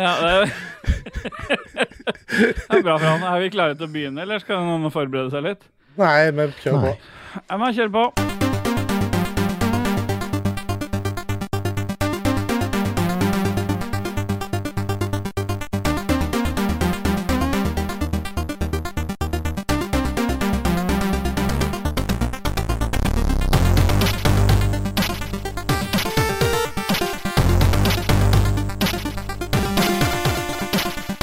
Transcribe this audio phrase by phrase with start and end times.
[0.00, 0.28] Ja, det
[2.70, 3.22] er, bra for han.
[3.22, 5.66] Er vi klare til å begynne, eller skal noen forberede seg litt?
[6.00, 6.92] Nei, men kjør på.
[6.94, 7.42] Nei.
[7.44, 8.39] Jeg må kjøre på.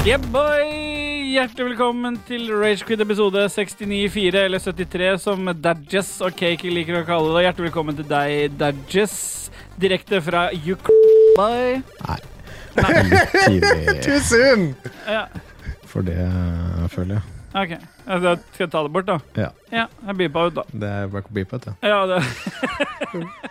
[0.08, 0.64] Yeah, boy!
[1.34, 7.34] Hjertelig velkommen til Ragequid episode 69-4, eller 73, som Dadges og Cake liker å kalle
[7.34, 7.42] det.
[7.44, 9.18] Hjertelig velkommen til deg, Dadges,
[9.76, 11.84] direkte fra Ukraina.
[12.06, 12.16] Nei.
[13.10, 14.64] Litt tidlig Too soon!
[15.04, 15.26] Ja,
[15.92, 16.16] for det,
[16.96, 17.36] føler jeg.
[17.52, 17.76] OK.
[17.76, 19.20] Ja, Da skal jeg ta det bort, da?
[19.36, 19.52] Ja.
[19.76, 20.64] Ja, jeg beepa ut, da.
[20.72, 21.76] Det er bare å ut, det.
[21.84, 22.24] Ja, det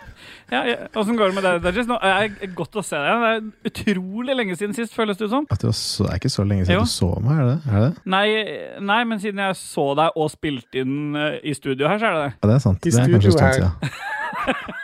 [0.48, 0.76] Ja, ja.
[0.96, 1.84] Åssen går det med deg, Dajis?
[1.90, 3.50] Nå er det godt å se deg igjen.
[3.52, 5.44] Det er utrolig lenge siden sist, føles det ut som.
[5.52, 6.68] At det, så, det er ikke så lenge Jo.
[6.70, 7.58] siden du så meg, er det?
[7.68, 7.90] Er det?
[8.14, 8.28] Nei,
[8.88, 12.12] nei, men siden jeg så deg og spilte inn eh, i studio her, så er
[12.16, 12.32] det det.
[12.38, 12.80] Ja, det er sant.
[12.80, 13.72] I det er kanskje en studio stund siden.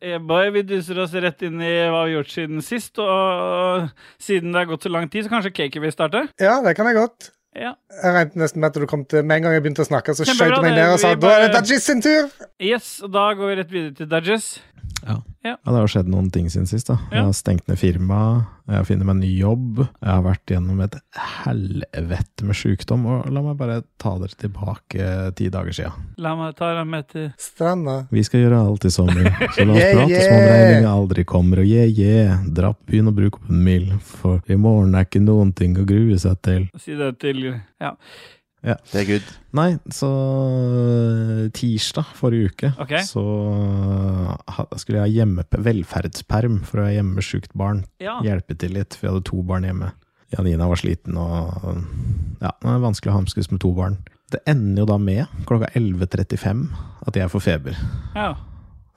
[0.02, 0.26] Yeah, bye.
[0.26, 3.00] boy, vi dyser oss rett inn i hva vi har gjort siden sist.
[3.02, 3.88] Og
[4.22, 6.28] siden det har gått så lang tid, så kanskje Kaker vil starte?
[6.38, 7.32] Ja, det kan jeg godt.
[7.58, 7.72] Ja.
[7.90, 10.14] Jeg regnet nesten med at du kom til Med en gang jeg begynte å snakke,
[10.14, 12.28] så skjøt du meg ned og sa da er det Dudges sin tur!
[12.62, 14.50] Yes, og da går vi rett videre til Dudges.
[15.06, 15.20] Ja.
[15.46, 16.88] ja, det har skjedd noen ting siden sist.
[16.90, 16.96] da.
[17.12, 18.20] Jeg har stengt ned firma,
[18.68, 19.78] jeg har funnet meg en ny jobb.
[19.86, 20.96] Jeg har vært gjennom et
[21.46, 23.06] helvete med sykdom.
[23.08, 25.06] Og la meg bare ta dere tilbake
[25.38, 25.92] ti dager sia.
[26.20, 27.94] La meg ta deg med til Stranda.
[28.12, 31.24] Vi skal gjøre alt i sommer, så la oss Yeah, prate som om regninga aldri
[31.28, 31.62] kommer.
[31.62, 35.08] Og yeah, yeah, dra på byen og bruk opp en mil, for i morgen er
[35.08, 36.68] ikke noen ting å grue seg til.
[36.82, 37.46] Si det til
[37.80, 37.94] Ja.
[38.62, 39.28] Det er good.
[39.54, 43.04] Nei, så øh, tirsdag forrige uke okay.
[43.06, 43.22] så
[44.80, 47.84] skulle jeg ha hjemme velferdsperm for å ha hjemmesjukt barn.
[48.02, 48.18] ja.
[48.26, 49.92] Hjelpe til litt, for jeg hadde to barn hjemme.
[50.34, 51.78] Janina var sliten og
[52.42, 54.00] Ja, det er vanskelig å hamskes med to barn.
[54.28, 56.66] Det ender jo da med, klokka 11.35,
[57.08, 57.82] at jeg får feber.
[58.14, 58.34] ja.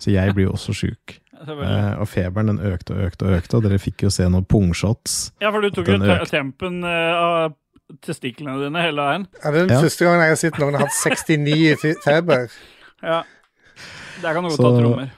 [0.02, 1.20] Så jeg blir jo også sjuk.
[1.42, 4.46] Eh, og feberen den økte og økte og økte, og dere fikk jo se noen
[4.50, 5.18] pungshots.
[5.42, 5.98] Ja, for du tok jo
[6.30, 7.54] tempen eh, av
[8.02, 9.26] testiklene dine hele veien.
[9.44, 9.82] Ja, det er den Ja.
[9.84, 12.48] første gangen jeg har sett noen har hatt 69 i feber.
[13.04, 13.24] Ja.
[14.22, 15.12] Der kan du godt ta trommer.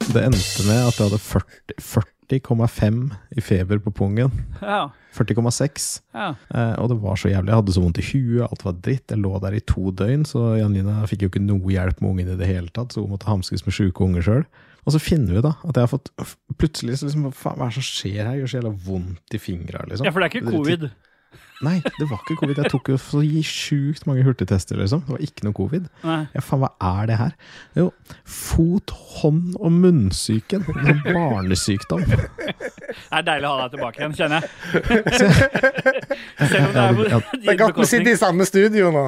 [0.00, 2.00] Det endte med at jeg hadde 40
[2.30, 4.30] 40,5 i feber på pungen.
[4.62, 4.90] Ja.
[5.16, 6.00] 40,6.
[6.14, 6.28] ja.
[6.54, 7.50] Eh, og det var så jævlig.
[7.50, 9.10] Jeg hadde så vondt i huet, alt var dritt.
[9.10, 12.30] Jeg lå der i to døgn, så Janina fikk jo ikke noe hjelp med ungen
[12.30, 14.44] i det hele tatt, så hun måtte hamskes med sjuke unger sjøl.
[14.86, 16.08] Og så finner vi da at jeg har fått
[16.56, 18.30] Plutselig så liksom, hva er det som skjer her?
[18.32, 20.06] Det gjør så jævla vondt i fingra, liksom.
[20.06, 20.86] ja, for det er ikke covid.
[21.60, 22.58] Nei, det var ikke covid.
[22.62, 25.02] Jeg tok jo så sjukt mange hurtigtester, liksom.
[25.04, 25.88] Det var ikke noe covid.
[26.06, 26.20] Nei.
[26.32, 27.34] Ja, faen, hva er det her?
[27.76, 27.90] Jo,
[28.24, 30.64] fot-, hånd- og munnsyken.
[30.80, 32.06] En barnesykdom.
[32.08, 34.48] Det er deilig å ha deg tilbake igjen, kjenner jeg.
[36.50, 39.04] Selv om det er på Ja, Det er godt vi sitter i samme studio nå.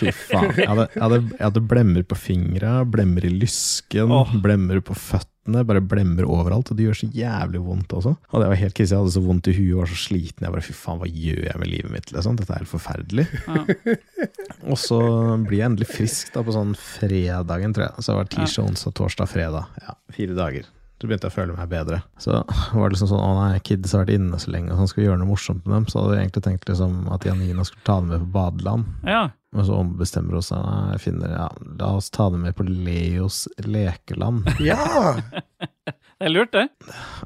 [0.00, 0.50] Fy faen.
[0.58, 4.36] Jeg hadde, jeg hadde, jeg hadde blemmer på fingra, blemmer i lysken, oh.
[4.42, 5.35] blemmer på føttene.
[5.46, 6.70] Bare blemmer overalt.
[6.72, 8.14] Og det gjør så jævlig vondt også.
[8.32, 8.94] Og det var helt krise.
[8.94, 10.46] Jeg hadde så vondt i huet og var så sliten.
[10.46, 12.12] Jeg bare fy faen, hva gjør jeg med livet mitt?
[12.14, 12.38] Liksom?
[12.40, 13.26] Dette er helt forferdelig.
[13.46, 13.96] Ja.
[14.70, 15.00] Og så
[15.46, 18.02] blir jeg endelig frisk da på sånn fredagen, tror jeg.
[18.02, 19.76] Så det var tirsdag, onsdag, torsdag, fredag.
[19.84, 20.72] Ja, fire dager.
[20.96, 21.98] Så begynte jeg å føle meg bedre.
[22.22, 22.32] Så
[22.74, 25.02] var det liksom sånn Å nei, kids har vært inne så lenge, og sånn skal
[25.02, 25.88] vi gjøre noe morsomt med dem.
[25.92, 28.88] Så hadde jeg egentlig tenkt liksom at Janina skulle ta dem med på badeland.
[29.04, 29.26] Ja.
[29.56, 30.64] Men så ombestemmer hun seg.
[30.64, 31.46] Nei, jeg finner, ja,
[31.80, 34.48] la oss ta dem med på Leos lekeland.
[34.66, 35.16] Ja!
[36.16, 36.62] Det er lurt, det.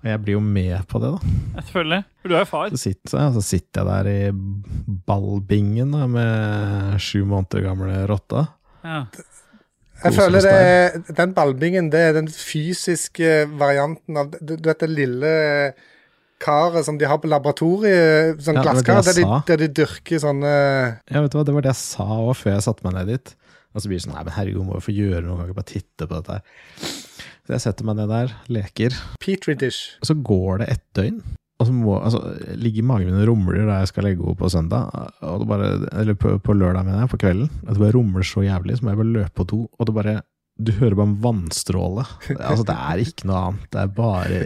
[0.01, 1.35] Og jeg blir jo med på det, da.
[1.55, 1.99] Ja, Selvfølgelig.
[2.21, 2.73] For du er jo far.
[2.73, 8.49] Så sitter, så, så sitter jeg der i ballbingen da, med sju måneder gamle rotta.
[8.83, 9.05] Ja.
[10.05, 14.81] Jeg føler det er, den ballbingen det er den fysiske varianten av Du, du vet
[14.81, 15.33] det lille
[16.41, 20.53] karet som de har på laboratoriet, sånn Ja, glasskar, der, de- der de dyrker sånne
[21.11, 23.13] Ja, vet du hva, Det var det jeg sa òg før jeg satte meg ned
[23.13, 23.35] dit.
[23.75, 25.61] Og så blir det sånn Nei, men herregud, må jo få gjøre noe, kan ikke
[25.61, 26.89] bare titte på dette her.
[27.47, 28.97] Så jeg setter meg ned der, leker.
[29.23, 29.97] Petri dish.
[30.01, 31.21] Og Så går det ett døgn.
[31.61, 32.23] Og så må altså,
[32.57, 34.89] ligger magen min og rumler da jeg skal legge henne på søndag.
[35.29, 35.71] Og det bare,
[36.01, 37.51] eller på, på lørdag, mener jeg, på kvelden.
[37.67, 39.59] At det bare rumler så jævlig, så må jeg bare løpe på do.
[39.77, 40.21] Og det bare
[40.61, 42.07] Du hører bare en vannstråle.
[42.37, 43.69] Altså, det er ikke noe annet.
[43.73, 44.41] Det er bare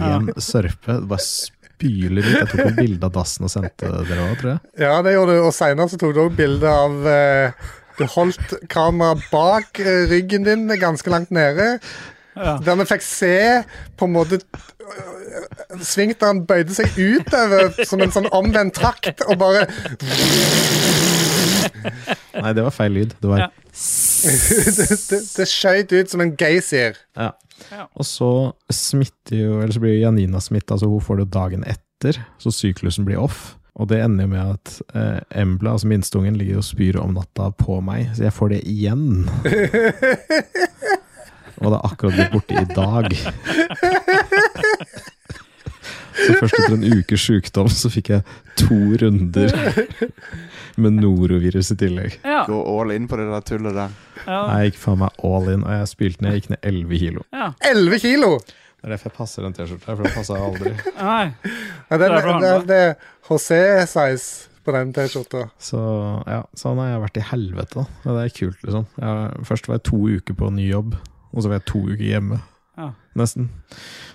[0.00, 0.98] ren sørpe.
[0.98, 2.32] Det bare spyler ut.
[2.34, 4.60] Jeg tok et bilde av dassen og sendte dere òg, tror jeg.
[4.84, 5.44] Ja, det gjorde du.
[5.46, 7.64] Og seinere så tok du òg bilde av eh,
[7.96, 11.76] Du holdt kameraet bak eh, ryggen din, ganske langt nede.
[12.36, 12.58] Ja.
[12.60, 13.36] Der vi fikk se
[13.96, 14.40] på en måte
[15.36, 19.66] øh, Svingteren bøyde seg utover som en sånn omvendt trakt, og bare
[22.36, 23.16] Nei, det var feil lyd.
[23.20, 23.50] Det var Ja.
[23.76, 26.96] Det, det, det skjøt ut som en geysir.
[27.16, 27.34] Ja.
[27.72, 27.84] Ja.
[27.96, 28.30] Og så
[28.72, 32.52] smitter jo, eller så blir jo Janina smitta, så hun får det dagen etter, så
[32.52, 33.54] syklusen blir off.
[33.76, 37.50] Og det ender jo med at eh, Embla, altså minsteungen, ligger og spyr om natta
[37.60, 39.26] på meg, så jeg får det igjen.
[41.60, 43.06] og det er akkurat blitt borte i dag.
[46.16, 48.22] så først etter en ukes sykdom så fikk jeg
[48.60, 49.52] to runder
[50.80, 52.18] med norovirus i tillegg.
[52.24, 52.42] Ja.
[52.48, 53.92] Gå all in på det der tullet der.
[54.26, 54.40] Ja.
[54.56, 57.26] Jeg gikk faen meg all in, og jeg spilte ned, jeg gikk ned 11 kilo.
[57.36, 57.50] ja.
[57.72, 58.32] 11 kilo!
[58.76, 60.72] Det er derfor jeg passer den T-skjorta, for den passer jeg aldri.
[61.00, 61.24] Nei.
[61.42, 62.92] Det, Det er er- det, det er
[63.28, 64.26] José-size
[64.66, 65.46] på den T-skjorta.
[65.58, 65.80] Så
[66.28, 68.12] ja, sånn har jeg vært i helvete, da.
[68.12, 68.84] Det er kult, liksom.
[69.00, 70.94] Jeg, først var jeg to uker på ny jobb,
[71.36, 72.38] og så var jeg to uker hjemme.
[72.76, 72.90] Ja.
[73.16, 73.50] Nesten.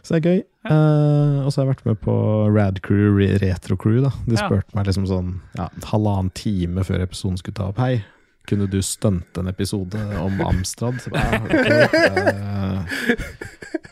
[0.02, 0.40] Så det er gøy.
[0.70, 2.14] Eh, og så har jeg vært med på
[2.54, 4.02] Rad Crew, Re Retro Crew.
[4.04, 4.44] da De Ja.
[4.48, 7.78] spurte meg liksom sånn ja, halvannen time før episoden skulle ta opp.
[7.82, 8.04] Hei,
[8.50, 11.00] kunne du stunte en episode om Amstrad?
[11.02, 11.66] Så bare, ja, ok.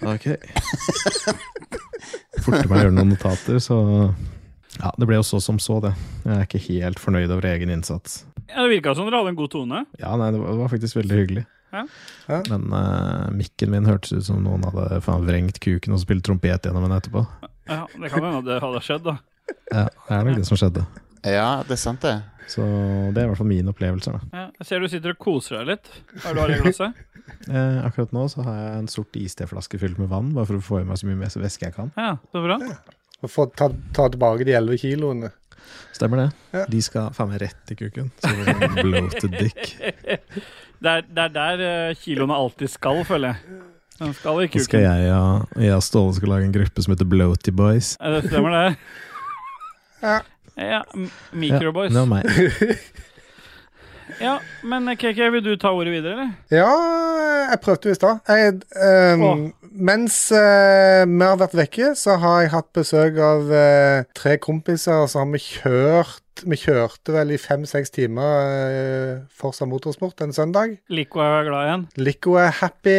[0.10, 0.28] Eh, ok.
[2.46, 3.78] Forte meg å gjøre noen notater, så
[4.80, 5.94] ja, det ble jo så som så, det.
[6.24, 8.22] Jeg er ikke helt fornøyd over egen innsats.
[8.50, 9.82] Ja, det virka som dere hadde en god tone.
[10.00, 11.44] Ja, nei, det var, det var faktisk veldig hyggelig.
[11.72, 11.84] Ja.
[12.30, 12.40] Ja.
[12.50, 16.66] Men uh, mikken min hørtes ut som noen hadde faen vrengt kuken og spilt trompet
[16.66, 17.26] gjennom den etterpå.
[17.70, 19.20] Ja, Det kan hende det hadde skjedd, da.
[19.70, 20.86] Ja, det er nok det som skjedde.
[21.28, 22.18] Ja, det er sant, det.
[22.50, 22.64] Så
[23.14, 24.14] det er i hvert fall min opplevelse.
[24.16, 24.20] Da.
[24.34, 25.92] Ja, jeg ser du sitter og koser deg litt.
[26.16, 27.06] Hva er det du har i glasset?
[27.30, 30.64] Eh, akkurat nå så har jeg en sort isteflaske fylt med vann, bare for å
[30.66, 31.92] få i meg så mye mer væske jeg kan.
[31.94, 32.58] Ja, så bra.
[33.22, 35.30] Og få ta, ta tilbake de 11 kiloene.
[35.96, 36.28] Stemmer det?
[36.56, 36.66] Ja.
[36.72, 38.12] De skal faen meg rett i kuken.
[38.80, 39.62] Bloated dick.
[40.80, 43.58] Det er, det er der eh, kiloene alltid skal, føler jeg.
[44.00, 44.64] Den skal i kuken.
[44.64, 47.90] skal jeg og, jeg og Ståle skal lage en gruppe som heter Bloaty Boys.
[48.00, 48.78] Ja, det stemmer, det.
[50.00, 50.14] Ja.
[50.56, 50.80] Ja,
[51.36, 51.92] Microboys.
[51.92, 52.80] Ja, det var meg.
[54.20, 56.32] Ja, men eh, KK, vil du ta ordet videre, eller?
[56.52, 56.72] Ja,
[57.52, 58.24] jeg prøvde jo i stad.
[58.28, 59.52] Jeg, ehm.
[59.80, 65.06] Mens eh, vi har vært vekke, så har jeg hatt besøk av eh, tre kompiser.
[65.08, 70.78] Så har vi kjørt Vi kjørte vel i fem-seks timer uh, Forsa Motorsport en søndag.
[70.88, 71.84] Lico er glad igjen.
[72.00, 72.96] Lico er happy,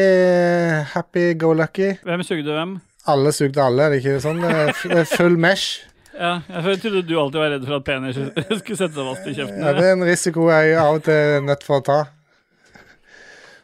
[0.92, 1.94] happy go lucky.
[2.04, 2.74] Hvem sugde hvem?
[3.08, 4.44] Alle sugde alle, er det ikke sånn?
[4.44, 5.86] Det er Full mesh.
[6.20, 8.18] Ja, jeg trodde du alltid var redd for at penis
[8.60, 9.60] skulle sette seg fast i kjeften.
[9.64, 12.00] Ja, det er en risiko jeg av og til er nødt for å ta.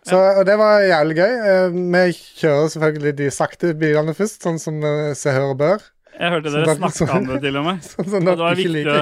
[0.06, 1.32] Så, og det var jævlig gøy.
[1.50, 2.02] Eh, Vi
[2.42, 4.78] kjører selvfølgelig de sakte bilene først, sånn som
[5.18, 5.86] se hører hør og bør.
[6.16, 7.82] Jeg hørte dere sånn snakka om det, til og med.
[7.92, 9.00] Sånn sånn det var viktig å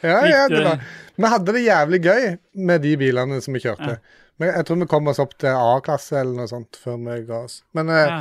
[0.00, 0.80] Ja, ja, det var.
[1.20, 2.22] Vi hadde det jævlig gøy
[2.66, 3.98] med de bilene som vi kjørte.
[3.98, 4.20] Ja.
[4.40, 7.42] Men jeg tror vi kom oss opp til A-klasse eller noe sånt før vi ga
[7.44, 7.58] oss.
[7.76, 8.20] Men eh, ja.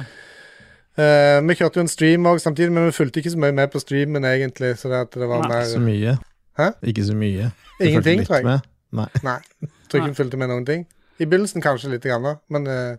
[0.99, 3.71] eh, vi kjørte jo en stream òg samtidig, men vi fulgte ikke så mye med
[3.71, 4.73] på streamen egentlig.
[4.81, 6.17] Så det, at det var Nei, Så mye.
[6.59, 6.73] Hæ?
[6.91, 7.49] Ikke så mye.
[7.79, 8.49] Ingenting, tror jeg.
[8.49, 8.67] med.
[8.99, 9.07] Nei.
[9.23, 9.39] Nei.
[9.87, 10.83] Tror ikke vi fulgte med noen ting.
[11.19, 12.95] I begynnelsen kanskje litt, grann, da, men uh,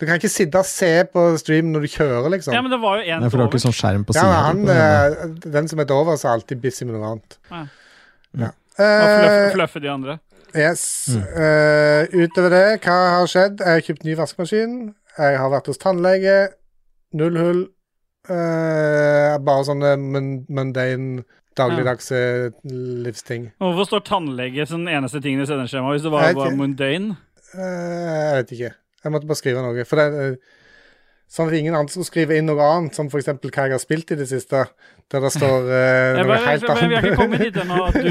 [0.00, 2.54] du kan ikke sitte og se på stream når du kjører, liksom.
[2.56, 4.24] ja, men det var jo en Nei, for du har ikke sånn skjerm på Ja,
[4.24, 4.40] sida.
[4.48, 7.38] han, uh, den som heter over, så er alltid busy med noe annet.
[7.52, 7.62] Ja.
[8.42, 8.50] Ja.
[8.80, 10.18] Og Eh, fluffe de andre.
[10.56, 10.82] yes.
[11.12, 11.22] Mm.
[11.44, 13.60] Eh, utover det, hva har skjedd?
[13.60, 14.74] Jeg har kjøpt ny vaskemaskin.
[15.18, 16.38] Jeg har vært hos tannlege.
[17.12, 17.62] Null hull.
[18.32, 21.24] Bare sånne mundane,
[21.58, 22.20] dagligdagse
[23.04, 23.50] livsting.
[23.60, 27.16] Hvorfor står tannlege som den eneste tingen i sendeskjemaet hvis det var, var mundane?
[27.56, 28.74] Eh, jeg vet ikke.
[29.02, 29.86] Jeg måtte bare skrive noe.
[29.88, 30.36] For det, er
[31.32, 33.30] Sånn at ingen andre skulle skrive inn noe annet, som f.eks.
[33.40, 34.66] hva jeg har spilt i det siste.
[35.08, 37.96] Der det står uh, noe bare, helt men vi har ikke kommet dit ennå at
[37.96, 38.10] du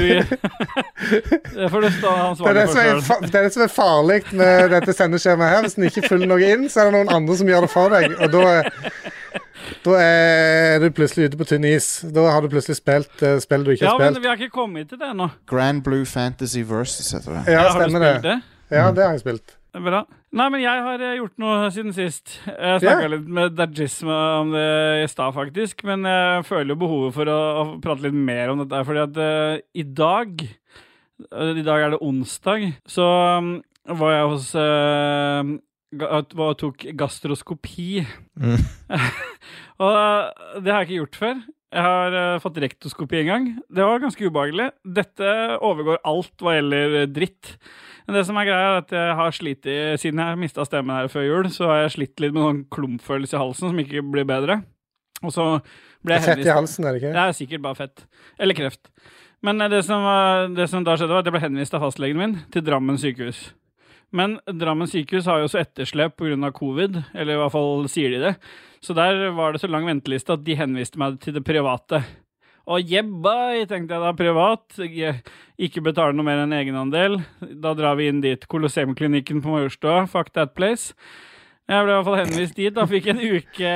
[1.60, 3.22] Det får du stå Det ansvarlig det, for er, sjøl.
[3.28, 5.62] det er det som er farlig med dette sendeskjemaet her.
[5.68, 7.94] Hvis en ikke følger noe inn, så er det noen andre som gjør det for
[7.94, 8.16] deg.
[8.18, 8.42] Og da
[9.86, 11.92] da er du plutselig ute på tynn is.
[12.14, 14.56] Da har du plutselig spilt uh, spill du ikke Ja, har men vi har ikke
[14.58, 15.30] kommet til det ennå.
[15.46, 17.54] Grand Blue Fantasy Versus heter det.
[17.54, 18.16] Ja, har du stemmer det.
[18.18, 18.51] spilt det?
[18.72, 19.56] Ja, det har jeg spilt.
[19.72, 20.02] Bra.
[20.36, 22.34] Nei, men jeg har eh, gjort noe siden sist.
[22.44, 23.10] Jeg snakka yeah.
[23.14, 24.68] litt med Dajisma om det
[25.00, 25.80] i stad, faktisk.
[25.88, 28.82] Men jeg føler jo behovet for å, å prate litt mer om dette.
[28.88, 32.66] Fordi at uh, i dag uh, I dag er det onsdag.
[32.84, 33.54] Så um,
[34.00, 35.54] var jeg hos uh,
[36.36, 38.04] og tok gastroskopi.
[38.40, 38.60] Mm.
[39.84, 41.40] og det har jeg ikke gjort før.
[41.72, 43.48] Jeg har uh, fått rektoskopi en gang.
[43.72, 44.68] Det var ganske ubehagelig.
[45.00, 45.32] Dette
[45.64, 47.56] overgår alt hva gjelder dritt.
[48.06, 50.96] Men det som er greia, er at jeg har slitt i Siden jeg mista stemmen
[50.96, 54.04] her før jul, så har jeg slitt litt med noen klumpfølelse i halsen som ikke
[54.14, 54.62] blir bedre.
[55.22, 55.46] Og så
[56.02, 57.14] ble jeg Fett i halsen, er det ikke?
[57.14, 58.06] Det er sikkert bare fett.
[58.42, 58.90] Eller kreft.
[59.46, 60.06] Men eh, det som,
[60.56, 63.50] det som da skjedde, var at jeg ble henvist av fastlegen min til Drammen sykehus.
[64.12, 66.50] Men Drammen sykehus har jo også etterslep pga.
[66.52, 68.34] covid, eller i hvert fall sier de det.
[68.82, 72.02] Så der var det så lang venteliste at de henviste meg til det private.
[72.70, 74.78] Og jebbai, tenkte jeg da, privat.
[75.62, 77.18] Ikke betale noe mer enn egenandel.
[77.40, 78.46] Da drar vi inn dit.
[78.50, 80.04] Colosseumklinikken på Majorstua.
[80.10, 80.92] Fuck that place.
[81.70, 82.72] Jeg ble i hvert fall henvist dit.
[82.74, 83.74] Da fikk en uke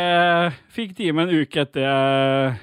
[0.74, 2.56] Fikk time en uke etter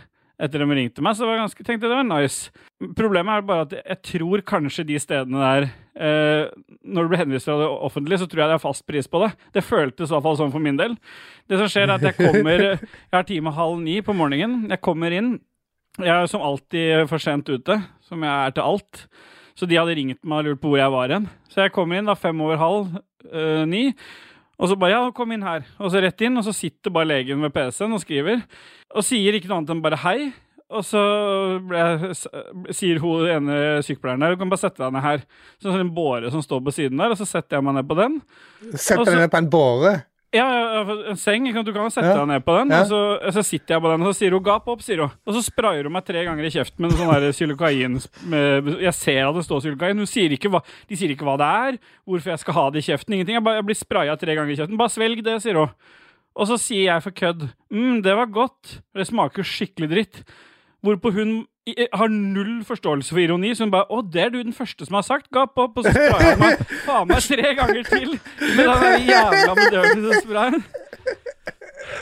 [0.44, 2.50] etter de ringte meg, så var jeg ganske, tenkte jeg det var nice.
[2.98, 6.50] Problemet er bare at jeg tror kanskje de stedene der eh,
[6.84, 9.22] Når du blir henvist fra det offentlige, så tror jeg det er fast pris på
[9.24, 9.30] det.
[9.56, 10.98] Det føltes i hvert fall sånn for min del.
[11.48, 14.65] Det som skjer, er at jeg kommer Jeg har time halv ni på morgenen.
[14.74, 15.38] Jeg kommer inn.
[16.02, 19.06] Jeg er som alltid for sent ute, som jeg er til alt.
[19.54, 21.28] Så de hadde ringt meg og lurt på hvor jeg var hen.
[21.52, 22.96] Så jeg kommer inn da fem over halv
[23.30, 23.92] øh, ni.
[24.58, 25.68] Og så bare ja, kom inn her.
[25.78, 28.42] Og så rett inn, og så sitter bare legen ved PC-en og skriver.
[28.94, 30.18] Og sier ikke noe annet enn bare hei.
[30.74, 31.02] Og så
[31.70, 32.14] jeg,
[32.74, 35.26] sier hun ene sykepleieren der du kan bare sette deg ned her.
[35.60, 37.78] Så det er en båre som står på siden der, og så setter jeg meg
[37.78, 38.18] ned på den.
[38.74, 39.94] Sett deg ned på en båre.
[40.34, 40.46] Ja,
[40.82, 41.46] en seng.
[41.63, 42.72] Du kan sette deg ned på den.
[42.74, 43.02] Og så,
[43.36, 45.12] så sitter jeg på den, og så sier hun 'gap opp', sier hun.
[45.28, 48.00] Og så sprayer hun meg tre ganger i kjeften med sånn sylokain.
[48.82, 50.02] Jeg ser at det står sylokain.
[50.02, 51.78] Hun sier ikke hva, de sier ikke hva det er,
[52.10, 53.13] hvorfor jeg skal ha det i kjeften.
[53.13, 53.38] Ingenting.
[53.38, 54.80] Jeg, bare, jeg blir spraya tre ganger i kjeften.
[54.82, 55.70] Bare svelg det, sier hun.
[56.34, 58.82] Og så sier jeg for kødd 'mm, det var godt'.
[58.98, 60.24] Det smaker skikkelig dritt.
[60.84, 61.46] Hvorpå hun
[61.96, 64.96] har null forståelse for ironi, så hun bare 'Å, det er du den første som
[65.00, 65.32] har sagt'.
[65.32, 65.78] Gap opp.
[65.78, 68.10] Og så sprayer hun meg faen meg tre ganger til
[68.58, 70.63] med den jævla bedøvelsessprayen.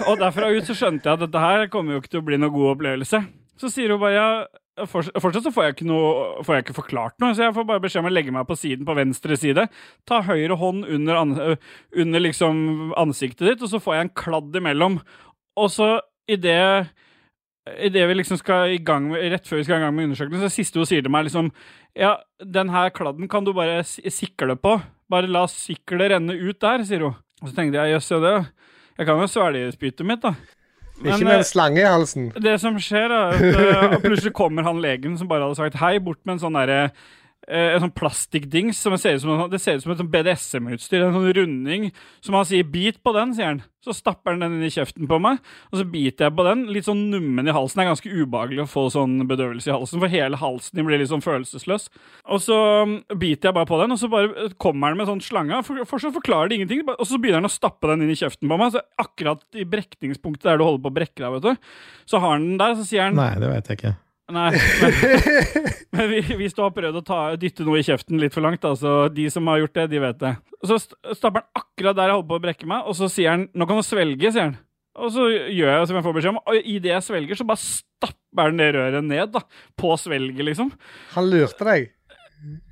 [0.07, 2.37] Og derfra ut så skjønte jeg at dette her kommer jo ikke til å bli
[2.41, 3.21] noe god opplevelse.
[3.61, 4.27] Så sier hun bare ja,
[4.87, 7.83] Fortsatt så får jeg ikke noe Får jeg ikke forklart noe, så jeg får bare
[7.83, 9.67] beskjed om å legge meg på siden på venstre side.
[10.09, 11.35] Ta høyre hånd under, an,
[11.93, 14.97] under liksom ansiktet ditt, og så får jeg en kladd imellom.
[15.59, 15.91] Og så
[16.31, 16.87] idet
[17.69, 20.41] Idet vi liksom skal i gang med, rett før vi skal i gang med undersøkelsen,
[20.41, 21.51] så det siste hun sier til meg, liksom
[21.93, 24.79] Ja, den her kladden kan du bare si- sikle på.
[25.11, 27.15] Bare la siklet renne ut der, sier hun.
[27.41, 28.33] Og så tenkte jeg jøss, ja det
[28.97, 30.33] Jeg kan jo svelge spyttet mitt, da.
[31.01, 32.27] Men, Ikke med eh, en slange i halsen.
[32.37, 35.95] det som skjer, er at uh, plutselig kommer han legen som bare hadde sagt hei,
[35.99, 36.91] bort med en sånn derre eh,
[37.49, 41.07] en sånn plastikkdings som ser ut som, det ser ut som et sånn BDSM-utstyr.
[41.07, 41.89] En sånn runding
[42.21, 43.63] som han sier 'bit på den', sier han.
[43.81, 45.39] Så stapper han den inn i kjeften på meg,
[45.73, 46.67] og så biter jeg på den.
[46.69, 47.81] Litt sånn nummen i halsen.
[47.81, 51.01] Det er ganske ubehagelig å få sånn bedøvelse i halsen, for hele halsen din blir
[51.01, 51.89] litt sånn følelsesløs.
[52.29, 55.09] Og så um, biter jeg bare på den, og så bare eh, kommer han med
[55.09, 55.63] sånn slange.
[55.65, 58.45] For, fortsatt forklarer det ingenting, og så begynner han å stappe den inn i kjeften
[58.45, 58.75] på meg.
[58.75, 62.37] Så akkurat i brekningspunktet der du holder på å brekke deg, vet du, så har
[62.37, 63.97] han den der, så sier han Nei, det vet jeg ikke.
[64.31, 64.49] Nei,
[64.81, 64.95] men,
[65.97, 68.61] men vi- hvis du har prøvd å ta, dytte noe i kjeften litt for langt,
[68.63, 70.33] da, så de som har gjort det, de vet det.
[70.67, 70.77] Så
[71.17, 73.67] stapper han akkurat der jeg holder på å brekke meg, og så sier han 'nå
[73.67, 74.57] kan du svelge', sier han.
[75.01, 77.61] Og så gjør jeg som jeg får beskjed om, og idet jeg svelger, så bare
[77.63, 79.39] stapper han det røret ned, da.
[79.79, 80.71] På svelget, liksom.
[81.15, 81.91] Han lurte deg.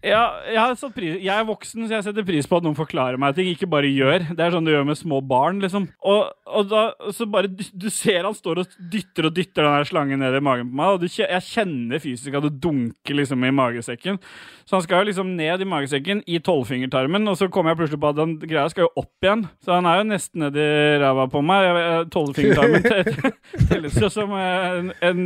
[0.03, 3.35] Ja, jeg, pris, jeg er voksen, så jeg setter pris på at noen forklarer meg
[3.37, 4.25] ting, ikke bare gjør.
[4.33, 5.89] Det er sånn du gjør med små barn, liksom.
[6.07, 6.83] Og, og da,
[7.13, 10.43] så bare Du ser han står og dytter og dytter den der slangen ned i
[10.43, 14.17] magen på meg, og du, jeg kjenner fysisk at det dunker liksom i magesekken.
[14.69, 18.01] Så han skal jo liksom ned i magesekken, i tolvfingertarmen, og så kommer jeg plutselig
[18.03, 19.47] på at den greia skal jo opp igjen.
[19.65, 20.65] Så han er jo nesten nedi
[21.01, 21.69] ræva på meg.
[22.13, 23.31] Tolvfingertarmen te-
[23.71, 25.25] telles jo som eh, en,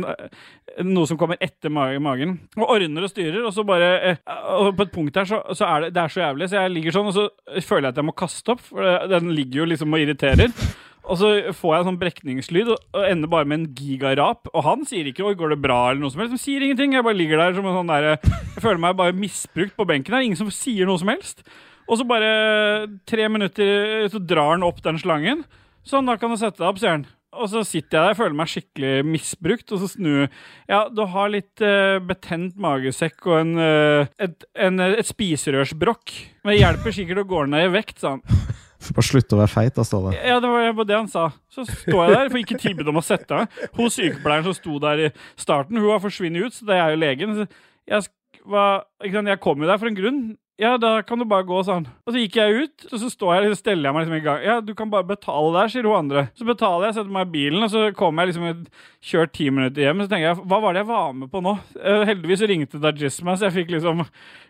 [0.88, 2.38] noe som kommer etter magen.
[2.56, 4.22] Og ordner og styrer, og så bare eh,
[4.54, 6.72] Og på et punkt her så, så er det, det er så jævlig, så jeg
[6.74, 9.70] ligger sånn, og så føler jeg at jeg må kaste opp, for den ligger jo
[9.72, 10.52] liksom og irriterer.
[11.04, 14.48] Og så får jeg en sånn brekningslyd og, ender bare med en gigarap.
[14.54, 16.32] Og han sier ikke 'oi, går det bra', eller noe som helst.
[16.32, 16.94] Han sier ingenting.
[16.96, 20.14] Jeg bare ligger der som en sånn derre Jeg føler meg bare misbrukt på benken
[20.14, 20.24] her.
[20.24, 21.44] Ingen som sier noe som helst.
[21.88, 25.44] Og så bare tre minutter så drar han opp den slangen.
[25.84, 27.06] Sånn, da kan du sette deg opp, sier han.
[27.34, 30.26] Og så sitter jeg der, føler meg skikkelig misbrukt, og så snur
[30.70, 36.14] Ja, du har litt uh, betent magesekk og en, uh, et, en, et spiserørsbrokk.
[36.44, 38.24] Men det hjelper sikkert å gå ned i vekt, sa han.
[38.94, 40.12] Bare slutte å være feit, da, Ståle.
[40.18, 41.28] Ja, det var det han sa.
[41.52, 43.60] Så står jeg der, får ikke tilbud om å sette meg.
[43.78, 45.10] Hun sykepleieren som sto der i
[45.40, 47.38] starten, hun har forsvunnet ut, så det er jo legen.
[47.88, 48.10] Jeg,
[48.44, 50.20] var, jeg kom jo der for en grunn.
[50.62, 51.88] Ja, da kan du bare gå, sånn.
[52.06, 54.22] Og så gikk jeg ut, og så står jeg, og steller jeg meg liksom i
[54.22, 54.42] gang.
[54.46, 56.22] Ja, du kan bare betale der, sier hun andre.
[56.38, 58.68] Så betaler jeg, setter meg i bilen, og så kommer jeg liksom
[59.10, 60.04] kjørt ti minutter hjem.
[60.04, 61.56] Så tenker jeg, hva var det jeg var med på nå?
[61.80, 64.04] Eh, heldigvis så ringte Dajisma, så jeg fikk liksom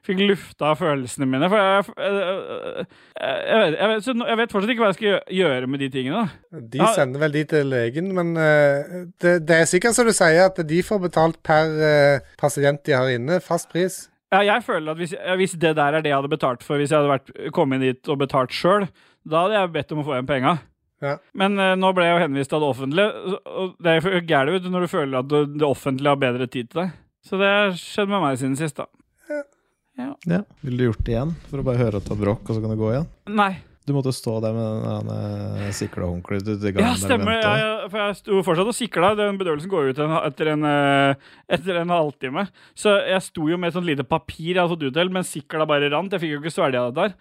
[0.05, 1.49] fikk lufta følelsene mine.
[1.49, 5.37] For jeg, jeg, jeg, vet, jeg, vet, så jeg vet fortsatt ikke hva jeg skal
[5.41, 6.25] gjøre med de tingene.
[6.53, 6.93] De Ja.
[7.01, 10.61] sender vel de til legen, men uh, det, det er sikkert som du sier, at
[10.69, 13.41] de får betalt per uh, pasient de har inne.
[13.41, 14.05] Fast pris.
[14.35, 16.93] Ja, jeg føler at hvis, hvis det der er det jeg hadde betalt for hvis
[16.93, 18.89] jeg hadde vært, kommet inn dit og betalt sjøl,
[19.25, 20.57] da hadde jeg bedt om å få igjen penga.
[21.05, 21.15] Ja.
[21.37, 24.69] Men uh, nå ble jeg jo henvist av det offentlige, og det er jo gærent
[24.73, 26.95] når du føler at det, det offentlige har bedre tid til deg.
[27.25, 28.89] Så det har skjedd med meg siden sist, da.
[29.95, 30.41] Ja.
[30.65, 32.63] Ville du gjort det igjen, for å bare høre at du har brokk, og så
[32.65, 33.07] kan du gå igjen?
[33.31, 33.53] Nei.
[33.87, 37.35] Du måtte stå der med den siklehåndkleet du- du ga Ja, stemmer.
[37.37, 39.15] Jeg, Ja, ja, for jeg sto fortsatt og sikla.
[39.15, 41.15] Den bedøvelsen går ut en, etter, en, eh,
[41.51, 42.49] etter en halvtime.
[42.75, 45.67] Så jeg sto jo med et sånt lite papir jeg hadde fått utdelt, men sikla
[45.67, 46.11] bare rant.
[46.11, 47.15] Jeg fikk jo ikke svelga det der.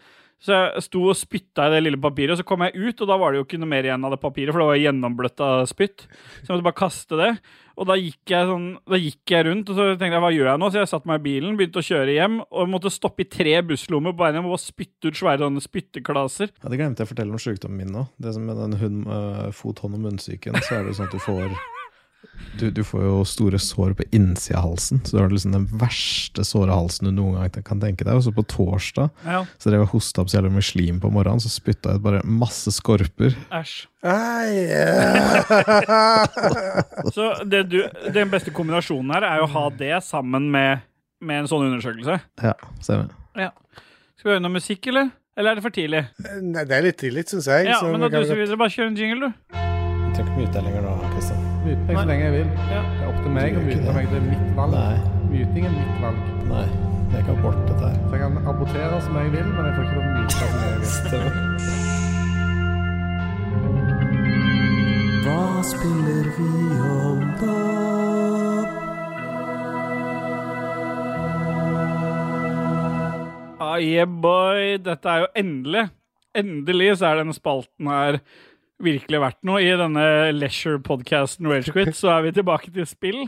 [0.43, 3.07] Så jeg sto og spytta i det lille papiret, og så kom jeg ut, og
[3.07, 5.43] da var det jo ikke noe mer igjen av det papiret, for det var gjennombløtt
[5.45, 6.03] av spytt.
[6.41, 7.29] Så jeg måtte bare kaste det.
[7.73, 10.49] Og da gikk jeg sånn Da gikk jeg rundt, og så tenkte jeg hva gjør
[10.51, 10.67] jeg nå?
[10.69, 13.55] Så jeg satte meg i bilen, begynte å kjøre hjem, og måtte stoppe i tre
[13.65, 16.51] busslommer på veien hjem og spytte ut svære sånne spytteklaser.
[16.59, 18.07] Ja, Det glemte jeg å fortelle om sykdommen min nå.
[18.21, 21.09] Det som med den hund, øh, fot, hånd og munnsyken, så er det jo sånn
[21.09, 21.55] at du får
[22.59, 25.65] du, du får jo store sår på innsida av halsen, så du har liksom den
[25.81, 28.17] verste såre halsen du noen gang kan tenke deg.
[28.17, 31.11] Og så på torsdag Ja, så drev jeg hosta opp så jævlig med slim på
[31.13, 33.35] morgenen, så spytta jeg ut bare masse skorper.
[33.53, 33.73] æsj.
[37.15, 37.77] Så det du,
[38.11, 40.83] den beste kombinasjonen her er jo å ha det sammen med,
[41.23, 42.17] med en sånn undersøkelse.
[42.43, 42.53] Ja,
[42.83, 43.13] stemmer.
[44.19, 45.09] Skal vi høre noe musikk, eller?
[45.35, 46.03] Eller er det for tidlig?
[46.43, 47.71] Nei, det er litt tidlig, syns jeg.
[47.71, 48.59] Ja, så men da du, så vi videre.
[48.61, 49.55] Bare kjør en jingle, du.
[49.55, 51.52] Jeg trenger ikke mye lenger nå, Kristian.
[51.63, 52.49] Myte meg så lenge jeg vil.
[52.69, 52.81] Ja.
[52.83, 53.75] Det er opp til meg å det.
[53.95, 54.05] meg.
[54.11, 54.73] Det er mitt valg.
[54.75, 54.97] Nei,
[55.31, 56.19] Myting er mitt valg.
[56.49, 56.65] nei.
[57.09, 57.97] Det er ikke abort, dette her.
[58.09, 60.47] Så jeg kan abortere som jeg vil, men jeg får ikke lov å myte som
[60.59, 60.83] jeg vil.
[60.93, 61.33] Stemmer.
[65.23, 66.49] Hva spiller vi
[66.89, 67.57] om da?
[73.63, 74.77] Ah, yeah, boy.
[74.83, 75.85] Dette er jo endelig.
[76.35, 78.19] Endelig så er denne spalten her
[78.83, 79.61] virkelig vært noe.
[79.63, 80.05] I denne
[80.37, 83.23] leisure-podcasten Ragequit så er vi tilbake til spill.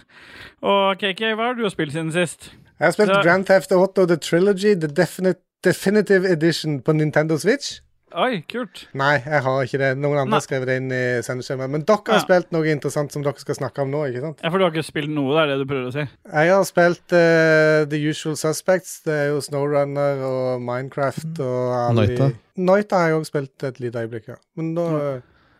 [0.65, 2.51] Og KK, hva har du spilt siden sist?
[2.79, 3.21] Jeg har spilt så...
[3.23, 7.79] Grand Theft Auto The Trilogy, The Definite, Definitive Edition på Nintendo Switch.
[8.15, 8.85] Oi, kult.
[8.95, 9.87] Nei, jeg har ikke det.
[9.99, 11.71] Noen andre har skrevet det inn i sendeskjemaet.
[11.73, 12.23] Men dere har Ja.
[12.23, 14.39] spilt noe interessant som dere skal snakke om nå, ikke sant?
[14.45, 16.05] Ja, For du har ikke spilt noe, det er det du prøver å si?
[16.31, 19.01] Jeg har spilt uh, The Usual Suspects.
[19.03, 22.29] Det er jo Snowrunner og Minecraft og alle Noita.
[22.55, 24.39] Noita har jeg òg spilt et lite øyeblikk, ja.
[24.55, 24.87] Men nå,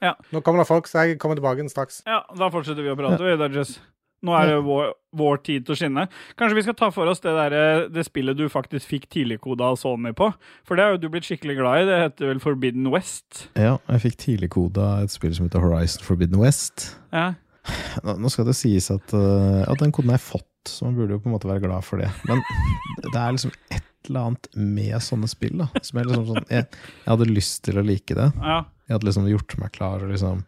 [0.03, 0.15] Ja.
[0.33, 2.01] nå kommer det folk, så jeg kommer tilbake straks.
[2.07, 3.77] Ja, da fortsetter vi å prate, vi, Dodges.
[4.25, 6.05] Nå er det vår, vår tid til å skinne.
[6.39, 9.79] Kanskje vi skal ta for oss det, der, det spillet du faktisk fikk tidligkoda av
[9.81, 10.31] Sony på?
[10.65, 11.87] For det har jo du blitt skikkelig glad i.
[11.89, 13.45] Det heter vel Forbidden West?
[13.53, 16.93] Ja, jeg fikk tidligkoda et spill som heter Horizon Forbidden West.
[17.13, 17.33] Ja.
[18.05, 21.17] Nå skal det sies at, uh, at den koden har jeg fått, så man burde
[21.17, 22.09] jo på en måte være glad for det.
[22.29, 22.41] Men
[23.05, 23.53] det er liksom
[24.05, 26.69] et eller annet med sånne spill da, som jeg liksom sånn Jeg,
[27.01, 28.29] jeg hadde lyst til å like det.
[28.39, 28.61] ja.
[28.85, 30.43] Jeg hadde liksom gjort meg klar og liksom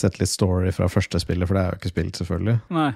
[0.00, 2.56] sett litt story fra første spillet, for det jeg jo ikke spilt, selvfølgelig.
[2.74, 2.88] Nei.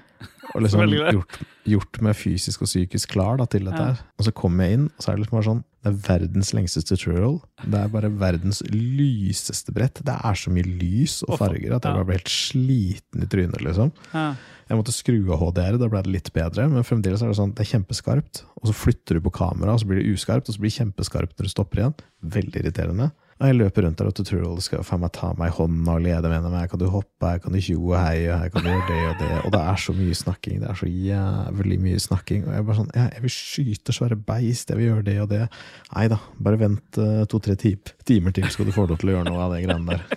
[0.52, 1.36] Og liksom gjort,
[1.72, 3.92] gjort meg fysisk og psykisk klar da, til dette Ja.
[3.94, 4.00] her.
[4.18, 6.52] Og så kommer jeg inn, og så er det liksom bare sånn Det er verdens
[6.54, 7.40] lengste tutorial.
[7.66, 9.98] Det er bare verdens lyseste brett.
[10.06, 13.26] Det er så mye lys og Og farger at jeg bare ble helt sliten i
[13.26, 13.90] trynet, liksom.
[14.14, 14.34] Ja.
[14.70, 17.50] Jeg måtte skru av HDR, da ble det litt bedre, men fremdeles er det sånn
[17.56, 18.44] det er kjempeskarpt.
[18.62, 20.78] Og så flytter du på kameraet, og så blir det uskarpt, og så blir det
[20.78, 21.94] kjempeskarpt når du stopper igjen.
[22.38, 23.10] Veldig irriterende.
[23.42, 26.04] Og jeg løper rundt der, og tutorial skal faen meg ta meg i hånda og
[26.04, 26.60] lede med meg.
[26.60, 28.84] Her kan du hoppe, her kan du tjo og hei, og her kan du gjøre
[28.86, 29.30] det og det.
[29.40, 30.60] Og det er så mye snakking.
[30.62, 32.44] Det er så jævlig mye snakking.
[32.46, 35.16] Og jeg er bare sånn ja, Jeg vil skyte svære beist, jeg vil gjøre det
[35.24, 35.40] og det.
[35.96, 39.26] Nei da, bare vent eh, to-tre timer til, skal du få lov til å gjøre
[39.32, 40.06] noe av de greiene der.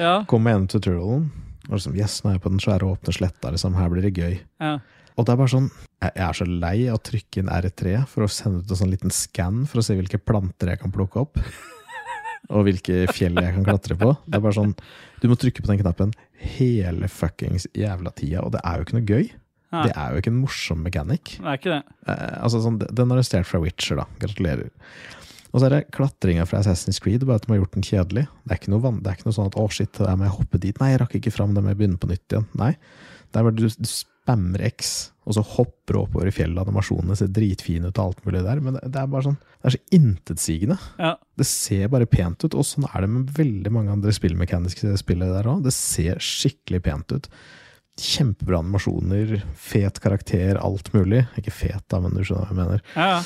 [0.00, 0.22] Ja.
[0.24, 1.26] Kom med gjennom tutorialen.
[1.68, 3.74] Og liksom, yes, nå er jeg på den svære åpne sletta, liksom.
[3.76, 4.38] Her blir det gøy.
[4.62, 4.78] ja.
[5.18, 5.66] Og det er bare sånn
[6.00, 8.78] Jeg jeg er så lei av å trykke inn R3 for å sende ut en
[8.78, 11.36] sånn liten skann for å se hvilke planter jeg kan plukke opp.
[12.48, 14.14] Og hvilke fjell jeg kan klatre på.
[14.26, 14.72] Det er bare sånn
[15.20, 18.96] Du må trykke på den knappen hele fuckings jævla tida, og det er jo ikke
[18.96, 19.30] noe gøy.
[19.70, 19.82] Nei.
[19.86, 21.34] Det er jo ikke en morsom mechanic.
[21.36, 21.96] Det er ikke det.
[22.08, 24.06] Eh, altså sånn, Den har jeg stjålet fra Witcher, da.
[24.22, 24.70] Gratulerer.
[25.50, 28.24] Og så er det klatringa fra Assassin's Creed, bare at de har gjort den kjedelig.
[28.46, 30.36] Det er ikke noe, det er ikke noe sånn at 'å, shit, der må jeg
[30.38, 30.80] hoppe dit'.
[30.80, 32.46] Nei, jeg rakk ikke fram, da må jeg begynne på nytt igjen.
[32.58, 32.72] Nei.
[33.30, 36.60] Det er bare du, du spammer X, og så hopper du oppover i fjellet.
[36.62, 39.68] Animasjonene ser dritfine ut og alt mulig der, men det, det er bare sånn Det
[39.70, 40.76] er så intetsigende.
[40.98, 41.14] Ja.
[41.38, 45.24] Det ser bare pent ut, og sånn er det med veldig mange andre spillmekaniske spill
[45.24, 45.64] der òg.
[45.66, 47.30] Det ser skikkelig pent ut.
[48.00, 51.24] Kjempebra animasjoner, fet karakter, alt mulig.
[51.40, 52.84] Ikke fet, da, men du skjønner hva jeg mener.
[52.96, 53.24] Ja, ja.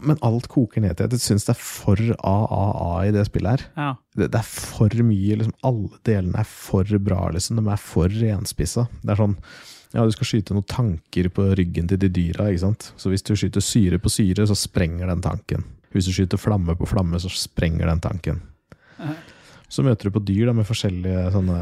[0.00, 3.50] Men alt koker ned til at jeg syns det er for AAA i det spillet
[3.52, 3.64] her.
[3.76, 3.90] ja.
[4.16, 7.60] Det, det er for mye, liksom alle delene er for bra, liksom.
[7.60, 8.86] De er for renspissa.
[9.02, 9.36] Det er sånn
[9.92, 12.92] ja, du skal skyte noen tanker på ryggen til de dyra, ikke sant.
[12.96, 15.66] Så hvis du skyter syre på syre, så sprenger den tanken.
[15.92, 18.40] Hvis du skyter flamme på flamme, så sprenger den tanken.
[19.72, 21.58] Så møter du på dyr da, med forskjellige sånne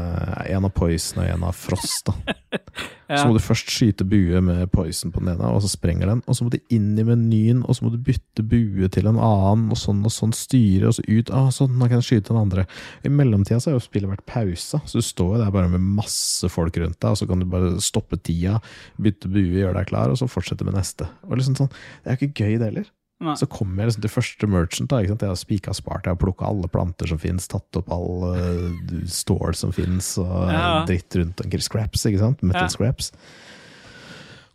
[0.51, 2.11] En av poison og en av frost.
[2.11, 2.35] da.
[3.19, 6.21] Så må du først skyte bue med poison på den ene, og så sprenger den.
[6.27, 9.19] Og så må du inn i menyen, og så må du bytte bue til en
[9.19, 11.33] annen, og sånn og sånn styre, og så ut.
[11.35, 12.65] Ah, sånn, nå kan jeg skyte den andre.
[13.03, 15.83] I mellomtida så har jo spillet vært pausa, så du står jo der bare med
[16.01, 18.59] masse folk rundt deg, og så kan du bare stoppe tida,
[19.01, 21.09] bytte bue, gjøre deg klar, og så fortsette med neste.
[21.27, 21.71] Og liksom sånn,
[22.01, 22.89] Det er jo ikke gøy, det heller.
[23.21, 23.35] Nei.
[23.37, 24.89] Så kommer jeg liksom til første merchant.
[24.89, 24.99] da?
[25.03, 29.03] Jeg har spika spart, jeg har plukka alle planter som finnes, tatt opp alle uh,
[29.05, 30.83] stores som finnes, og Ja.
[30.89, 31.61] dritt rundt omkring.
[31.61, 32.41] Scraps, ikke sant?
[32.41, 32.67] Metal Ja.
[32.73, 33.11] scraps.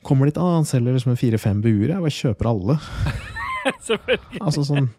[0.07, 2.79] Kommer dit, ah, han selger liksom fire-fem buer, jeg bare kjøper alle.
[4.41, 4.91] Altså sånn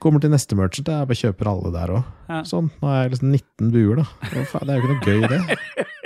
[0.00, 2.04] Kommer til neste merchant, jeg bare kjøper alle der òg.
[2.30, 2.38] Ja.
[2.48, 4.06] Sånn, nå er jeg liksom 19 buer, da.
[4.30, 5.58] Det er jo ikke noe gøy, det.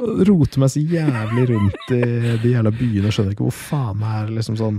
[0.00, 2.00] Roter meg så jævlig rundt i
[2.42, 4.78] de jævla byene og skjønner ikke hvor faen meg er liksom sånn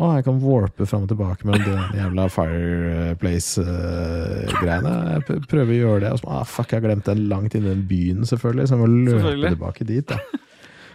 [0.00, 4.92] Å, jeg kan warpe fram og tilbake mellom de jævla Fireplace-greiene.
[5.12, 7.68] Jeg prøver å gjøre det, og så ah, fuck, jeg har glemt den langt inni
[7.68, 8.64] den byen, selvfølgelig.
[8.70, 10.06] Så jeg må løpe tilbake dit.
[10.08, 10.16] da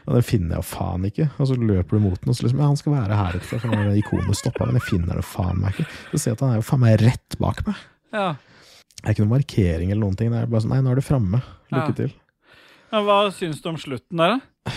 [0.07, 1.25] og den finner jeg jo faen ikke.
[1.35, 3.43] Og så løper du mot den, og så liksom Ja, han skal være her et
[3.47, 5.85] sted, er ikonet stoppa, men jeg finner det faen meg ikke.
[6.13, 7.77] Så ser jeg at han er jo faen meg rett bak meg.
[8.15, 8.29] Ja.
[8.97, 10.29] Det er ikke noen markering eller noen ting.
[10.31, 11.39] Det er bare sånn Nei, nå er du framme.
[11.75, 11.97] Lykke Ja.
[11.99, 12.11] til.
[12.91, 14.73] Ja, Hva syns du om slutten der, da?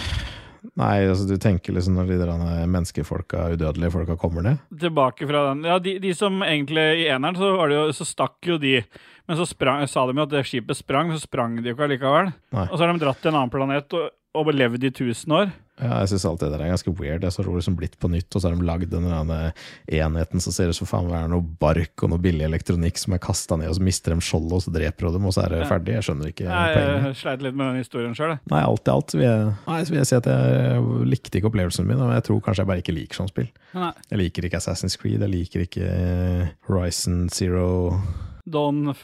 [0.77, 4.61] Nei, altså du tenker liksom når de der menneskefolka, udødelige folka, kommer ned.
[4.83, 5.65] Tilbake fra den.
[5.69, 8.81] Ja, de, de som egentlig I eneren så, jo, så stakk jo de.
[9.29, 11.87] Men så sprang, sa de jo at det skipet sprang, så sprang de jo ikke
[11.89, 12.33] allikevel.
[12.57, 12.67] Nei.
[12.69, 15.53] Og så har de dratt til en annen planet og, og levd i 1000 år.
[15.81, 17.25] Ja, jeg syns alt det der er ganske weird.
[17.25, 19.07] Jeg så det liksom blitt på nytt, og så har de lagd den
[19.89, 23.23] enheten som ser ut som faen være noe bark og noe billig elektronikk som er
[23.23, 25.55] kasta ned, og så mister de skjoldet, og så dreper de dem, og så er
[25.55, 25.97] det ferdig.
[25.99, 27.07] Jeg skjønner ikke Jeg, poenget.
[27.09, 28.43] jeg sleit litt med den historien sjøl, jeg.
[28.53, 31.51] Nei, alt i alt så vil jeg, nei, vil jeg si at jeg likte ikke
[31.53, 33.51] opplevelsen min, og jeg tror kanskje jeg bare ikke liker sånn spill.
[33.77, 33.93] Nei.
[34.11, 35.91] Jeg liker ikke Assassin's Creed, jeg liker ikke
[36.69, 37.69] Horizon Zero
[38.51, 38.95] Dawn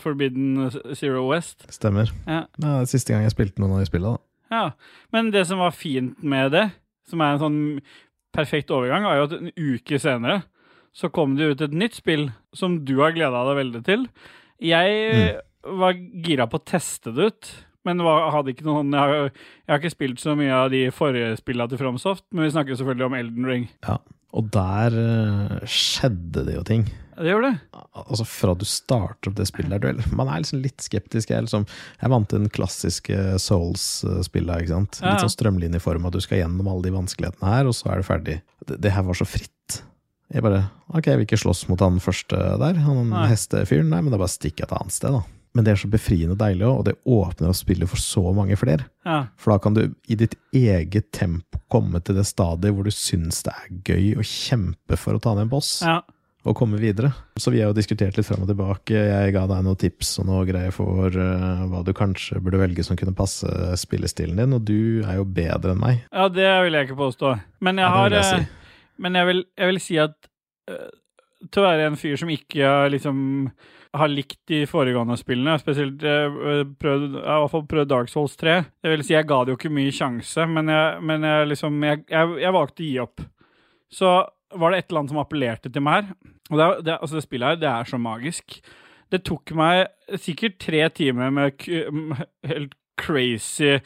[0.00, 1.66] Forbidden Zero West.
[1.72, 2.10] Stemmer.
[2.26, 2.44] Ja.
[2.56, 4.16] Det er siste gang jeg spilte noen av de spillene.
[4.16, 4.33] da.
[4.54, 4.64] Ja,
[5.14, 6.68] men det som var fint med det,
[7.10, 7.60] som er en sånn
[8.34, 10.42] perfekt overgang, er jo at en uke senere
[10.94, 14.06] så kom det ut et nytt spill som du har gleda deg veldig til.
[14.62, 17.50] Jeg var gira på å teste det ut,
[17.84, 19.30] men var, hadde ikke noen jeg har,
[19.64, 22.78] jeg har ikke spilt så mye av de forrige spillene til Fromsoft, men vi snakker
[22.78, 23.66] selvfølgelig om Elden Ring.
[24.34, 26.86] Og der eh, skjedde det jo ting.
[27.16, 27.52] Det gjør det.
[27.94, 31.30] Altså Fra du starter opp det spillet der, er- Man er liksom litt skeptisk.
[31.30, 34.62] Jeg er, liksom, jeg er vant til den klassiske Souls-spillet.
[34.64, 34.98] ikke sant?
[35.00, 35.12] Ja, ja.
[35.14, 38.08] Litt sånn strømlinjeform, at du skal gjennom alle de vanskelighetene her, og så er du
[38.08, 38.40] ferdig.
[38.66, 39.50] Det, det her var så fritt.
[40.32, 43.26] Jeg bare Ok, jeg vil ikke slåss mot han første der, han Nei.
[43.30, 43.88] hestefyren.
[43.90, 45.22] Nei, men da bare stikker jeg et annet sted, da.
[45.54, 48.56] Men det er så befriende deilig òg, og det åpner opp spillet for så mange
[48.58, 48.88] flere.
[49.06, 49.20] Ja.
[49.38, 53.44] For da kan du i ditt eget tempo komme til det stadiet hvor du syns
[53.46, 56.00] det er gøy å kjempe for å ta ned en boss ja.
[56.44, 57.08] Og komme videre.
[57.40, 58.92] Så vi har jo diskutert litt frem og tilbake.
[58.92, 62.84] Jeg ga deg noen tips og noe greier for uh, hva du kanskje burde velge
[62.84, 63.48] som kunne passe
[63.80, 66.02] spillestilen din, og du er jo bedre enn meg.
[66.12, 67.32] Ja, det vil jeg ikke påstå.
[67.64, 68.42] Men jeg har vil jeg si.
[68.44, 68.76] eh,
[69.06, 70.18] Men jeg vil, jeg vil si at
[70.70, 70.90] uh,
[71.48, 73.16] til å være en fyr som ikke liksom
[73.94, 78.32] har likt de foregående spillene, spesielt prøvd, jeg har i hvert fall prøvd Dark Souls
[78.40, 78.56] 3.
[78.82, 81.76] Jeg vil si jeg ga det jo ikke mye sjanse, men jeg, men jeg liksom
[81.86, 83.22] jeg, jeg, jeg valgte å gi opp.
[83.94, 84.10] Så
[84.60, 86.32] var det et eller annet som appellerte til meg her.
[86.52, 88.58] Og det, det, altså det spillet her, det er så magisk.
[89.12, 89.84] Det tok meg
[90.20, 91.68] sikkert tre timer med
[92.50, 93.78] helt crazy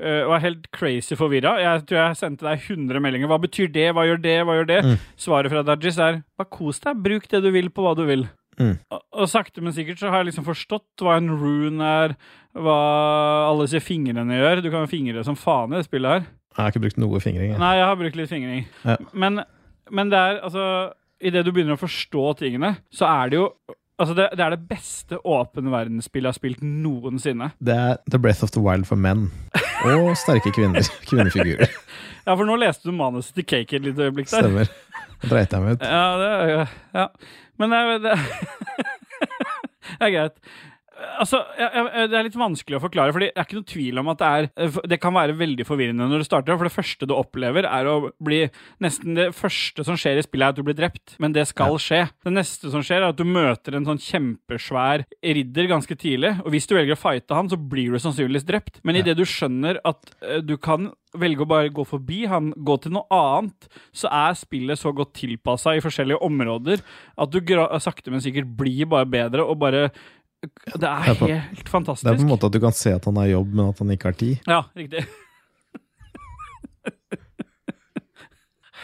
[0.00, 1.56] uh, var helt crazy forvirra.
[1.62, 3.30] Jeg tror jeg sendte deg 100 meldinger.
[3.30, 3.88] Hva betyr det?
[3.96, 4.36] Hva gjør det?
[4.46, 4.78] Hva gjør det?
[4.86, 4.94] Mm.
[5.20, 8.26] Svaret fra Dajis er bare kos deg, bruk det du vil på hva du vil.
[8.60, 8.76] Mm.
[8.92, 12.16] Og, og sakte, men sikkert så har jeg liksom forstått hva en rune er,
[12.52, 12.78] hva
[13.48, 14.62] alle disse fingrene gjør.
[14.64, 16.30] Du kan fingre som faen i det spillet her.
[16.52, 17.54] Jeg har ikke brukt noe fingring.
[17.54, 17.60] jeg.
[17.62, 18.66] Nei, jeg har brukt litt fingring.
[18.84, 18.98] Ja.
[19.16, 19.40] Men,
[19.92, 20.66] men det er altså
[21.22, 23.44] Idet du begynner å forstå tingene, så er det jo
[24.00, 27.52] Altså, det, det er det beste åpen verdensspillet jeg har spilt noensinne.
[27.62, 29.28] Det er The Breath of the Wild for menn.
[29.86, 30.82] Og sterke kvinner.
[31.10, 31.70] Kvinnefigurer.
[32.24, 34.48] Ja, for nå leste du manuset til Cake et lite øyeblikk der.
[34.48, 34.72] Stemmer.
[35.22, 35.86] Da dreit jeg meg ut.
[35.86, 37.06] Ja, det er ja.
[37.62, 38.16] Men det, det,
[40.00, 40.36] det er greit.
[41.22, 44.20] Altså, Det er litt vanskelig å forklare, for det er ikke noe tvil om at
[44.20, 47.66] det er Det kan være veldig forvirrende når du starter, for det første du opplever,
[47.68, 48.44] er å bli
[48.82, 51.76] Nesten det første som skjer i spillet, er at du blir drept, men det skal
[51.80, 52.04] skje.
[52.24, 56.50] Det neste som skjer, er at du møter en sånn kjempesvær ridder ganske tidlig, og
[56.54, 58.80] hvis du velger å fighte han, så blir du sannsynligvis drept.
[58.86, 62.78] Men idet du skjønner at eh, du kan velge å bare gå forbi han, gå
[62.82, 66.82] til noe annet, så er spillet så godt tilpassa i forskjellige områder
[67.20, 69.90] at du sakte, men sikkert blir bare bedre og bare
[70.42, 73.28] Det er helt Det er på en måte at du kan se at han har
[73.30, 74.48] jobb, men at han ikke har tid.
[74.50, 75.04] Ja, riktig.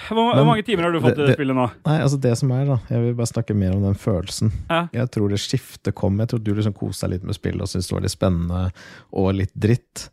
[0.09, 1.65] Hvor, Men mange timer har du fått det- det spillet nå?
[1.87, 4.53] Nei, altså det som er, da Jeg vil bare snakke mer om den følelsen.
[4.71, 4.89] Ja.
[4.93, 6.19] Jeg tror det skiftet kom.
[6.19, 8.73] Jeg tror du liksom koste deg litt med spillet og syntes det var litt spennende
[9.13, 10.09] og litt dritt.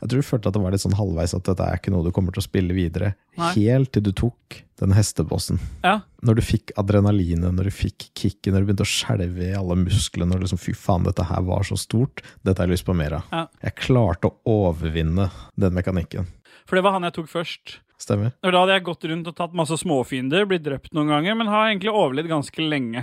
[0.00, 2.04] Jeg tror du følte at det var litt sånn halvveis at dette er ikke noe
[2.04, 3.14] du kommer til å spille videre.
[3.38, 3.52] Nei.
[3.54, 5.60] Helt til du tok den hestebossen.
[5.84, 6.00] Ja.
[6.24, 9.76] Når du fikk adrenalinet, når du fikk kicket, når du begynte å skjelve i alle
[9.76, 12.96] musklene og liksom fy faen, dette her var så stort, dette har jeg lyst på
[12.96, 13.22] mer av.
[13.30, 13.46] Ja.
[13.62, 16.26] Jeg klarte å overvinne den mekanikken.
[16.70, 17.80] For det var han jeg tok først.
[18.00, 18.36] Stemmer?
[18.46, 21.50] Og da hadde jeg gått rundt og tatt masse småfiender, blitt drept noen ganger, men
[21.50, 23.02] har egentlig overlevd ganske lenge.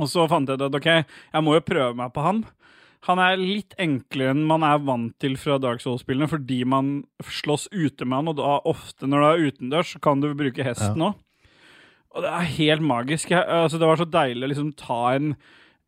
[0.00, 2.42] Og så fant jeg ut at ok, jeg må jo prøve meg på han.
[3.08, 6.92] Han er litt enklere enn man er vant til fra Dark Souls-spillene, fordi man
[7.22, 10.66] slåss ute med han, og da ofte når du er utendørs, så kan du bruke
[10.66, 11.18] hesten òg.
[12.12, 13.32] Og det er helt magisk.
[13.32, 15.32] Jeg, altså, det var så deilig å liksom ta en,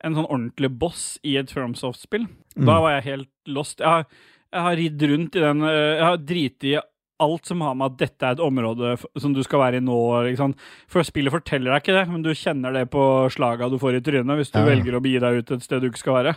[0.00, 2.24] en sånn ordentlig boss i et FromSoft-spill.
[2.57, 2.64] Mm.
[2.64, 3.83] Da var jeg helt lost.
[3.85, 4.07] Jeg har,
[4.54, 6.82] jeg har ridd rundt i den øh, Jeg har driti i
[7.24, 9.98] alt som har med at dette er et område som du skal være i nå.
[10.30, 10.54] Liksom.
[10.90, 14.04] For spillet forteller deg ikke det, men du kjenner det på slaga du får i
[14.04, 14.66] trynet hvis du Ja.
[14.66, 16.34] velger å begi deg ut et sted du ikke skal være.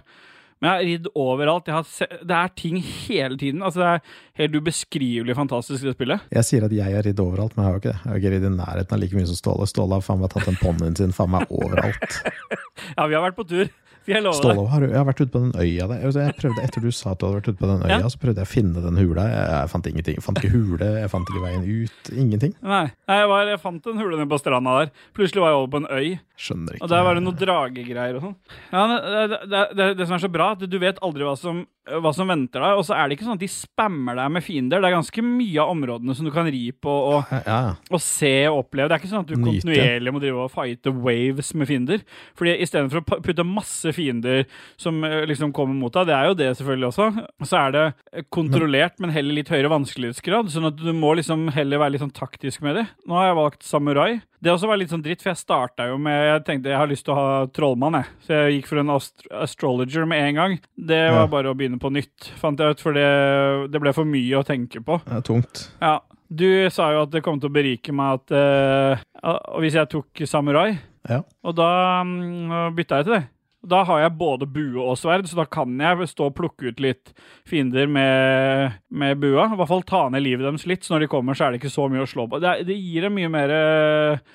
[0.62, 1.67] Men jeg har ridd overalt.
[1.69, 1.84] Har
[2.25, 3.62] det er ting hele tiden.
[3.62, 4.01] Altså, det er
[4.41, 6.23] helt ubeskrivelig fantastisk, det spillet.
[6.34, 7.99] Jeg sier at jeg har ridd overalt, men jeg har jo ikke det.
[8.01, 9.67] Jeg har ikke ridd i nærheten av like mye som Ståle.
[9.69, 12.21] Ståle har faen meg tatt den ponnien sin faen meg overalt.
[12.97, 13.69] Ja, vi har vært på tur.
[14.08, 16.06] Jeg Ståle, har, du- jeg har vært ute på den øya der.
[16.08, 18.08] Altså, Jeg prøvde, etter du sa at du hadde vært ute på den øya, Ja.
[18.08, 19.26] så prøvde jeg å finne den hula.
[19.28, 20.15] Jeg, fant ingenting.
[20.15, 22.12] Jeg fant ikke hule, jeg fant ikke veien ut.
[22.15, 22.54] Ingenting.
[22.63, 24.91] Nei, jeg, var, jeg fant en hule nede på stranda der.
[25.13, 26.20] Plutselig var jeg over på en øy.
[26.38, 26.84] Skjønner ikke.
[26.84, 28.36] Og der var det noen dragegreier og sånn.
[28.72, 31.36] Ja, det, det, det, det, det som er så bra, at du vet aldri hva
[31.38, 31.65] som,
[32.04, 32.78] hva som venter deg.
[32.80, 34.82] Og så er det ikke sånn at de spammer deg med fiender.
[34.84, 37.60] Det er ganske mye av områdene som du kan ri på og, Ja, ja.
[37.93, 38.89] og se og oppleve.
[38.91, 39.47] Det er ikke sånn at du Nyte.
[39.47, 42.04] kontinuerlig må drive og fighte waves med fiender.
[42.38, 44.45] Fordi istedenfor å putte masse fiender
[44.78, 47.10] som eh, liksom kommer mot deg, det er jo det selvfølgelig også,
[47.47, 50.52] så er det eh, kontrollert, men heller litt høyere vanskelighetsgrad.
[50.54, 52.88] Sånn at du må liksom heller være litt sånn taktisk med det.
[53.08, 54.12] Nå har jeg valgt samurai.
[54.43, 56.89] Det også var litt sånn dritt, for jeg starta jo med Jeg tenkte jeg har
[56.91, 58.06] lyst til å ha trollmann, jeg.
[58.28, 60.60] Så jeg gikk for en ast astrologer med en gang.
[60.78, 61.32] Det var Ja.
[61.32, 64.45] bare å begynne på nytt, fant jeg ut, for det, det ble for mye å
[64.45, 65.00] tenke på.
[65.08, 65.71] Det er tungt.
[65.82, 66.00] Ja.
[66.30, 70.26] Du sa jo at det kom til å berike meg at uh, Hvis jeg tok
[70.28, 71.21] samurai, Ja.
[71.43, 73.23] og da um, bytta jeg til det.
[73.65, 76.82] Da har jeg både bue og sverd, så da kan jeg stå og plukke ut
[76.84, 77.13] litt
[77.48, 79.48] fiender med, med bua.
[79.50, 81.62] I hvert fall ta ned livet deres litt, så når de kommer, så er det
[81.63, 82.39] ikke så mye å slå på.
[82.43, 84.26] Det, det gir dem mye mer eh,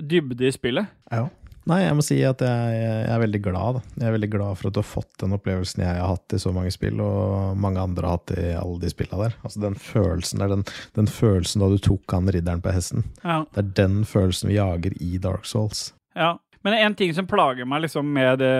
[0.00, 0.94] dybde i spillet.
[1.12, 1.28] Ja.
[1.64, 3.78] Nei, jeg må si at jeg, jeg er veldig glad.
[3.78, 3.82] Da.
[3.96, 6.40] Jeg er veldig glad for at du har fått den opplevelsen jeg har hatt i
[6.40, 9.36] så mange spill, og mange andre har hatt i alle de spillene der.
[9.40, 10.64] Altså Den følelsen der, den,
[10.98, 13.06] den følelsen da du tok han ridderen på hesten.
[13.22, 13.42] Ja.
[13.54, 15.86] Det er den følelsen vi jager i Dark Souls.
[16.18, 16.34] Ja.
[16.64, 18.54] Men en ting som plager meg liksom med det,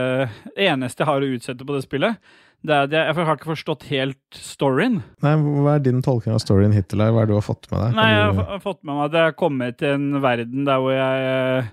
[0.61, 2.21] eneste jeg har å utsette på det spillet,
[2.65, 5.03] det er at jeg, jeg har ikke forstått helt storyen.
[5.25, 7.03] Nei, Hva er din tolkning av storyen hittil?
[7.03, 7.99] Hva er det du har fått med deg?
[7.99, 10.97] Nei, jeg har fått med meg at jeg har kommet til en verden der hvor
[10.97, 11.69] jeg eh,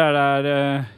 [0.00, 0.96] Der det er eh,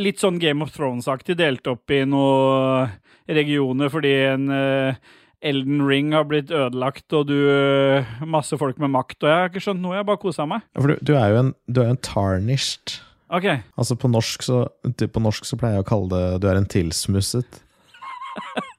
[0.00, 2.94] litt sånn Game of Thrones-aktig, delt opp i noen
[3.28, 5.00] regioner fordi en eh,
[5.46, 7.36] Elden Ring har blitt ødelagt, og du
[8.24, 9.92] Masse folk med makt, og jeg har ikke skjønt noe.
[9.94, 10.64] Jeg har bare kosa meg.
[10.72, 12.96] Ja, for du, du er jo en, du er en tarnished.
[13.32, 13.46] OK.
[13.76, 16.68] Altså på norsk, så, på norsk så pleier jeg å kalle det du er en
[16.70, 17.62] tilsmusset.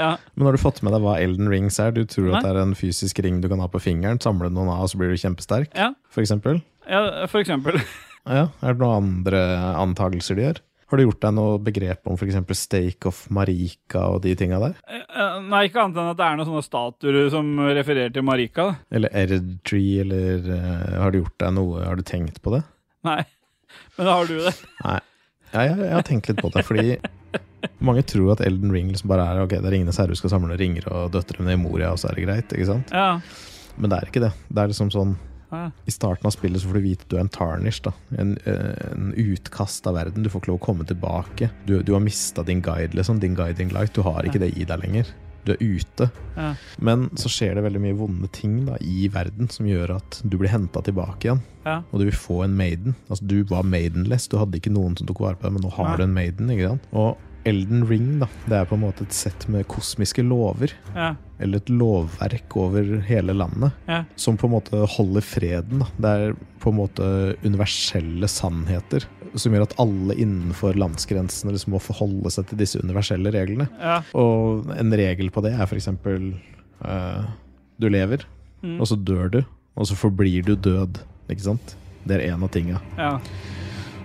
[0.00, 0.14] Ja.
[0.34, 1.92] Men har du fått med deg hva Elden Rings er?
[1.92, 2.38] Du tror Nei.
[2.38, 4.92] at det er en fysisk ring du kan ha på fingeren, samle noen av, og
[4.92, 5.74] så blir du kjempesterk?
[5.76, 5.90] Ja.
[6.08, 6.62] For eksempel?
[6.88, 7.80] ja, for eksempel.
[8.30, 9.38] Ja, er det noen andre
[9.80, 10.58] antakelser de gjør?
[10.92, 12.36] Har du gjort deg noe begrep om f.eks.
[12.58, 14.74] Stake of Marika og de tinga der?
[14.92, 18.66] Eh, Nei, ikke annet enn at det er noen sånne statuer som refererer til Marika.
[18.92, 22.60] Eller Erdtree, eller eh, har du gjort deg noe Har du tenkt på det?
[23.08, 23.22] Nei.
[23.96, 24.52] Men da har du det.
[24.84, 24.98] Nei.
[25.50, 26.98] Ja, jeg, jeg har tenkt litt på det, fordi
[27.82, 30.30] mange tror at Elden Ring liksom bare er ok, det er Ringenes herre, du skal
[30.32, 32.54] samle ringer og døtre med i Moria, og så er det greit.
[32.54, 32.92] ikke sant?
[32.94, 33.18] Ja.
[33.80, 34.30] Men det er ikke det.
[34.48, 35.16] Det er liksom sånn
[35.50, 35.64] Ja.
[35.82, 37.90] I starten av spillet så får du vite at du er en tarnish, da.
[38.22, 40.22] En, eh, en utkast av verden.
[40.22, 41.48] Du får ikke lov å komme tilbake.
[41.66, 43.18] Du, du har mista din guide, liksom.
[43.18, 43.90] Din guiding light.
[43.96, 45.10] Du har ikke det i deg lenger.
[45.46, 46.10] Du er ute.
[46.36, 46.52] Ja.
[46.78, 50.36] Men så skjer det veldig mye vonde ting da, i verden som gjør at du
[50.40, 51.42] blir henta tilbake igjen.
[51.64, 51.80] Ja.
[51.90, 52.96] Og du vil få en maiden.
[53.08, 55.72] Altså Du var maidenless, du hadde ikke noen som tok vare på deg, men nå
[55.76, 55.98] har ja.
[55.98, 56.52] du en maiden.
[56.54, 56.94] ikke sant?
[56.96, 60.74] Og Elden Ring da, det er på en måte et sett med kosmiske lover.
[60.92, 61.14] Ja.
[61.40, 63.76] Eller et lovverk over hele landet.
[63.88, 64.02] Ja.
[64.20, 65.80] Som på en måte holder freden.
[65.80, 65.88] da.
[65.96, 67.06] Det er på en måte
[67.46, 69.06] universelle sannheter.
[69.38, 73.68] Som gjør at alle innenfor landsgrensene liksom må forholde seg til disse universelle reglene.
[73.78, 74.00] Ja.
[74.18, 75.86] Og en regel på det er f.eks.
[76.82, 77.24] Uh,
[77.80, 78.26] du lever,
[78.60, 78.74] Mm.
[78.76, 79.38] og så dør du,
[79.74, 80.98] og så forblir du død.
[81.32, 81.76] Ikke sant?
[82.04, 82.80] Det er en av tinga.
[82.98, 83.14] ja.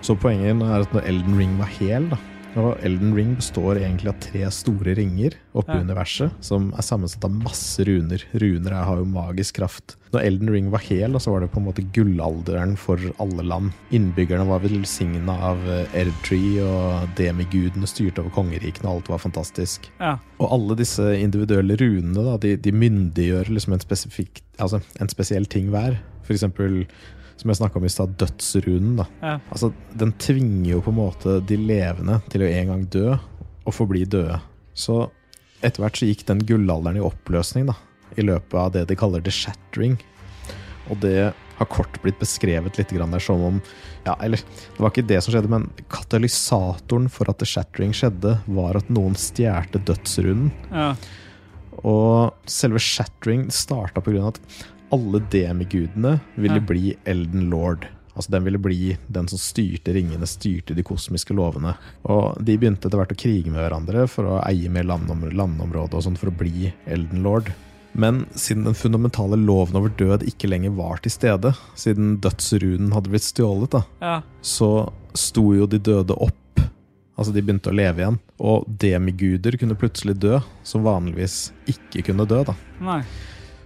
[0.00, 2.16] Så poenget er at når Elden Ring var hel, da
[2.56, 5.84] og Elden Ring består egentlig av tre store ringer oppe i Ja.
[5.84, 8.22] universet, som er sammensatt av masse runer.
[8.34, 9.96] Runer er, har jo magisk kraft.
[10.12, 13.72] Når Elden Ring var hel, så var det på en måte gullalderen for alle land.
[13.92, 19.90] Innbyggerne var velsigna av eh, Erdtree, og demigudene styrte over kongerikene, og alt var fantastisk.
[20.00, 20.16] ja.
[20.38, 25.46] Og alle disse individuelle runene da, de, de myndiggjør liksom en, spesifik, altså en spesiell
[25.48, 25.96] ting hver.
[26.26, 26.82] For eksempel,
[27.36, 28.96] som jeg snakka om i stad, dødsrunen.
[28.96, 29.06] da.
[29.22, 29.38] Ja.
[29.50, 33.16] Altså, Den tvinger jo på en måte de levende til å en gang dø,
[33.66, 34.40] og forbli døde.
[34.74, 35.10] Så
[35.64, 37.74] etter hvert så gikk den gullalderen i oppløsning, da.
[38.16, 39.98] I løpet av det de kaller the shattering.
[40.90, 43.60] Og det har kort blitt beskrevet litt grann der som om
[44.06, 48.36] Ja, eller det var ikke det som skjedde, men katalysatoren for at the shattering skjedde,
[48.46, 50.52] var at noen stjerte dødsrunden.
[50.70, 50.94] ja.
[51.84, 54.28] Og selve shattering starta pga.
[54.28, 54.38] at
[54.94, 57.86] alle demigudene ville bli Elden Lord.
[58.16, 61.74] Altså Den ville bli den som styrte ringene, styrte de kosmiske lovene.
[62.08, 65.98] Og de begynte etter hvert å krige med hverandre for å eie mer landom landområde
[65.98, 67.52] og sånn for å bli Elden Lord.
[67.96, 73.12] Men siden den fundamentale loven over død ikke lenger var til stede, siden dødsrunen hadde
[73.12, 74.16] blitt stjålet, da, ja.
[74.44, 76.60] så sto jo de døde opp.
[77.16, 78.18] Altså, de begynte å leve igjen.
[78.44, 82.52] Og demiguder kunne plutselig dø, som vanligvis ikke kunne dø, da.
[82.84, 83.00] Nei.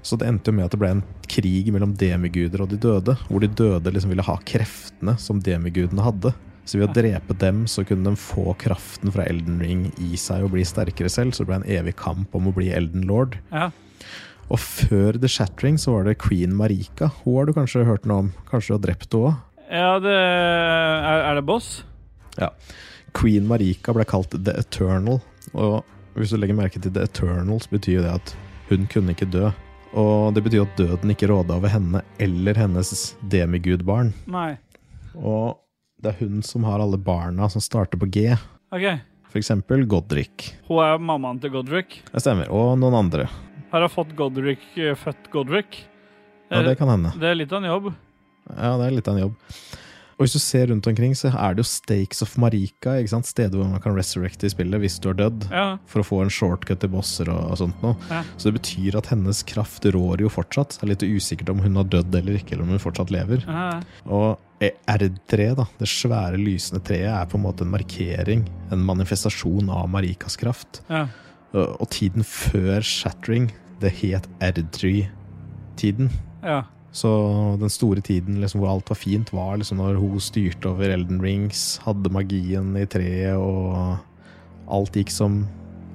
[0.03, 3.17] Så det endte jo med at det ble en krig mellom demiguder og de døde,
[3.29, 6.33] hvor de døde liksom ville ha kreftene som demigudene hadde.
[6.65, 10.45] Så ved å drepe dem, så kunne de få kraften fra Elden Ring i seg
[10.47, 13.39] og bli sterkere selv, så det ble en evig kamp om å bli Elden Lord.
[13.51, 13.71] Ja.
[14.51, 17.11] Og før The Shattering så var det Queen Marika.
[17.23, 18.33] Hun har du kanskje hørt noe om?
[18.51, 19.47] Kanskje du har drept henne òg?
[19.71, 21.69] ja, det er, er det boss?
[22.39, 22.51] Ja.
[23.15, 25.21] Queen Marika ble kalt The Eternal.
[25.55, 25.83] Og
[26.19, 28.35] hvis du legger merke til The Eternal, så betyr det at
[28.71, 29.51] hun kunne ikke dø.
[29.99, 34.13] Og det betyr at døden ikke råda over henne eller hennes demigudbarn.
[34.31, 34.55] Nei.
[35.19, 35.59] Og
[36.01, 38.29] det er hun som har alle barna som starter på G.
[38.71, 38.87] OK.
[39.31, 40.53] For eksempel Godric.
[40.69, 42.01] Hun er mammaen til Godric.
[42.11, 42.51] Det stemmer.
[42.55, 43.27] Og noen andre.
[43.71, 45.85] Her Har fått Godric eh, født Godric?
[46.51, 47.13] Ja, det kan hende.
[47.19, 47.93] Det er litt av en jobb.
[48.51, 49.37] Ja, det er litt av en jobb.
[50.21, 53.25] Og hvis du ser rundt omkring, så er det jo Stakes of Marika, ikke sant?
[53.31, 55.47] Stedet hvor man kan resurrecte i spillet hvis du er dødd.
[55.49, 55.63] Ja.
[55.89, 57.97] For å få en shortcut til bosser og, og sånt noe.
[58.13, 58.19] Ja.
[58.37, 60.77] Så det betyr at hennes kraft rår jo fortsatt.
[60.77, 63.47] Det er litt usikkert om hun har dødd eller ikke, eller om hun fortsatt lever.
[63.49, 63.81] Ja.
[64.05, 69.73] Og R3, da, det svære lysende treet, er på en måte en markering, en manifestasjon
[69.73, 70.83] av Marikas kraft.
[70.93, 71.07] ja.
[71.51, 73.49] Og, og tiden før Shattering,
[73.81, 76.13] det het R3-tiden.
[76.45, 76.61] ja.
[76.93, 80.91] Så den store tiden liksom, hvor alt var fint, var liksom når hun styrte over
[80.91, 83.99] Elden Rings, hadde magien i treet, og
[84.71, 85.45] alt gikk som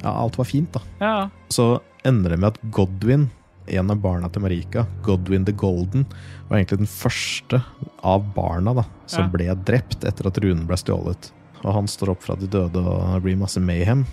[0.05, 0.81] Ja, alt var fint, da.
[1.01, 1.29] ja.
[1.49, 3.29] Så ender det med at Godwin,
[3.67, 6.03] en av barna til Marika, Godwin the Golden,
[6.49, 7.63] var egentlig den første
[8.05, 9.29] av barna da, som Ja.
[9.34, 11.31] ble drept etter at runen ble stjålet.
[11.63, 14.05] Og han står opp fra de døde, og blir masse mayhem.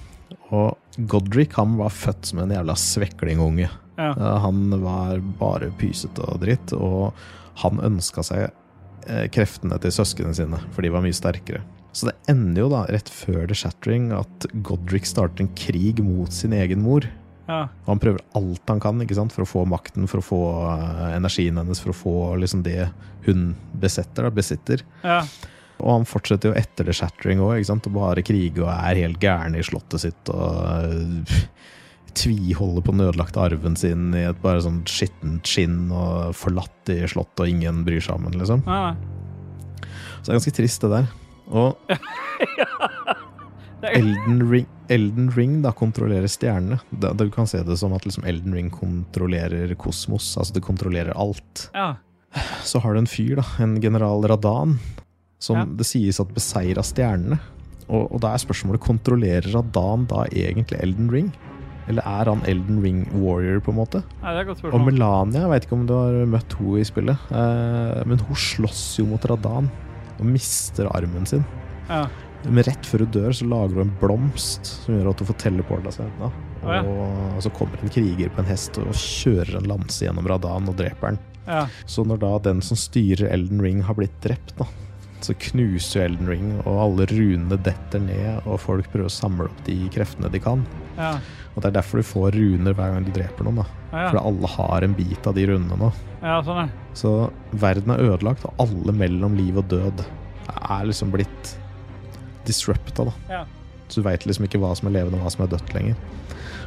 [0.51, 3.69] Og Godric han var født som en jævla sveklingunge.
[3.99, 4.13] Ja.
[4.17, 7.13] Ja, Han var bare pysete og dritt, og
[7.63, 8.49] han ønska seg
[9.07, 11.63] eh, kreftene til søsknene sine, for de var mye sterkere.
[11.93, 16.33] Så det ender jo da, rett før The Shattering, at Godric starter en krig mot
[16.33, 17.05] sin egen mor.
[17.51, 17.67] ja.
[17.85, 19.33] Han prøver alt han kan ikke sant?
[19.35, 22.89] for å få makten, for å få eh, energien hennes, for å få liksom det
[23.27, 23.51] hun
[23.83, 24.87] besetter, da, besitter.
[25.05, 25.25] ja.
[25.83, 29.57] Og han fortsetter jo etter The Shattering òg, og bare kriger og er helt gæren
[29.59, 30.31] i slottet sitt.
[30.31, 31.27] og
[32.15, 37.01] Tviholder på den ødelagte arven sin i et bare sånn skittent skinn og forlatt i
[37.09, 38.63] slottet, og ingen bryr seg om den, liksom.
[38.67, 38.95] ja.
[40.23, 41.07] Så det er ganske trist, det der.
[41.51, 41.77] Og
[43.83, 46.79] Elden Ring, Elden Ring da kontrollerer stjernene.
[47.19, 51.69] Du kan se det som at liksom Elden Ring kontrollerer kosmos, altså det kontrollerer alt.
[51.75, 51.95] ja.
[52.65, 54.79] Så har du en fyr, da, en general Radan,
[55.43, 55.65] som Ja.
[55.67, 57.37] det sies at beseira stjernene.
[57.91, 61.29] Og, og da er spørsmålet kontrollerer Radan da egentlig Elden Ring?
[61.91, 64.03] Eller er han Elden Ring Warrior, på en måte?
[64.23, 64.85] Nei, det er et godt Og.
[64.87, 68.85] Melania, jeg vet ikke om du har møtt henne i spillet, eh, men hun slåss
[69.01, 69.71] jo mot Radan
[70.19, 71.43] og mister armen sin.
[71.89, 72.05] Ja.
[72.47, 75.39] Men rett før hun dør, så lager hun en blomst som gjør at hun får
[75.43, 76.31] teleporta seg unna.
[76.63, 76.83] Å, ja.
[77.35, 80.79] Og så kommer en kriger på en hest og kjører en lanse gjennom Radan og
[80.79, 81.21] dreper den.
[81.51, 81.67] ja.
[81.87, 84.67] Så når da den som styrer Elden Ring har blitt drept, da,
[85.23, 89.47] så knuser jo Elden Ring, og alle runene detter ned, og folk prøver å samle
[89.47, 90.65] opp de kreftene de kan.
[90.99, 91.13] Ja.
[91.53, 93.65] Og det er derfor du får runer hver gang du dreper noen, da.
[93.93, 95.91] Ja, Fordi alle har en bit av de runene nå.
[96.23, 97.11] ja, sånn er Så
[97.53, 100.01] verden er ødelagt, og alle mellom liv og død
[100.53, 101.53] er liksom blitt
[102.49, 103.13] disrupta, da.
[103.31, 103.43] Ja.
[103.89, 105.99] Så du veit liksom ikke hva som er levende og hva som er dødt lenger.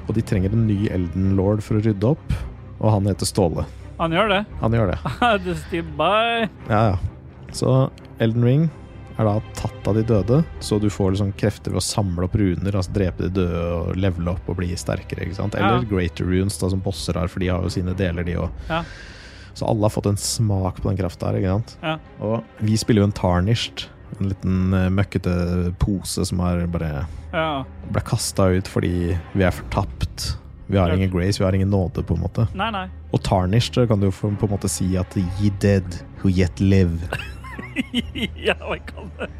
[0.05, 2.35] Og de trenger en ny Elden Lord for å rydde opp,
[2.77, 3.65] og han heter Ståle.
[3.97, 4.41] Han gjør det.
[4.61, 4.97] Han gjør det.
[6.69, 6.97] Ja, ja.
[7.55, 8.65] Så Elden Ring
[9.17, 12.35] er da tatt av de døde, så du får liksom krefter ved å samle opp
[12.35, 15.23] runer, altså drepe de døde og levele opp og bli sterkere.
[15.29, 15.81] Eller Ja.
[15.89, 18.49] Greater Runes, da, som bosser har, for de har jo sine deler, de òg.
[18.69, 18.83] Ja.
[19.55, 21.39] Så alle har fått en smak på den krafta her.
[21.81, 21.97] Ja.
[22.19, 23.85] Og vi spiller jo en Tarnished,
[24.19, 27.63] en liten eh, møkkete pose som bare Ja.
[27.91, 30.35] ble kasta ut fordi vi er fortapt.
[30.67, 32.47] Vi har ingen grace, vi har ingen nåde, på en måte.
[32.55, 32.87] Nei, nei.
[33.13, 35.85] Og Tarnished kan du jo på en måte si at ye dead
[36.21, 36.97] who yet live.
[38.47, 39.31] ja, hva kan det?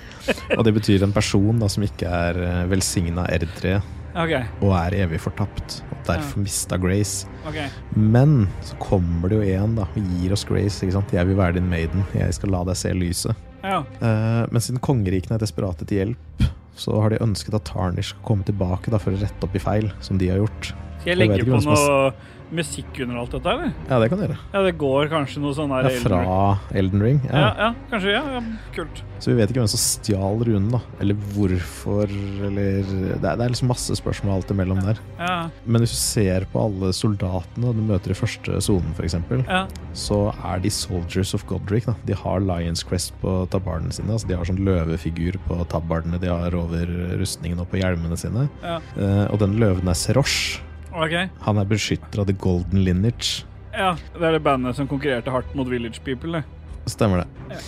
[0.58, 3.80] Og det betyr en person da som ikke er eh, velsigna R3
[4.14, 4.46] okay.
[4.60, 7.28] og er evig fortapt, og derfor mista Grace.
[7.48, 7.68] Okay.
[7.96, 10.86] Men så kommer det jo en da og gir oss Grace.
[10.86, 13.48] Jeg vil være din maiden, jeg skal la deg se lyset.
[13.62, 13.82] Ja.
[14.02, 16.46] Uh, men siden kongerikene er desperate til hjelp,
[16.78, 19.62] så har de ønsket at Tarnish skal komme tilbake da for å rette opp i
[19.62, 20.72] feil som de har gjort.
[21.02, 22.12] Skal jeg legge jeg på noe
[22.52, 23.72] musikk under alt dette, eller?
[23.88, 24.38] Ja, det kan du gjøre.
[24.52, 27.20] Ja, det går kanskje noe sånn her Det er fra Elden Ring.
[27.28, 27.52] Ja, Ja.
[27.58, 28.12] ja, kanskje.
[28.12, 28.42] Ja, ja,
[28.76, 29.02] kult.
[29.22, 30.80] Så vi vet ikke hvem som stjal runen, da.
[31.00, 32.10] Eller hvorfor,
[32.48, 34.98] eller Det er, det er liksom masse spørsmål alt imellom der.
[35.18, 39.66] Ja, Men hvis du ser på alle soldatene du møter i første sonen, f.eks., ja.
[39.94, 41.86] så er de Soldiers of Godric.
[41.86, 41.94] Da.
[42.08, 44.10] De har Lions Crest på tabardene sine.
[44.12, 46.86] Altså de har sånn løvefigur på tabardene de har over
[47.20, 48.48] rustningen og på hjelmene sine.
[48.62, 48.80] Ja.
[48.96, 50.60] Uh, og den løven er Serosh.
[50.92, 51.14] OK.
[51.46, 53.44] Han er beskytter av The Golden Lineage.
[53.72, 56.42] Ja, Det er det bandet som konkurrerte hardt mot Village People.
[56.42, 56.90] det.
[56.92, 57.58] Stemmer det.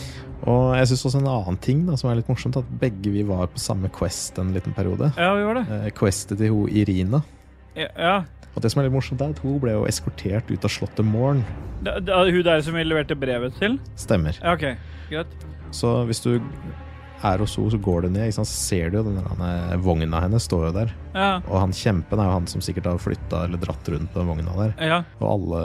[0.45, 3.23] Og jeg syns også en annen ting da, som er litt morsomt, at begge vi
[3.25, 5.13] var på samme Quest en liten periode.
[5.17, 5.65] Ja, vi var det.
[5.73, 7.23] Eh, Questet til hun Irina.
[7.75, 8.17] Ja, ja.
[8.55, 11.05] Og det som er litt morsomt, er at hun ble jo eskortert ut av slottet
[11.09, 11.41] Morn.
[11.85, 13.79] Hun der som vi leverte brevet til?
[13.97, 14.37] Stemmer.
[14.43, 14.77] Ja, OK.
[15.11, 15.33] Greit.
[15.75, 16.37] Så hvis du
[17.25, 18.51] er hos henne, så går det ned, ikke sant?
[18.51, 20.93] ser du jo den der, eh, vogna hennes står jo der.
[21.15, 21.31] Ja.
[21.49, 24.31] Og han kjempen er jo han som sikkert har flytta eller dratt rundt på den
[24.31, 24.75] vogna der.
[24.83, 25.01] Ja.
[25.21, 25.63] Og alle,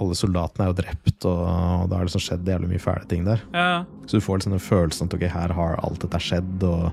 [0.00, 3.42] alle soldatene er jo drept, og det har liksom skjedd jævlig mye fæle ting der.
[3.54, 3.84] Ja.
[4.06, 6.88] Så du får liksom den følelsen at ok, her har alt dette skjedd, og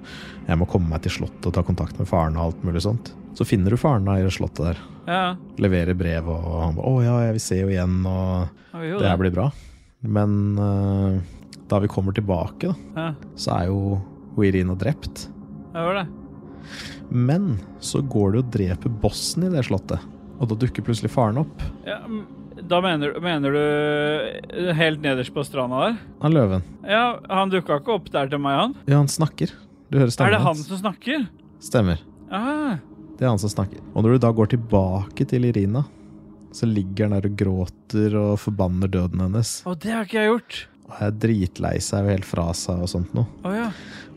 [0.47, 3.13] jeg må komme meg til slottet og ta kontakt med faren og alt mulig sånt.
[3.35, 4.83] Så finner du faren da i slottet der.
[5.05, 5.23] Ja.
[5.61, 9.19] Leverer brev, og han bare 'Å ja, vi ser jo igjen', og ja det her
[9.19, 9.49] blir bra.
[10.05, 11.21] Men eh,
[11.71, 14.01] da vi kommer tilbake, da, Ja, så er jo
[14.43, 15.27] Irina drept.
[15.73, 16.07] Jeg var det.
[17.09, 19.99] Men så går du og dreper bossen i det slottet,
[20.39, 21.61] og da dukker plutselig faren opp.
[21.85, 21.99] Ja,
[22.65, 25.97] da mener, mener du helt nederst på stranda der?
[26.23, 26.63] Han løven.
[26.87, 28.75] Ja, han dukka ikke opp der til meg, han.
[28.89, 29.51] Ja, han snakker.
[29.91, 30.65] Du hører Er det han hans.
[30.67, 31.27] som snakker?
[31.61, 31.99] Stemmer.
[32.31, 32.77] Ah,
[33.17, 33.79] Det er han som snakker.
[33.93, 35.85] Og når du da går tilbake til Irina,
[36.55, 39.61] så ligger han der og gråter og forbanner døden hennes.
[39.67, 40.67] og det har ikke jeg gjort.
[40.85, 43.27] Og er dritlei seg og helt fra seg og sånt noe.
[43.45, 43.69] Oh, ja.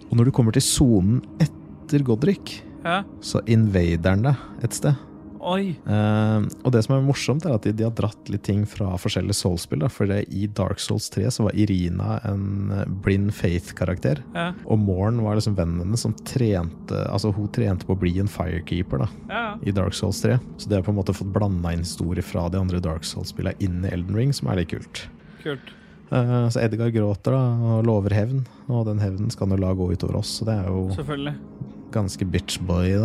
[0.09, 3.03] Og når du kommer til sonen etter Godric, ja.
[3.25, 5.05] så invader han deg et sted.
[5.39, 8.91] Eh, og det som er morsomt, er at de, de har dratt litt ting fra
[9.01, 9.85] forskjellige Souls-spill.
[9.93, 14.23] For det, i Dark Souls 3 så var Irina en eh, blind faith-karakter.
[14.35, 14.51] Ja.
[14.69, 18.31] Og Morn var liksom vennen hennes som trente Altså hun trente på å bli en
[18.31, 19.43] firekeeper da, Ja.
[19.63, 20.39] i Dark Souls 3.
[20.59, 23.57] Så det har på en måte fått blanda inn historier fra de andre Dark Souls-spillene
[23.65, 25.07] inn i Elden Ring, som er litt kult.
[25.45, 25.75] Kult.
[26.11, 27.43] Eh, så Edgar gråter da
[27.73, 30.39] og lover hevn, og den hevnen skal han jo la gå utover oss.
[30.41, 30.89] Så det er jo
[31.95, 32.97] ganske bitchboy,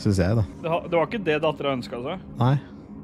[0.00, 0.46] syns jeg, da.
[0.62, 2.26] Det, var ikke det dattera ønska seg.
[2.40, 2.54] Nei.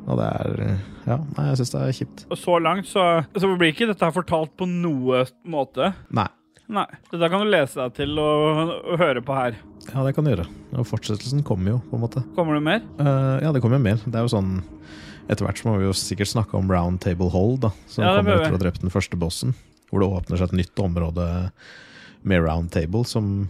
[0.06, 0.60] Og det er
[1.06, 2.24] Ja, nei, jeg syns det er kjipt.
[2.30, 5.92] Og så langt så, så blir ikke dette her fortalt på noe måte.
[6.14, 6.28] Nei.
[6.66, 6.86] Nei.
[7.12, 9.58] Dette kan du lese deg til og, og høre på her.
[9.86, 10.46] Ja, det kan du gjøre.
[10.74, 12.22] Og fortsettelsen kommer jo, på en måte.
[12.38, 12.80] Kommer det mer?
[12.98, 14.00] Uh, ja, det kommer jo mer.
[14.02, 14.56] Det er jo sånn
[15.28, 17.72] Etter hvert så må vi jo sikkert snakke om Round Table Hold, da.
[17.90, 19.54] Som Ja, kommer etter å ha drept den første bossen.
[19.90, 21.50] Hvor det åpner seg et nytt område
[22.26, 23.48] med Round Table, som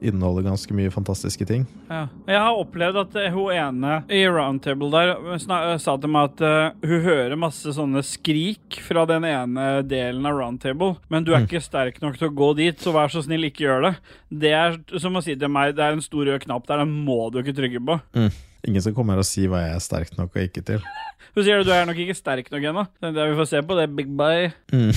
[0.00, 1.64] inneholder ganske mye fantastiske ting.
[1.88, 2.04] Ja.
[2.28, 6.42] Jeg har opplevd at eh, hun ene i Roundtable der eh, sa til meg at
[6.44, 11.40] uh, hun hører masse sånne skrik fra den ene delen av Roundtable, men du er
[11.42, 11.48] Mm.
[11.48, 13.94] ikke sterk nok til å gå dit, så vær så snill, ikke gjør det.
[14.30, 16.94] Det er som å si til meg, det er en stor rød knapp der, den
[17.04, 17.98] må du ikke trykke på.
[18.14, 18.30] Mm.
[18.66, 20.82] Ingen skal komme her og si hva jeg er sterk nok og ikke til.
[21.36, 22.82] Du sier du du er nok ikke sterk nok ennå.
[22.98, 24.48] Det er det vi får se på, det er big bye.
[24.72, 24.90] Mm.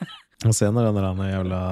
[0.46, 1.62] Og se når den der jævla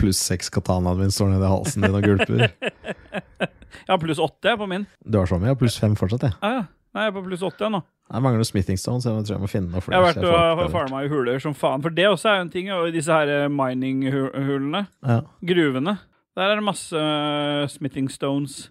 [0.00, 2.46] pluss seks katanaen min står nedi halsen din og gulper.
[3.86, 4.86] Jeg har pluss åtte på min.
[5.04, 6.34] Du har så mye, og pluss fem fortsatt, jeg.
[6.40, 6.62] Ah, ja.
[6.96, 7.82] Nei, jeg er på pluss åtte jeg nå.
[8.08, 10.22] Jeg mangler noe smithing stone, så jeg tror jeg må finne noe Jeg har vært
[10.24, 11.82] jeg og farma i huler som faen.
[11.84, 14.80] For det også er jo en ting, og disse her eh, mining-hulene.
[15.04, 15.18] Ja.
[15.52, 15.98] Gruvene.
[16.40, 18.70] Der er det masse eh, smithing stones.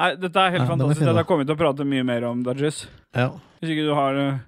[0.00, 1.04] Nei, dette er helt Ja, fantastisk.
[1.04, 2.86] Dette kommer vi til å prate mye mer om, Dudges.
[3.14, 3.28] ja.
[3.60, 4.38] Hvis ikke du har, eh,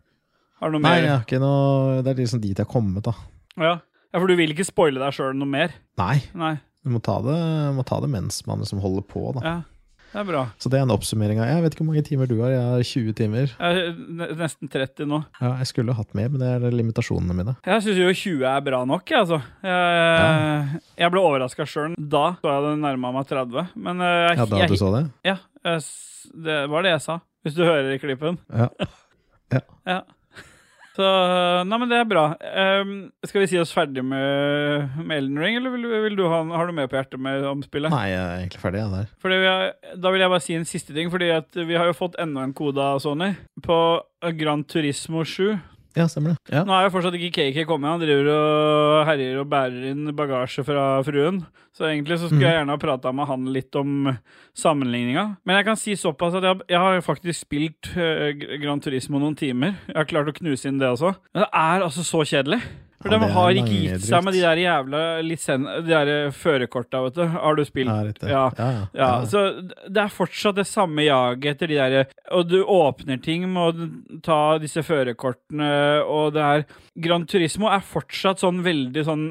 [0.62, 1.02] har noe Nei, mer.
[1.04, 3.12] jeg har ikke noe Det er liksom dit jeg har kommet, da.
[3.60, 3.74] Ja.
[4.14, 5.74] ja, for du vil ikke spoile deg sjøl noe mer?
[6.00, 6.54] Nei, Nei.
[6.82, 7.36] du må ta det,
[7.76, 9.40] må ta det mens man liksom holder på, da.
[9.44, 9.62] Ja,
[10.12, 10.42] det er bra.
[10.60, 12.64] Så det er en oppsummering av Jeg vet ikke hvor mange timer du har, jeg
[12.68, 13.54] har 20 timer.
[13.56, 15.22] Jeg er nesten 30 nå.
[15.40, 17.56] Ja, jeg skulle hatt mer, men det er limitasjonene mine.
[17.66, 19.40] Jeg syns jo 20 er bra nok, jeg, altså.
[19.64, 21.96] Jeg, jeg ble overraska sjøl.
[21.96, 23.68] Da så jeg det nærma meg 30.
[23.88, 25.04] Men eh, jeg, Ja, da jeg, du så det?
[25.26, 25.38] Ja,
[26.46, 27.18] det var det jeg sa.
[27.42, 28.40] Hvis du hører i klippen.
[28.52, 28.68] Ja.
[29.52, 29.58] Ja.
[29.84, 29.96] Ja.
[30.92, 31.08] Så
[31.64, 32.24] Nei, men det er bra.
[32.82, 36.42] Um, skal vi si oss ferdig med, med Elden Ring, eller vil, vil du ha,
[36.52, 37.92] har du mer på hjertet med om spillet?
[37.94, 39.10] Nei, jeg er egentlig ferdig, jeg der.
[39.24, 39.66] Fordi har,
[39.96, 42.44] da vil jeg bare si en siste ting, fordi at vi har jo fått enda
[42.44, 43.32] en kode av Sony
[43.64, 43.78] på
[44.36, 45.56] Gran Turismo 7.
[45.96, 46.52] Ja, stemmer det.
[46.54, 46.62] Ja.
[46.64, 47.92] Nå er jo fortsatt ikke KK kommet.
[47.92, 51.42] Han driver og herjer og bærer inn bagasje fra fruen.
[51.76, 54.10] Så egentlig så skulle jeg gjerne ha prata med han litt om
[54.58, 55.24] sammenligninga.
[55.48, 58.28] Men jeg kan si såpass at jeg, jeg har faktisk spilt uh,
[58.60, 59.78] Gran Turismo noen timer.
[59.88, 61.14] Jeg har klart å knuse inn det også.
[61.32, 62.60] Men det er altså så kjedelig.
[63.02, 65.66] For Ja, de har ikke gitt seg med de der jævla lisen...
[65.66, 67.24] De der førerkorta, vet du.
[67.34, 68.22] Har du spilt?
[68.22, 68.30] Ja.
[68.30, 68.44] Ja.
[68.58, 69.10] Ja, ja.
[69.28, 73.62] Så det er fortsatt det samme jaget etter de der Og du åpner ting med
[73.62, 73.90] å
[74.24, 75.72] ta disse førerkortene,
[76.06, 76.66] og det er
[77.02, 79.28] Gran Turismo er fortsatt sånn veldig sånn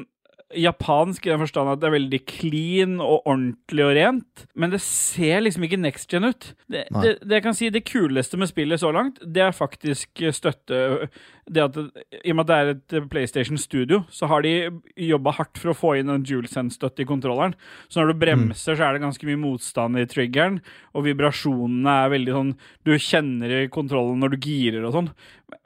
[0.58, 4.82] japansk i den forstand at det er veldig clean og ordentlig og rent, men det
[4.84, 6.52] ser liksom ikke next gen ut.
[6.70, 10.24] Det, det, det jeg kan si det kuleste med spillet så langt, det er faktisk
[10.34, 11.08] støtte
[11.50, 11.76] det at
[12.22, 15.72] I og med at det er et PlayStation Studio, så har de jobba hardt for
[15.72, 17.56] å få inn en DualSense-støtte i kontrolleren.
[17.90, 20.60] Så når du bremser, så er det ganske mye motstand i triggeren,
[20.94, 22.54] og vibrasjonene er veldig sånn
[22.86, 25.10] Du kjenner i kontrollen når du girer og sånn.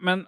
[0.01, 0.24] Men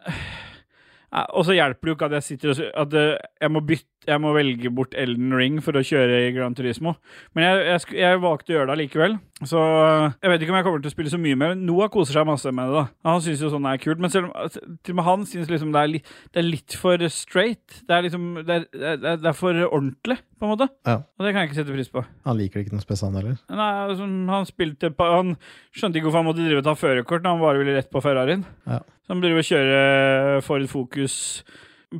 [1.09, 3.87] Og så hjelper det jo ikke at jeg sitter og At eh, jeg må bytte
[4.09, 6.95] Jeg må velge bort Elden Ring for å kjøre i Gran Turismo.
[7.37, 9.17] Men jeg, jeg, jeg valgte å gjøre det allikevel.
[9.45, 11.57] Så eh, jeg vet ikke om jeg kommer til å spille så mye mer.
[11.61, 12.85] Noah koser seg masse med det.
[13.05, 14.01] da Han syns jo sånn er kult.
[14.05, 16.01] Men selv, om- til og med han syns liksom det er, li,
[16.33, 17.83] det er litt for straight.
[17.89, 20.69] Det er liksom det er, det er for ordentlig, på en måte.
[20.87, 20.97] Ja.
[21.19, 22.03] Og det kan jeg ikke sette pris på.
[22.27, 23.39] Han liker det ikke noe spesielt, han heller.
[23.51, 25.35] Nei, altså, han spilte på Han
[25.75, 28.03] skjønte ikke hvorfor han måtte drive og ta førerkort når han bare ville rett på
[28.05, 28.45] Ferrarien.
[28.67, 28.79] Ja.
[29.07, 31.17] Så han driver og kjører Ford Focus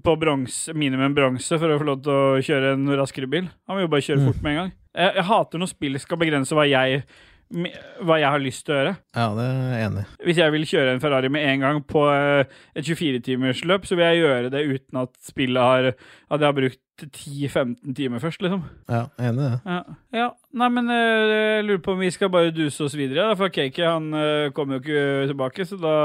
[0.05, 3.47] på bronse, minimum bronse for å få lov til å kjøre en raskere bil.
[3.69, 4.27] Han vil jo bare kjøre Mm.
[4.29, 4.73] fort med en gang.
[4.99, 7.05] Jeg, jeg hater når spill skal begrense hva jeg,
[7.49, 8.97] hva jeg har lyst til å gjøre.
[9.17, 10.03] Ja, det er jeg enig.
[10.27, 14.05] Hvis jeg vil kjøre en Ferrari med en gang på eh, et 24-timersløp, så vil
[14.05, 18.67] jeg gjøre det uten at spillet har At jeg har brukt 10-15 timer først, liksom.
[18.91, 19.57] Ja, enig i.
[19.65, 19.81] Ja.
[20.19, 20.29] ja.
[20.61, 23.31] Nei, men eh, jeg lurer på om vi skal bare duse oss videre.
[23.31, 25.97] da, For Cakey han eh, kommer jo ikke tilbake, så da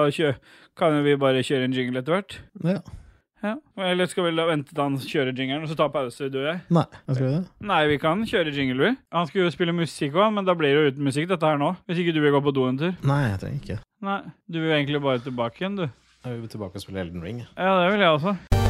[0.80, 2.40] kan vi bare kjøre en jingle etter hvert.
[2.64, 2.80] Ja.
[3.44, 3.58] Ja.
[3.84, 6.48] Eller skal vi la vente til han kjører jingelen og så ta pause, du og
[6.48, 6.62] jeg?
[6.74, 7.44] Nei, jeg skal vi det.
[7.74, 8.94] Nei, vi kan kjøre jingle, vi.
[9.18, 11.60] Han skulle jo spille musikk òg, men da blir det jo uten musikk, dette her
[11.60, 11.74] nå.
[11.90, 12.96] Hvis ikke du vil gå på do en tur.
[13.04, 13.80] Nei, jeg trenger ikke.
[14.08, 15.88] Nei, du vil egentlig bare tilbake igjen, du.
[16.24, 17.44] Jeg vil tilbake og spille Elden Ring.
[17.58, 18.63] Ja, det vil jeg også.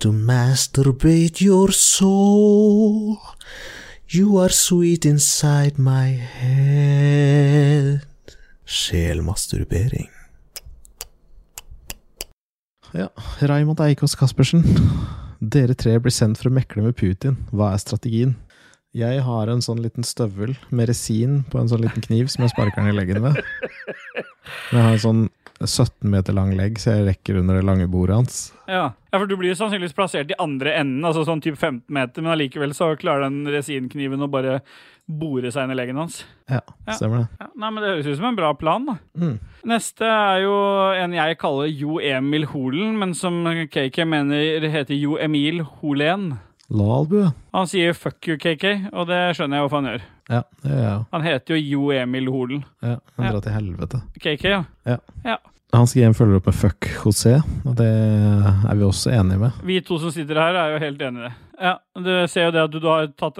[0.00, 3.18] To masturbate your soul.
[4.08, 6.08] You are sweet inside my
[6.40, 8.00] head.
[8.64, 10.08] Sjelmasturbering.
[12.92, 13.08] Ja,
[13.40, 14.64] Raymond Eikås Caspersen.
[15.38, 17.36] Dere tre blir sendt for å mekle med Putin.
[17.52, 18.34] Hva er strategien?
[18.96, 22.54] Jeg har en sånn liten støvel med resin på en sånn liten kniv som jeg
[22.54, 23.36] sparker den i leggen med.
[24.72, 25.22] Jeg har en sånn
[25.64, 28.52] 17 meter lang legg, så jeg rekker under det lange bordet hans.
[28.68, 28.92] Ja.
[29.12, 32.22] ja, for du blir jo sannsynligvis plassert i andre enden, altså sånn typ 15 meter,
[32.24, 34.60] men allikevel så klarer den resinkniven å bare
[35.10, 36.22] bore seg inn i leggen hans.
[36.48, 36.92] Ja, Ja.
[36.94, 37.28] stemmer det.
[37.40, 38.86] Ja, nei, men Det høres ut som en bra plan.
[38.86, 38.94] da.
[39.18, 39.38] Mm.
[39.66, 40.54] Neste er jo
[40.96, 46.38] en jeg kaller Jo Emil Holen, men som KK mener heter Jo Emil Holen.
[46.70, 47.30] Lalbu, ja.
[47.52, 50.02] Han sier 'fuck you, KK', og det skjønner jeg hvorfor han gjør.
[50.30, 51.06] Ja, det gjør jeg.
[51.12, 52.64] Han heter jo Jo Emil Holen.
[52.80, 53.32] Ja, han Ja.
[53.32, 54.02] drar til helvete.
[54.20, 54.64] KK, ja.
[54.86, 54.96] ja.
[55.24, 55.36] ja.
[55.70, 59.58] Hans GM følger opp med fuck José, og det er vi også enige med.
[59.66, 61.34] Vi to som sitter her, er jo helt enige i det.
[61.60, 63.36] Ja, Du ser jo det at du, du har tatt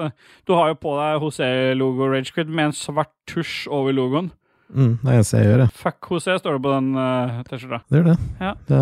[0.47, 4.31] Du har jo på deg José-logo Ragequid med en svart tusj over logoen.
[4.70, 5.68] Mm, det det eneste jeg gjør, ja.
[5.81, 7.81] Fuck José står det på den uh, T-skjorta.
[7.91, 8.18] Det gjør det.
[8.39, 8.53] Ja.
[8.68, 8.81] det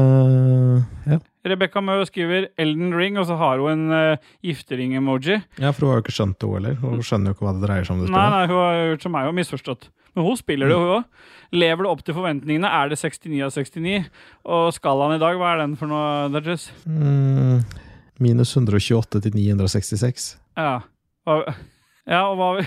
[1.15, 1.19] ja.
[1.53, 5.39] Rebekka Mø skriver Elden Ring, og så har hun en uh, giftering-emoji.
[5.59, 6.79] ja, for hun har jo ikke skjønt det, hun heller.
[6.83, 8.05] Hun skjønner jo ikke hva det dreier seg om.
[8.05, 9.89] det Nei, nei, hun har gjort som meg og misforstått.
[10.17, 11.27] Men hun spiller det, hun òg.
[11.55, 12.69] Lever det opp til forventningene?
[12.69, 14.09] Er det 69 av 69?
[14.57, 16.69] Og skalaen i dag, hva er den for noe, Dudges?
[16.85, 17.63] Mm,
[18.21, 20.33] minus 128 til 966.
[20.59, 20.75] Ja.
[21.29, 21.41] Hva,
[22.15, 22.51] ja, og hva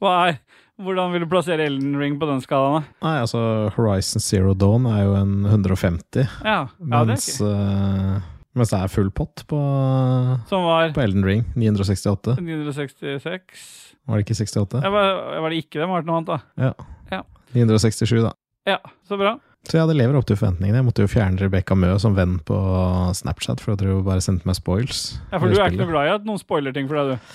[0.00, 0.38] Hva er
[0.80, 2.86] Hvordan vil du plassere Elden Ring på den skalaen.
[3.04, 3.40] Nei, altså
[3.76, 8.80] Horizon Zero Dawn er jo en 150, Ja, ja det mens, ikke eh, mens det
[8.80, 9.60] er full pott på,
[10.50, 11.44] Som var på Elden Ring.
[11.54, 12.38] 968.
[12.40, 13.68] 966
[14.08, 14.80] Var det ikke 68?
[14.82, 15.12] ja, var,
[15.44, 15.90] var det ikke det?
[15.92, 16.70] Var det noe annet, da?
[16.70, 17.22] Ja.
[17.50, 18.30] 967, da.
[18.68, 18.76] Ja,
[19.08, 19.32] så bra.
[19.68, 20.78] Så ja, det lever opp til forventningene.
[20.80, 22.56] Jeg måtte jo fjerne Rebekka Mø som venn på
[23.18, 25.18] Snapchat, for at hun bare sendte meg spoils.
[25.32, 27.34] Ja, For du er ikke noe glad i at noen spoiler ting for deg, du?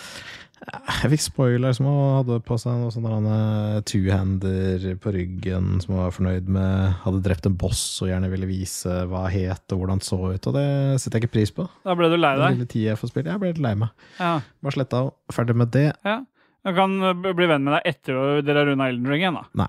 [0.56, 5.94] Jeg fikk spoiler som hun hadde på seg noe sånn eh, two-hander på ryggen, som
[5.94, 6.94] hun var fornøyd med.
[7.04, 10.48] Hadde drept en boss og gjerne ville vise hva het og hvordan det så ut,
[10.50, 10.68] og det
[11.04, 11.68] setter jeg ikke pris på.
[11.86, 12.64] Da ble du lei deg?
[12.80, 14.08] jeg ble litt lei meg.
[14.20, 14.38] Ja.
[14.64, 15.92] Bare sletta og ferdig med det.
[16.08, 16.22] ja.
[16.66, 19.36] Jeg kan uh, bli venn med deg etter at dere har runda Elden Ring igjen,
[19.38, 19.68] da.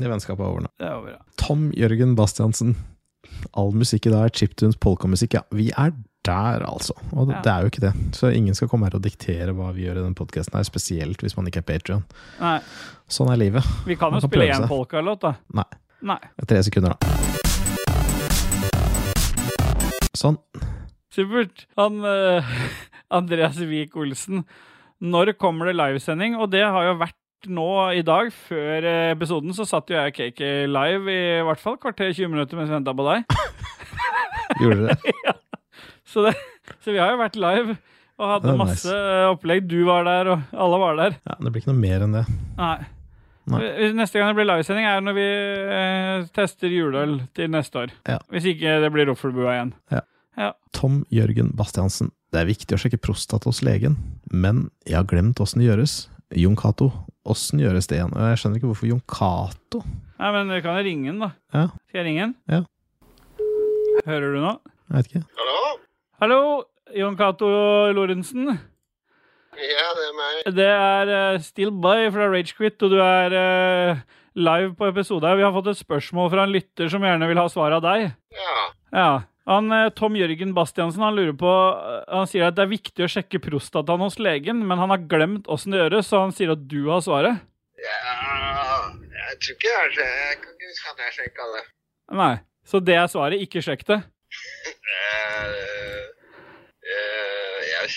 [0.00, 0.70] Det vennskapet er over nå.
[0.80, 1.20] Det er over, ja.
[1.40, 2.72] Tom Jørgen Bastiansen.
[3.56, 5.34] All musikk i dag er chiptunes, polkamusikk.
[5.38, 5.92] Ja, vi er
[6.26, 6.92] der, altså.
[7.16, 7.42] Og det, Ja.
[7.42, 7.92] det er jo ikke det.
[8.14, 11.20] Så ingen skal komme her og diktere hva vi gjør i den podkasten her, spesielt
[11.24, 12.04] hvis man ikke er Patrion.
[13.08, 13.64] Sånn er livet.
[13.86, 15.34] vi kan jo kan spille én polkalåt, da.
[15.54, 15.64] Nei.
[16.02, 16.18] Nei.
[16.46, 16.98] Tre sekunder, da.
[20.16, 20.36] Sånn.
[21.14, 21.66] Supert.
[21.80, 22.44] Han uh,
[23.18, 24.44] Andreas Wiik Olsen.
[25.00, 26.36] Når kommer det livesending?
[26.36, 27.16] Og det har jo vært
[27.48, 28.30] nå i dag.
[28.48, 32.32] Før eh, episoden så satt jo jeg og Kake live i hvert fall kvarter 20
[32.32, 33.36] minutter mens vi venta på deg.
[34.60, 34.98] Gjorde det?
[36.10, 36.32] Så, det,
[36.82, 37.76] så vi har jo vært live
[38.18, 39.26] og hadde masse nice.
[39.30, 39.68] opplegg.
[39.70, 41.14] Du var der, og alle var der.
[41.22, 42.22] Ja, det blir ikke noe mer enn det.
[42.58, 42.72] Nei.
[43.54, 43.60] Nei.
[43.94, 45.28] Neste gang det blir livesending, er når vi
[45.76, 47.94] eh, tester juleøl til neste år.
[48.10, 48.18] Ja.
[48.34, 49.70] Hvis ikke det blir Roffelbua igjen.
[50.74, 52.10] Tom Jørgen Bastiansen.
[52.30, 53.96] Det er viktig å sjekke prostata hos legen,
[54.30, 55.94] men jeg har glemt åssen det gjøres.
[56.38, 56.92] Jon Cato,
[57.28, 58.14] åssen gjøres det igjen?
[58.16, 59.82] Jeg skjønner ikke hvorfor Jon Cato
[60.20, 61.30] Nei, men vi kan jo ringe den, da.
[61.56, 61.62] Ja.
[61.88, 62.34] Skal jeg ringe den?
[62.52, 62.60] Ja.
[64.04, 64.50] Hører du nå?
[64.90, 65.22] Jeg vet ikke.
[65.38, 65.70] Hallo?
[66.20, 66.40] Hallo,
[66.92, 67.48] Jon Cato
[67.96, 68.50] Lorentzen.
[69.56, 70.42] Ja, det er meg.
[70.58, 74.02] Det er uh, Still By fra Ragequit, og du er uh,
[74.36, 75.40] live på episode her.
[75.40, 78.10] Vi har fått et spørsmål fra en lytter som gjerne vil ha svar av deg.
[78.36, 78.56] Ja.
[78.92, 79.10] Ja.
[79.50, 83.06] Han, eh, Tom Jørgen Bastiansen han lurer på eh, Han sier at det er viktig
[83.06, 86.54] å sjekke prostataen hos legen, men han har glemt åssen det gjøres, så han sier
[86.54, 87.42] at du har svaret.
[87.82, 87.98] ja
[89.16, 91.64] Jeg tror ikke jeg har Jeg kan ikke huske at jeg sjekka det.
[92.20, 92.34] Nei.
[92.70, 93.42] Så det er svaret.
[93.42, 93.98] Ikke sjekk det.
[94.94, 96.02] Eh,
[96.94, 97.88] eh, jeg,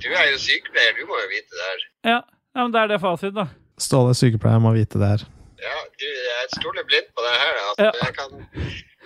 [0.00, 1.84] du er jo sykepleier, du må jo vite det her.
[2.12, 2.20] Ja,
[2.56, 3.50] ja men det er det fasit, da.
[3.80, 5.26] Ståle sykepleier må vite det her.
[5.62, 7.60] Ja, du, jeg stoler blindt på det her.
[7.66, 7.90] Altså.
[7.90, 7.92] Ja.
[8.06, 8.32] Jeg kan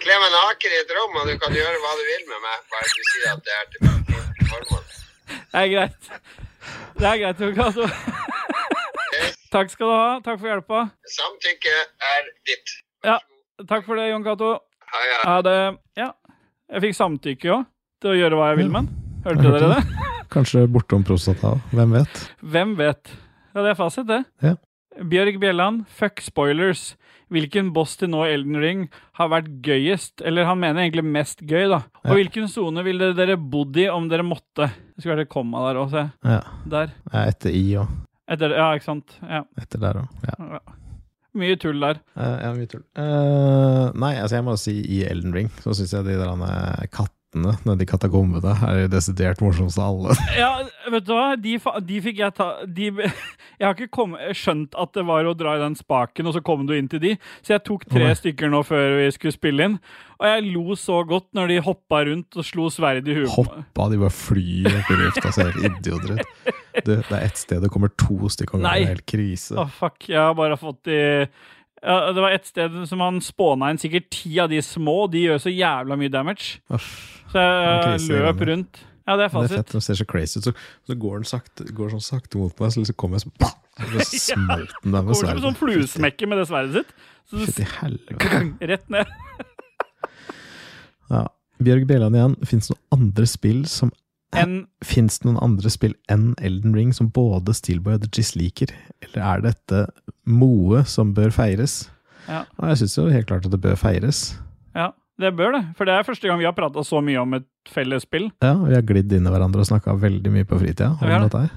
[0.03, 2.65] kle meg naken i et rom, og du kan gjøre hva du vil med meg.
[2.73, 3.81] Bare du sier at det er til
[4.51, 4.85] formål.
[5.31, 6.11] Det er greit.
[6.97, 7.89] Det er greit, Jon Cato.
[9.55, 10.09] Takk skal du ha.
[10.27, 10.83] Takk for hjelpa.
[11.17, 11.75] Samtykke
[12.13, 12.75] er ditt.
[13.07, 13.19] Ja.
[13.69, 14.53] Takk for det, Jon Cato.
[14.93, 15.19] Ha, ja.
[15.25, 15.57] Ja, det
[15.97, 16.11] Ja.
[16.67, 17.67] Jeg fikk samtykke òg
[18.03, 19.21] til å gjøre hva jeg vil med den.
[19.27, 20.07] Hørte dere det?
[20.35, 21.55] Kanskje bortom prostata.
[21.71, 22.23] Hvem vet?
[22.43, 23.13] Hvem vet?
[23.55, 24.25] Ja, det er fasit, det.
[24.43, 24.57] Ja.
[24.97, 26.97] Bjørg Bjelland, fuck spoilers.
[27.33, 28.83] Hvilken boss til nå Elden Ring
[29.19, 30.23] har vært gøyest?
[30.23, 31.81] Eller han mener egentlig mest gøy, da.
[32.05, 32.15] Og Ja.
[32.21, 34.71] hvilken sone ville dere bodd i om dere måtte?
[34.95, 36.05] Det skulle vært et komma der òg, se.
[36.23, 36.41] Ja.
[36.67, 36.93] Der.
[37.13, 37.89] ja etter I òg.
[38.29, 39.19] Ja, ikke sant.
[39.23, 39.45] Ja.
[39.59, 40.09] etter der òg.
[40.23, 40.59] Ja.
[40.59, 40.61] ja.
[41.37, 41.99] Mye tull der.
[42.17, 42.85] Uh, ja, mye tull.
[42.97, 46.87] Uh, nei, altså jeg må si i Elden Ring så syns jeg de der eh,
[47.37, 50.17] kattene nedi katakombene er jo desidert morsomst av alle.
[50.37, 51.37] Ja, vet du hva?
[51.37, 51.57] De,
[51.87, 52.91] de fikk jeg ta de,
[53.59, 56.43] Jeg har ikke kom, skjønt at det var å dra i den spaken, og så
[56.45, 57.15] kom du inn til de.
[57.43, 58.17] Så jeg tok tre Nei.
[58.17, 59.79] stykker nå før vi skulle spille inn.
[60.21, 63.33] Og jeg lo så godt når de hoppa rundt og slo sverd i huet.
[63.33, 66.55] Hoppa, de bare flyr opp i lufta, ser helt idioter ut.
[66.85, 68.79] Du, det er ett sted det kommer to stykker Nei.
[68.83, 69.57] det er helt krise.
[69.57, 70.09] Å, fuck.
[70.13, 71.01] Jeg har bare fått de
[71.83, 75.07] ja, Det var et sted som han spåna inn sikkert ti av de små.
[75.13, 76.61] De gjør så jævla mye damage.
[76.73, 76.91] Uff.
[77.33, 78.83] Så jeg krise, løp rundt.
[79.07, 80.49] Ja, det er Det er fett, de ser så crazy ut.
[80.49, 80.53] Så,
[80.89, 83.53] så går den sakte, går sånn sakte mot meg, så liksom kommer jeg sånn bah!
[83.77, 86.97] Så smalt den der med Kommer som en sånn fluesmekke med det sverdet sitt.
[87.31, 88.43] Så helvete.
[88.73, 89.13] rett ned.
[91.07, 91.21] Ja.
[91.63, 92.33] Bjørg Bjelland igjen.
[92.51, 93.93] Fins det noen andre spill som
[94.35, 98.35] En Fins det noen andre spill enn Elden Ring som både Steelboy og The Giz
[98.37, 98.73] liker?
[99.03, 99.87] Eller er dette
[100.27, 101.89] Moe som bør feires?
[102.29, 102.45] Ja.
[102.61, 104.37] Jeg syns jo helt klart at det bør feires.
[104.75, 105.63] Ja, det bør det.
[105.79, 108.31] For det er første gang vi har prata så mye om et felles spill.
[108.43, 111.21] Ja, vi har glidd inn i hverandre og snakka veldig mye på fritida om Ja,
[111.23, 111.51] dette her.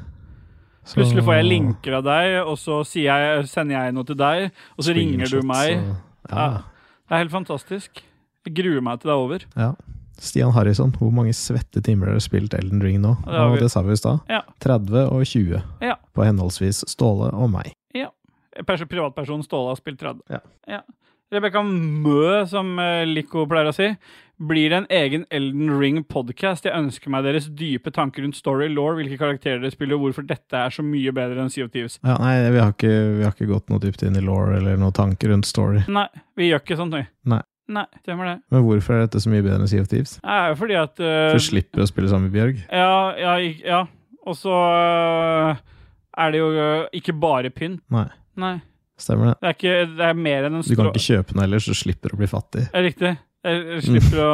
[0.86, 4.51] Så- Plutselig får jeg linker av deg, og så jeg, sender jeg noe til deg,
[4.78, 5.78] og så ringer du meg.
[5.78, 5.95] og-
[6.30, 6.38] Ja.
[6.38, 6.57] Ja.
[7.09, 7.89] Det er helt fantastisk.
[8.45, 9.39] Jeg gruer meg til det er over.
[9.57, 9.74] ja.
[10.22, 13.15] Stian Harrison, hvor mange svette timer har du spilt Elden Ring nå?
[13.26, 14.20] Det og det sa vi i stad.
[14.30, 14.41] Ja.
[14.63, 15.95] 30 og 20 Ja.
[16.15, 17.74] på henholdsvis Ståle og meg.
[17.95, 18.09] Ja.
[18.65, 20.41] Privatpersonen Ståle har spilt 30.
[20.67, 20.82] Ja.
[21.32, 23.91] Rebekka Mø, som eh, Lico pleier å si.
[24.39, 26.65] Blir det en egen Elden Ring-podkast?
[26.65, 30.26] Jeg ønsker meg deres dype tanker rundt story law, hvilke karakterer dere spiller, og hvorfor
[30.26, 31.99] dette er så mye bedre enn Sea of Thieves.
[32.01, 34.80] Ja, nei, vi har, ikke, vi har ikke gått noe dypt inn i law eller
[34.80, 35.84] noen tanker rundt story.
[35.91, 36.07] Nei,
[36.39, 37.03] vi gjør ikke sånt, vi.
[37.30, 37.41] Nei.
[37.70, 38.36] Nei, stemmer det.
[38.49, 40.15] Men hvorfor er dette så mye bedre enn Sea of Thieves?
[40.17, 42.63] Det er jo fordi at uh, For du slipper å spille sammen med Bjørg?
[42.65, 43.36] Ja, ja,
[43.67, 43.82] ja.
[44.26, 45.59] Og så uh,
[46.24, 47.84] er det jo uh, ikke bare pynt.
[47.93, 48.07] Nei,
[48.41, 48.55] Nei.
[48.99, 49.36] stemmer det.
[49.38, 51.78] Det er, ikke, det er mer enn en Du kan ikke kjøpe den ellers, du
[51.78, 52.65] slipper å bli fattig.
[52.74, 53.13] Er riktig.
[53.45, 54.34] Jeg, jeg slipper å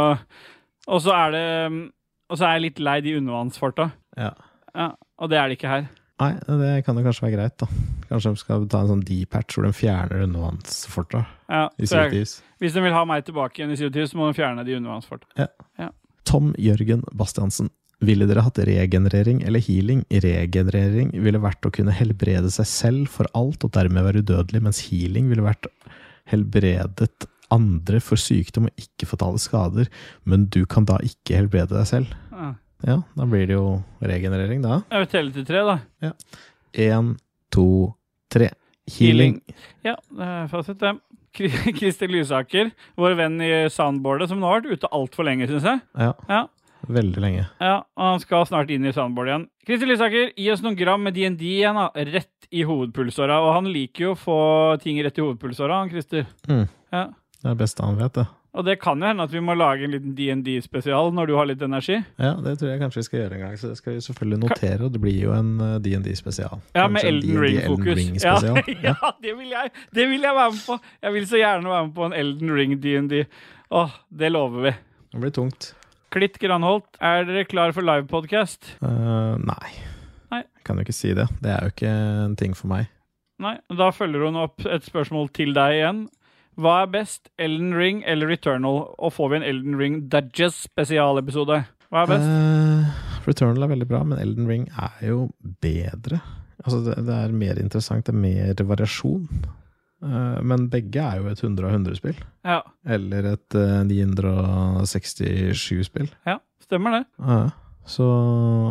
[0.96, 1.76] Og så er det mm,
[2.32, 3.92] Og så er jeg litt lei de undervannsfarta.
[4.18, 4.32] Ja.
[4.76, 4.90] Ja,
[5.22, 5.86] og det er det ikke her.
[6.24, 6.32] Nei,
[6.64, 7.68] det kan jo kanskje være greit, da.
[8.10, 12.00] Kanskje de skal ta en sånn D-patch hvor de fjerner undervannsforta Ja, i så Sea
[12.00, 12.34] of jeg, Thieves.
[12.62, 15.48] hvis de vil ha meg tilbake igjen i CO2, så må de fjerne de undervannsforta.
[16.26, 17.70] Tom Jørgen Bastiansen.
[18.06, 20.02] Ville dere hatt regenerering eller healing?
[20.12, 24.82] Regenerering ville vært å kunne helbrede seg selv for alt og dermed være udødelig, mens
[24.90, 25.70] healing ville vært
[26.30, 29.90] helbredet andre for sykdom og ikke-fatale skader,
[30.26, 32.14] men du kan da ikke helbrede deg selv.
[32.34, 32.54] Ja.
[32.86, 33.68] Ja, da blir det jo
[34.04, 34.82] regenerering, da.
[34.92, 36.12] Jeg vil telle til tre, da.
[36.76, 37.14] Én,
[37.56, 37.68] to,
[38.34, 38.52] tre.
[38.86, 39.40] Healing.
[39.86, 39.96] Ja,
[40.52, 40.96] fasit, det.
[41.36, 45.82] Krister Lysaker, vår venn i soundboardet, som nå har vært ute altfor lenge, syns jeg.
[46.00, 46.44] Ja, Ja,
[46.86, 47.48] veldig lenge.
[47.60, 49.48] Ja, og han skal snart inn i soundboard igjen.
[49.66, 51.90] Krister Lysaker, gi oss noen gram med DND igjen, da.
[52.14, 53.40] Rett i hovedpulsåra.
[53.42, 54.40] Og han liker jo å få
[54.84, 56.28] ting rett i hovedpulsåra, han Christer.
[56.48, 56.68] Mm.
[56.94, 57.08] Ja.
[57.42, 58.28] Det er det beste han vet, det.
[58.56, 61.48] Og det kan jo hende at vi må lage en liten DND-spesial når du har
[61.50, 61.98] litt energi.
[62.22, 64.40] Ja, det tror jeg kanskje vi skal gjøre en gang, så det skal vi selvfølgelig
[64.46, 66.62] notere, og det blir jo en eh, DND-spesial.
[66.78, 68.24] Ja, med Elden Ring-fokus.
[68.24, 70.80] Ja, Ring ja, det vil jeg Det vil jeg være med på!
[71.04, 73.18] Jeg vil så gjerne være med på en Elden Ring DND.
[73.76, 74.76] Åh, det lover vi.
[75.12, 75.74] Det blir tungt.
[76.16, 78.78] Klitt Granholt, er dere klar for livepodkast?
[78.80, 79.72] Uh, nei.
[80.32, 80.46] Nei.
[80.46, 81.28] Jeg kan jo ikke si det.
[81.44, 82.88] Det er jo ikke en ting for meg.
[83.44, 83.58] Nei.
[83.68, 86.06] Da følger hun opp et spørsmål til deg igjen.
[86.56, 88.78] Hva er best, Elden Ring eller Returnal?
[88.96, 91.58] Og får vi en Elden Ring Dudges spesialepisode?
[91.92, 92.30] Hva er best?
[92.32, 92.84] Uh,
[93.26, 95.18] Returnal er veldig bra, men Elden Ring er jo
[95.64, 96.18] bedre.
[96.64, 99.26] Altså, det, det er mer interessant, det er mer variasjon.
[100.06, 102.18] Uh, men begge er jo et 100 av 100-spill.
[102.46, 102.62] Ja,
[102.98, 106.10] Eller et uh, 967-spill.
[106.28, 107.04] ja, stemmer det.
[107.20, 107.50] Uh,
[107.86, 108.06] så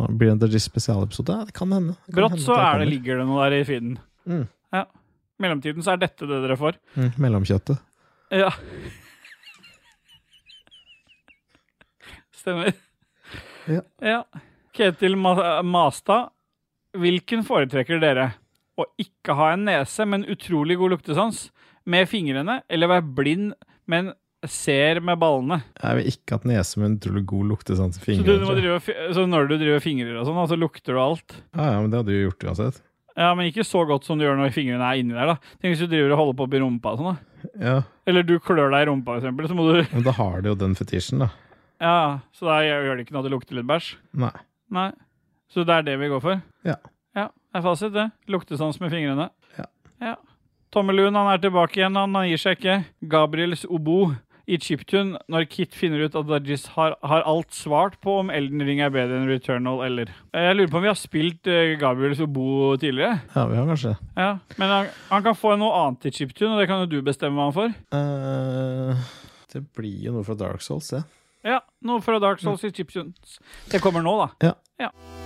[0.09, 1.45] blir det en spesialepisode?
[1.47, 1.93] Det kan hende.
[2.05, 3.97] Det kan Brått hende så er det, ligger det noe der i feeden.
[4.25, 4.47] Mm.
[4.75, 4.83] Ja.
[5.41, 6.77] Mellomtiden så er dette det dere får.
[6.95, 7.81] Mm, mellomkjøttet.
[8.35, 8.51] Ja.
[12.35, 12.73] Stemmer.
[13.67, 13.81] Ja.
[14.01, 14.21] ja.
[14.75, 16.29] Ketil Ma Mastad,
[16.97, 18.29] hvilken foretrekker dere?
[18.75, 21.45] Å ikke ha en nese, men utrolig god luktesans
[21.87, 23.53] med fingrene, eller være blind,
[23.87, 24.11] men
[24.51, 25.61] ser med ballene?
[25.79, 28.49] Jeg vil ikke hatt nese med en utrolig god luktesans i Så, du fingrene.
[28.49, 31.37] må drive, så når du driver fingrer og sånn, så lukter du alt?
[31.55, 32.81] Ja, ja, men det hadde du gjort uansett.
[33.15, 35.53] Ja, men ikke så godt som du gjør når fingrene er inni der, da.
[35.61, 37.49] Tenk hvis du driver og holder på opp i rumpa og sånn, da.
[37.61, 37.75] Ja,
[38.09, 40.49] Eller du klør deg i rumpa, for eksempel, så må du men da har du
[40.51, 41.29] jo den fetisjen, da.
[41.83, 41.95] Ja,
[42.35, 43.95] så da gjør det ikke noe at det lukter litt bæsj?
[44.19, 44.33] Nei.
[44.73, 44.89] Nei.
[45.51, 46.41] Så det er det vi går for?
[46.67, 46.75] Ja.
[47.15, 48.09] Ja, det er fasit, det.
[48.31, 49.29] Luktesans med fingrene.
[49.59, 49.67] Ja.
[50.03, 50.15] ja.
[50.75, 52.79] Tommelun, han er tilbake igjen, han gir seg ikke.
[53.11, 54.09] Gabriels Obo
[54.45, 58.61] i Chiptune, når Kit finner ut at Dajis har, har alt svart på om Elden
[58.65, 61.49] Ring er bedre enn Returnal eller Jeg lurer på om vi har spilt
[61.81, 63.19] Gabriel Sobo Obo tidligere?
[63.35, 63.95] Ja, vi har kanskje.
[64.15, 67.01] Ja, Men han, han kan få noe annet i Chiptune, og det kan jo du
[67.05, 67.75] bestemme hva han får.
[67.95, 69.05] Uh,
[69.53, 71.03] det blir jo noe fra Dark Souls, det.
[71.45, 73.39] Ja, noe fra Dark Souls i Chiptunes.
[73.71, 74.51] Det kommer nå, da.
[74.51, 74.57] Ja.
[74.87, 75.24] Ja.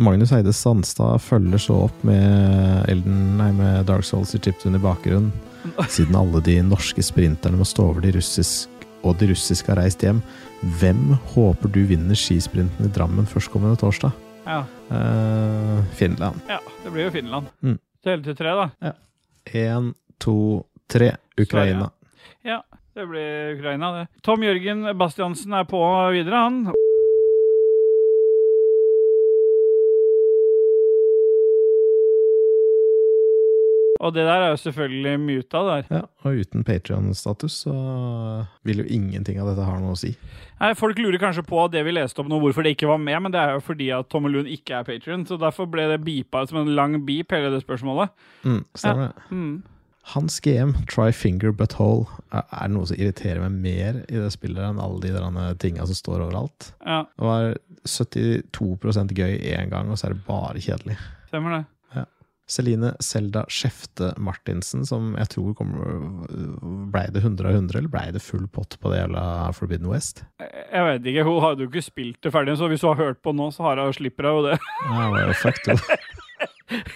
[0.00, 4.82] Magnus Eide Sandstad følger så opp med, Elden, nei, med Dark Souls i chiptune i
[4.82, 5.28] bakgrunnen.
[5.92, 8.70] Siden alle de norske sprinterne må stå over de russisk,
[9.04, 10.22] og de russiske har reist hjem.
[10.80, 14.16] Hvem håper du vinner skisprinten i Drammen førstkommende torsdag?
[14.46, 14.64] Ja.
[14.88, 16.40] Uh, Finland.
[16.48, 17.52] ja, det blir jo Finland.
[17.60, 17.78] Mm.
[18.04, 18.94] Telle til tre, da.
[19.52, 20.36] Én, to,
[20.88, 21.12] tre.
[21.40, 21.90] Ukraina.
[22.44, 22.62] Ja,
[22.96, 24.06] det blir Ukraina, det.
[24.24, 25.80] Tom Jørgen Bastiansen er på
[26.16, 26.62] videre, han.
[34.00, 35.82] Og det der er jo selvfølgelig muta der.
[35.92, 37.74] Ja, og uten Patrion-status så
[38.64, 40.14] vil jo ingenting av dette ha noe å si.
[40.60, 43.18] Nei, Folk lurer kanskje på det vi leste om nå, hvorfor det ikke var med,
[43.26, 46.00] men det er jo fordi at Tomme Lund ikke er patrion, så derfor ble det
[46.06, 48.08] beepa som en lang beep, hele det spørsmålet.
[48.44, 49.28] Mm, stemmer det.
[49.36, 49.52] Mm.
[50.14, 54.64] Hans GM, try finger but hole, er noe som irriterer meg mer i det spillet
[54.64, 56.70] enn alle de der tinga som står overalt.
[56.86, 57.52] Ja, Det var
[57.84, 60.96] 72% gøy én gang, og så er det bare kjedelig.
[61.28, 61.64] stemmer det.
[62.50, 66.00] Celine Selda Skjefte Martinsen, som jeg tror kommer
[66.90, 69.22] Blei det 100 av 100, eller blei det full pott på det jævla
[69.54, 70.24] Forbidden West?
[70.42, 73.20] Jeg vet ikke, Hun hadde jo ikke spilt det ferdig, så hvis hun har hørt
[73.22, 74.58] på nå, så har hun slipper hun jo det.
[74.88, 75.78] Ja, det er jo fucked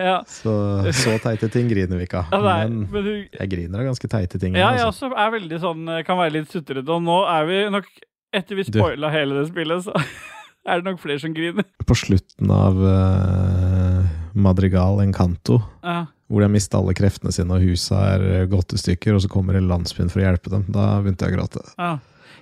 [0.00, 0.18] ja.
[0.28, 0.52] Så,
[0.96, 2.32] så teite ting griner vi ikke av.
[2.32, 4.54] Ja, Men men du, jeg griner av ganske teite ting.
[4.56, 5.10] ja, jeg altså.
[5.10, 6.88] også er veldig sånn Kan være litt sutrete.
[6.94, 7.88] Og nå er vi nok
[8.32, 9.92] Etter vi spoila hele det spillet, så
[10.68, 11.64] er det nok flere som griner.
[11.88, 14.04] På slutten av uh,
[14.34, 16.06] Madrigal Encanto, Ja.
[16.28, 19.24] hvor de har mista alle kreftene sine og huset er eh, gått i stykker, og
[19.24, 21.64] så kommer hele landsbyen for å hjelpe dem, da begynte jeg å gråte.
[21.78, 21.98] ja.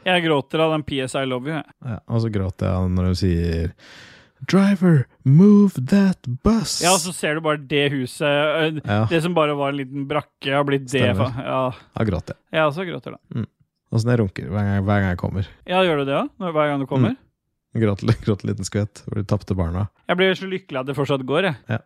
[0.06, 1.58] Jeg gråter av den PS I love you.
[1.84, 3.72] Ja, og så gråter jeg når hun sier
[4.48, 6.76] Driver, move that bus!
[6.80, 8.78] Ja, og så ser du bare det huset.
[8.86, 11.02] Ja, Det som bare var en liten brakke, har blitt det.
[11.10, 12.40] Ja, da gråter jeg.
[12.54, 13.44] jeg også gråter da.
[13.92, 15.50] Åssen jeg runker hver gang, hver gang jeg kommer.
[15.66, 16.30] Ja, gjør du det òg?
[16.46, 17.16] Hver gang du kommer?
[17.76, 19.88] Gråt en liten skvett hvor de tapte barna.
[20.08, 21.84] Jeg blir så lykkelig at det fortsatt går, jeg.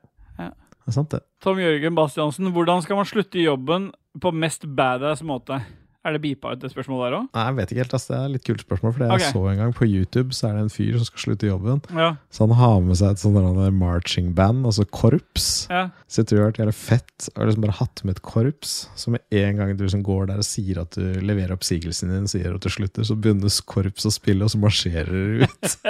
[0.82, 1.22] Det er sant, det.
[1.42, 5.60] Tom Jørgen Bastiansen, hvordan skal man slutte i jobben på mest badass måte?
[6.03, 7.26] Er det beepa ut det spørsmålet der òg?
[7.30, 8.92] Nei, jeg vet ikke helt, Altså, Det er et litt kult spørsmål.
[8.96, 11.46] For jeg så en gang på YouTube, så er det en fyr som skal slutte
[11.46, 11.78] i jobben.
[11.94, 12.09] Ja.
[12.34, 13.38] Så han har med seg et sånt
[13.78, 15.68] marching band, altså korps.
[15.70, 15.84] ja.
[16.11, 18.72] Så jeg tror det jævlig fett og liksom bare hatt med et korps.
[18.98, 22.26] Så med en gang du liksom går der og sier at du leverer oppsigelsen din,
[22.28, 25.78] sier at du slutter, så begynner korps å spille, og så marsjerer du ut.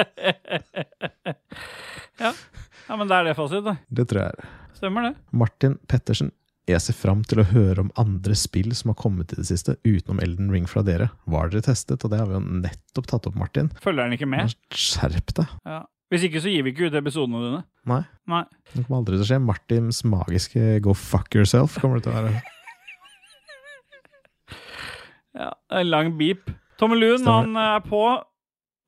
[2.22, 2.32] ja.
[2.32, 3.76] ja, men det er det fasit, da.
[3.88, 4.54] Det tror jeg er.
[4.76, 5.14] Stemmer det.
[5.32, 6.30] Martin Pettersen.
[6.70, 9.74] Jeg ser fram til å høre om andre spill som har kommet i det siste,
[9.82, 11.08] utenom Elden Ring fra dere.
[11.26, 12.04] Hva har dere testet?
[12.06, 13.72] Og det har vi jo nettopp tatt opp, Martin.
[13.82, 14.54] Følger den ikke med?
[14.70, 15.56] Skjerp deg.
[15.66, 15.80] Ja.
[16.12, 17.60] Hvis ikke, så gir vi ikke ut episodene dine.
[17.88, 18.02] Nei.
[18.30, 18.42] Nei.
[18.74, 19.40] Det kommer aldri til å skje.
[19.42, 22.34] Martins magiske go fuck yourself kommer det til å være.
[25.32, 26.50] Ja, En lang beep.
[26.76, 28.02] Tommelun, han er på.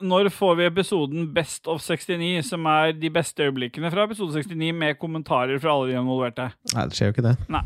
[0.05, 4.73] Når får vi episoden Best of 69, som er de beste øyeblikkene fra episode 69,
[4.77, 6.51] med kommentarer fra alle de involverte?
[6.75, 7.37] Nei, det skjer jo ikke det.
[7.55, 7.65] Nei.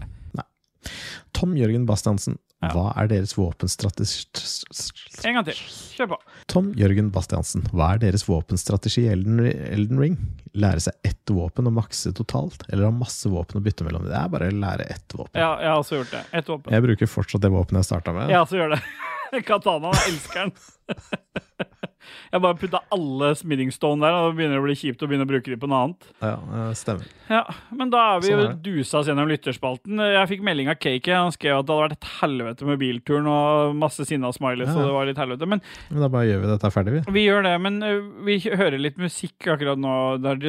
[1.34, 2.70] Tom Jørgen Bastiansen, Ja.
[2.74, 4.24] hva er deres våpenstrategi
[5.28, 5.54] En gang til.
[5.94, 6.16] Kjør på.
[6.50, 10.16] Tom Jørgen Bastiansen, hva er deres våpenstrategi i Elden, Elden Ring?
[10.58, 14.06] Lære seg ett våpen og makse totalt, eller ha masse våpen å bytte mellom?
[14.08, 15.38] Det er bare å lære ett våpen.
[15.38, 16.24] Ja, jeg har også gjort det.
[16.32, 16.72] Ett våpen.
[16.74, 18.30] Jeg bruker fortsatt det våpenet jeg starta med.
[18.30, 18.82] Jeg også gjør det.
[19.48, 20.52] Katana, elsker den.
[22.32, 25.24] Jeg bare putta alle smithing stone der, og det begynner å bli kjipt å begynne
[25.24, 26.08] å bruke dem på noe annet.
[26.20, 27.08] Ja, det stemmer.
[27.28, 27.42] Ja,
[27.76, 30.00] Men da er vi Sånn er dusa oss gjennom lytterspalten.
[30.00, 31.12] Jeg fikk melding av Cake.
[31.12, 34.68] Han skrev at det hadde vært et helvete med bilturen og masse sinna smileys.
[34.70, 34.76] Ja.
[34.76, 35.48] Og det var litt helvete.
[35.48, 37.16] Men Men da bare gjør vi dette ferdig, vi.
[37.18, 37.54] vi gjør det.
[37.64, 37.80] Men
[38.28, 39.96] vi hører litt musikk akkurat nå,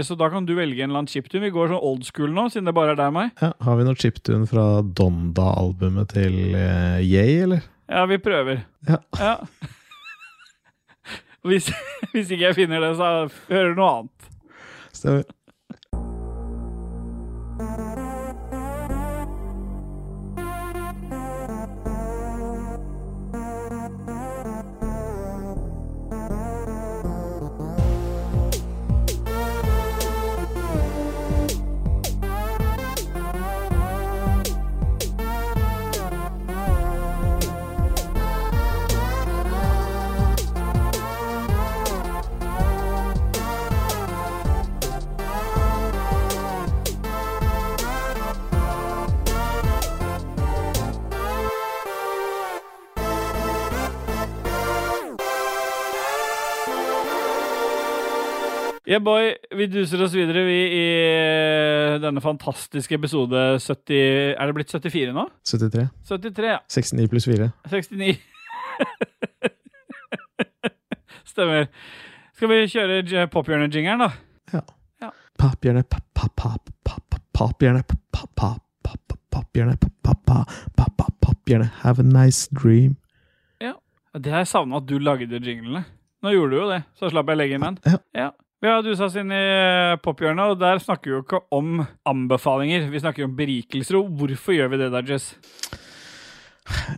[0.03, 1.45] så da kan du velge en eller annen chiptune.
[1.47, 3.35] Vi går sånn old school nå, siden det bare er deg og meg.
[3.43, 7.67] Ja, har vi noe chiptune fra Donda-albumet til uh, Yay, eller?
[7.89, 8.59] Ja, vi prøver.
[8.87, 8.97] Ja.
[9.19, 9.35] Ja.
[11.43, 11.71] Hvis,
[12.11, 13.09] hvis ikke jeg finner det, så
[13.49, 14.31] hører du noe annet.
[14.93, 15.23] Stemmer.
[58.89, 63.93] Yeah, boy, vi duser oss videre, vi, i eh, denne fantastiske episode 70
[64.33, 65.27] Er det blitt 74 nå?
[65.45, 65.83] 73.
[66.09, 66.57] 73, ja.
[66.65, 67.51] 69 pluss 4.
[67.69, 68.17] 69.
[71.29, 71.69] Stemmer.
[72.33, 74.09] Skal vi kjøre pophjørnet-jingeren, da?
[75.37, 75.85] Paphjerne,
[76.17, 76.65] paphjerne,
[77.37, 77.85] paphjerne,
[81.21, 82.97] paphjerne, have a nice dream.
[83.61, 83.77] Ja.
[84.17, 85.85] Det har jeg savna at du lagde jinglene.
[86.25, 87.83] Nå gjorde du jo det, så slapp jeg legge inn den.
[88.17, 88.31] Ja.
[88.61, 89.43] Vi har dusa oss inn i
[90.03, 91.77] pophjørnet, og der snakker vi jo ikke om
[92.09, 92.89] anbefalinger.
[92.91, 95.29] Vi snakker om berikelser, og hvorfor gjør vi det der, Jess?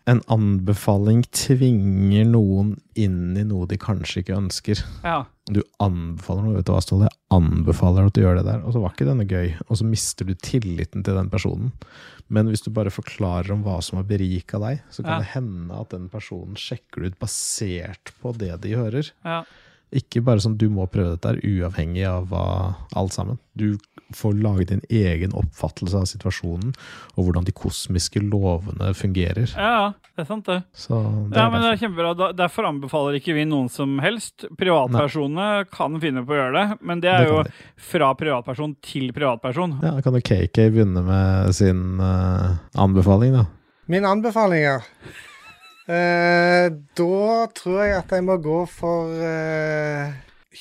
[0.09, 4.81] En anbefaling tvinger noen inn i noe de kanskje ikke ønsker.
[5.05, 5.21] Ja.
[5.53, 7.07] Du anbefaler noe, vet du hva, Ståle?
[7.07, 8.65] Jeg anbefaler at du gjør det der.
[8.65, 11.71] Og så var ikke denne gøy, og så mister du tilliten til den personen.
[12.31, 15.19] Men hvis du bare forklarer om hva som har berika deg, så kan Ja.
[15.21, 19.11] det hende at den personen sjekker ut basert på det de hører.
[19.23, 19.43] ja.
[19.91, 22.43] Ikke bare sånn du må prøve dette her, uavhengig av hva,
[22.95, 23.39] alt sammen.
[23.59, 23.73] Du
[24.15, 26.73] får lage din egen oppfattelse av situasjonen,
[27.15, 29.51] og hvordan de kosmiske lovene fungerer.
[29.55, 29.85] Ja, ja,
[30.15, 30.57] det er sant, det.
[30.75, 30.99] Så
[31.31, 32.31] det Ja, er men det er kjempebra.
[32.39, 34.45] Derfor anbefaler ikke vi noen som helst.
[34.59, 37.51] Privatpersonene kan finne på å gjøre det, men det er Det jo de.
[37.91, 39.77] fra privatperson til privatperson.
[39.83, 43.45] Ja, da kan jo KK begynne med sin uh, anbefaling, da.
[43.91, 44.83] Mine anbefalinger
[45.91, 46.67] eh,
[46.97, 50.11] Da tror jeg at jeg må gå for eh,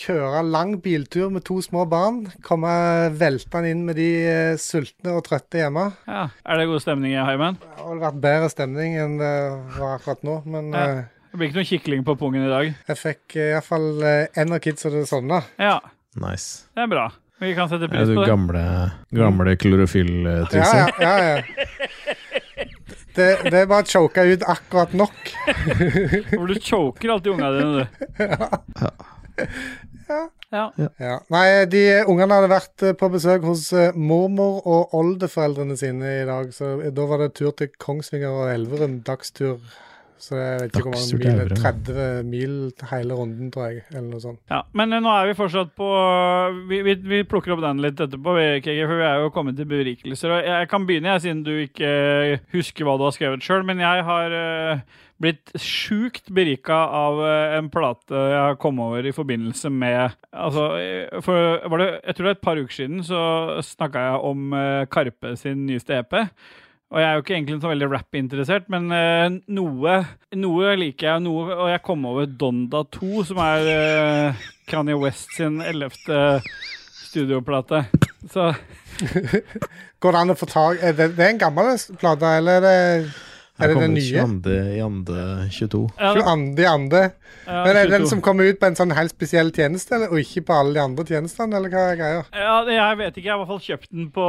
[0.00, 2.20] Kjøre lang biltur med to små barn.
[2.46, 2.70] Komme
[3.18, 5.88] veltende inn med de eh, sultne og trøtte hjemme.
[6.06, 6.28] Ja.
[6.46, 7.58] Er det god stemning i heimen?
[7.58, 9.32] Det har vært bedre stemning enn det
[9.80, 10.84] var akkurat nå, men Ja.
[10.84, 11.02] eh,
[11.32, 12.70] Det blir ikke noe kikling på pungen i dag.
[12.88, 15.42] jeg fikk uh, iallfall uh, en av kidsa til å sovne.
[15.58, 15.76] Ja,
[16.18, 16.66] Nice.
[16.74, 17.04] det er bra.
[17.40, 18.30] Vi kan sette Er pris du på det.
[18.30, 18.62] gamle,
[19.14, 19.54] gamle
[20.54, 21.36] Ja, ja, ja.
[21.38, 21.66] ja.
[23.16, 25.32] Det, det er bare å choke ut akkurat nok.
[26.32, 27.84] For du choker alltid unga dine, du.
[30.50, 30.64] Ja.
[30.98, 31.12] Ja.
[31.30, 36.24] Nei, de ungene hadde vært eh, på besøk hos eh, mormor og oldeforeldrene sine i
[36.26, 36.50] dag.
[36.54, 38.98] Så da var det tur til Kongsvinger og Elverum.
[39.06, 39.60] Dagstur.
[40.20, 41.52] Så jeg vet ikke hvor mange mil.
[41.56, 43.84] 30 mil til hele runden, tror jeg.
[43.90, 44.40] Eller noe sånt.
[44.52, 45.90] Ja, Men eh, nå er vi fortsatt på
[46.68, 49.68] Vi, vi, vi plukker opp den litt etterpå, KG, for vi er jo kommet til
[49.70, 50.36] berikelser.
[50.36, 51.92] Og jeg kan begynne, jeg, siden du ikke
[52.52, 53.64] husker hva du har skrevet sjøl.
[53.66, 54.86] Men jeg har eh,
[55.20, 60.68] blitt sjukt berika av eh, en plate jeg kom over i forbindelse med Altså,
[61.24, 63.22] for var det, jeg tror det er et par uker siden så
[63.66, 64.52] snakka jeg om
[64.92, 66.14] Karpe sin nyeste EP.
[66.90, 69.92] Og jeg er jo ikke egentlig så veldig rap-interessert, men uh, noe,
[70.34, 75.30] noe liker jeg, noe, og jeg kom over Donda 2, som er uh, Kanye West
[75.36, 76.40] sin ellevte
[77.06, 77.84] studioplate.
[78.30, 78.50] Så
[80.00, 81.70] Går det an å få tak Er det, det er en gammel
[82.00, 83.12] plate, eller er det,
[83.60, 84.24] er det den nye?
[84.26, 84.56] 22.
[84.76, 85.22] i andre
[85.52, 85.80] 22.
[85.94, 86.66] ja, 22.
[86.68, 87.02] ande.
[87.46, 90.12] ja, Men er det den som kommer ut på en sånn helt spesiell tjeneste, eller,
[90.12, 92.26] og ikke på alle de andre tjenestene, eller hva er greia?
[92.34, 94.28] ja, det- Jeg vet ikke, jeg har i hvert fall kjøpt den på,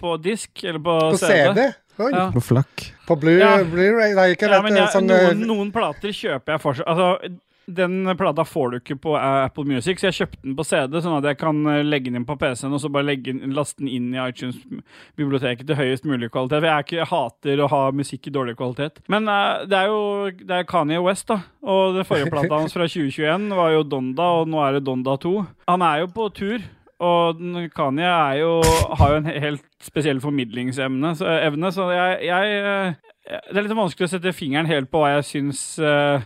[0.00, 1.68] på disk, eller på, På CD?
[2.00, 2.10] Oi.
[2.14, 2.26] Ja.
[2.34, 2.88] På flakk.
[3.06, 3.56] På Blu- Ja.
[3.64, 4.14] Blu-ray?
[4.16, 6.86] Nei, ikke Ja, jeg, sånn eh, noen, noen plater kjøper jeg fortsatt.
[6.88, 7.38] Altså,
[7.70, 10.96] den plata får du ikke på eh, Apple Music, så jeg kjøpte den på CD,
[11.04, 13.52] sånn at jeg kan eh, legge den inn på PC-en og så bare legge, den-
[13.54, 16.58] laste den inn i iTunes-biblioteket til høyest mulig kvalitet.
[16.58, 18.98] For jeg, er ikke, jeg hater å ha musikk i dårlig kvalitet.
[19.12, 20.00] Men uh, det er jo
[20.40, 21.40] det er Kanye West, da.
[21.62, 25.14] Og den forrige plata hans fra 2021 var jo Donda, og nå er det Donda
[25.22, 25.34] 2.
[25.70, 26.58] Han er jo på tur.
[27.00, 27.38] Og
[27.72, 28.58] Kanye jo,
[29.00, 32.98] har jo en helt spesiell formidlingsevne, så, evne, så jeg, jeg eh,
[33.30, 36.22] det er litt vanskelig å sette fingeren helt på hva jeg syns uh,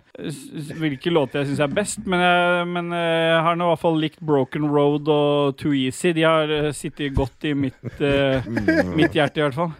[0.78, 4.00] Hvilke låter jeg syns er best, men jeg, men jeg har nå i hvert fall
[4.00, 6.14] likt Broken Road og Too Easy.
[6.16, 8.46] De har eh, sittet godt i mitt, uh,
[8.98, 9.74] mitt hjerte, i hvert fall.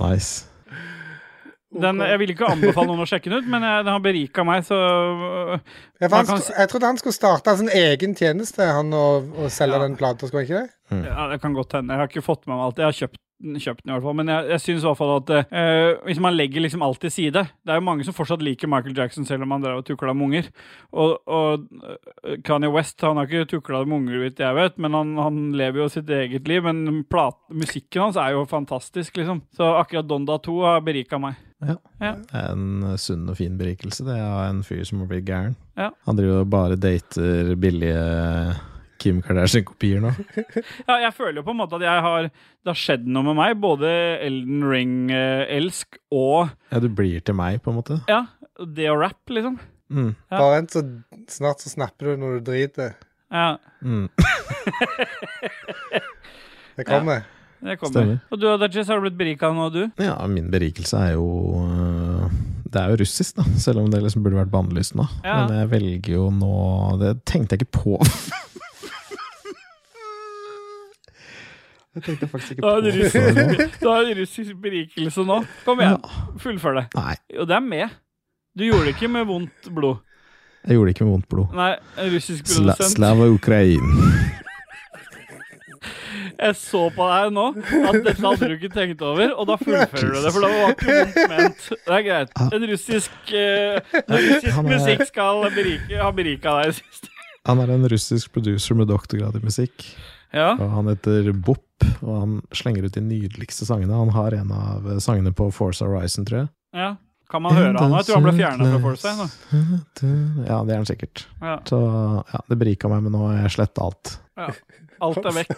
[0.00, 0.47] Nice.
[1.68, 4.44] Den, jeg vil ikke anbefale noen å sjekke den ut, men jeg, den har berika
[4.48, 4.78] meg, så
[6.00, 9.82] for kan sk- jeg trodde han skulle starte sin egen tjeneste, han og selge Ja.
[9.84, 11.06] den plata, skulle han ikke det?
[11.10, 11.92] Ja, det kan godt hende.
[11.92, 12.78] Jeg har ikke fått med meg alt.
[12.80, 14.16] Jeg har kjøpt kjøpt den i hvert fall.
[14.18, 17.10] Men jeg, jeg syns i hvert fall at eh, hvis man legger liksom alt til
[17.14, 19.84] side Det er jo mange som fortsatt liker Michael Jackson selv om han drev og
[19.86, 20.48] tukla med unger.
[20.90, 21.68] Og, og
[22.24, 25.38] eh, Kanye West han har ikke tukla med unger, vet jeg vet, men han, han
[25.60, 26.64] lever jo sitt eget liv.
[26.66, 29.44] Men plat, musikken hans er jo fantastisk, liksom.
[29.54, 31.36] Så akkurat Donda 2 har berika meg.
[31.58, 31.76] Det
[32.38, 34.04] er en sunn og fin berikelse.
[34.06, 35.56] Det er en fyr som må bli gæren.
[35.78, 35.88] Ja.
[36.06, 38.02] Han driver og bare dater billige
[39.02, 40.12] Kim Kardashian-kopier nå.
[40.88, 43.36] Ja, jeg føler jo på en måte at jeg har det har skjedd noe med
[43.38, 43.56] meg.
[43.62, 43.90] Både
[44.26, 48.00] Elden Ring-elsk og Ja, du blir til meg, på en måte.
[48.10, 48.24] ja,
[48.62, 49.58] det å rappe, liksom.
[49.90, 50.10] Mm.
[50.30, 50.36] Ja.
[50.38, 50.82] Bare vent, så
[51.32, 52.94] snart så snapper du når du driter.
[53.34, 54.08] Ja, Mm.
[56.78, 57.22] Det kommer.
[57.60, 57.92] Det kommer.
[57.92, 58.18] Stemmer.
[58.30, 59.82] Og du, Dajis, har du blitt berika nå, du?
[60.02, 61.26] Ja, min berikelse er jo
[61.64, 62.30] øh,
[62.68, 63.44] Det er jo russisk, da.
[63.58, 65.06] Selv om det liksom burde vært bannlyst nå.
[65.24, 65.36] Ja.
[65.42, 66.54] Men jeg velger jo nå
[67.02, 67.92] Det tenkte jeg ikke på.
[71.98, 72.92] jeg tenkte faktisk ikke på det
[73.80, 75.38] du har en russisk berikelse nå.
[75.66, 76.02] Kom igjen,
[76.42, 76.86] fullfør det.
[76.98, 77.16] Nei.
[77.38, 77.86] Og det er med.
[78.58, 79.96] Du gjorde det ikke med vondt blod.
[80.66, 81.46] Jeg gjorde det ikke med vondt blod.
[81.56, 82.74] Nei, en russisk Sla.
[82.82, 84.44] Slava Ukraine.
[86.38, 87.46] Jeg så på deg nå
[87.88, 90.32] at dette hadde du ikke tenkt over, og da fullfører du det.
[90.34, 91.64] For det var ikke vondt ment.
[91.86, 92.36] Det er greit.
[92.48, 97.10] En russisk, uh, russisk er- musikk skal berike, ha berika deg sist.
[97.48, 99.86] Han er en russisk producer med doktorgrad i musikk.
[100.36, 100.50] Ja.
[100.60, 101.64] Og han heter Bop,
[102.04, 103.94] og han slenger ut de nydeligste sangene.
[103.96, 106.50] Han har en av sangene på Force Horizon, tror jeg.
[106.76, 106.96] ja.
[107.28, 107.92] Kan man høre han?
[107.92, 109.10] Jeg tror han ble fjerna fra Force.
[110.48, 111.26] Ja, det er han sikkert.
[111.42, 111.58] Ja.
[111.68, 111.78] Så
[112.32, 114.14] ja, det berika meg, men nå har jeg sletta alt.
[114.40, 114.46] Ja.
[115.00, 115.50] Alt er vekk.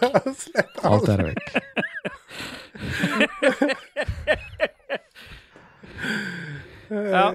[0.91, 1.41] Alt er vekk.
[6.91, 7.31] Ja.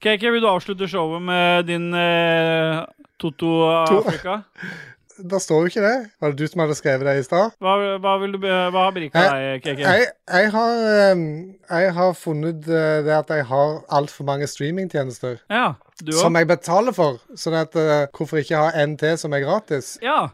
[0.00, 2.84] KK, vil du avslutte showet med din eh,
[3.20, 4.40] Toto Afrika?
[5.16, 6.10] Da står jo ikke det.
[6.20, 7.54] Var det du som hadde skrevet det i stad?
[7.64, 9.78] Hva, hva, du, hva har berika deg, KK?
[9.80, 11.22] Jeg, jeg, har, ehm,
[11.70, 15.70] jeg har funnet eh, det at jeg har altfor mange streamingtjenester Ja,
[16.04, 17.16] du som jeg betaler for.
[17.32, 19.94] Sånn at eh, hvorfor ikke ha en til som er gratis?
[20.04, 20.26] Ja.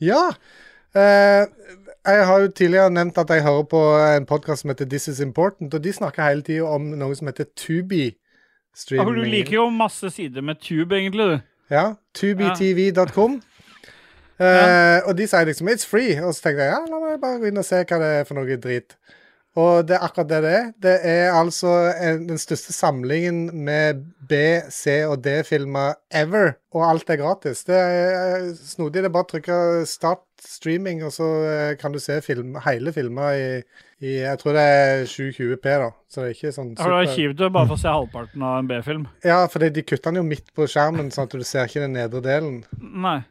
[0.00, 0.28] Ja.
[0.96, 1.46] Eh,
[2.08, 3.80] jeg har jo tidligere nevnt at jeg hører på
[4.16, 7.28] en podkast som heter This Is Important, og de snakker hele tida om noe som
[7.28, 8.06] heter Tubi.
[8.90, 11.38] Ja, for Du liker jo masse sider med tube, egentlig, du.
[11.74, 11.94] Ja.
[12.14, 13.40] Tubitv.com.
[14.38, 17.40] Eh, Og de sier liksom 'it's free', og så tenkte jeg ja, la meg bare
[17.40, 18.94] gå inn og se hva det er for noe drit.
[19.56, 20.66] Og det er akkurat det det er.
[20.84, 27.10] Det er altså en, den største samlingen med B-, C- og D-filmer ever, og alt
[27.10, 27.64] er gratis.
[27.66, 29.02] Det er snodig.
[29.02, 32.92] Det er bare å trykke 'start streaming', og så eh, kan du se film, hele
[32.92, 33.62] filmer i,
[34.04, 35.90] i Jeg tror det er 720P, da.
[36.08, 38.58] Så det er ikke sånn Ja, for Det er kjipt bare å se halvparten av
[38.60, 39.06] en B-film.
[39.24, 41.96] Ja, for de kutter den jo midt på skjermen, sånn at du ser ikke den
[41.98, 42.60] nedre delen.
[42.78, 43.22] Nei,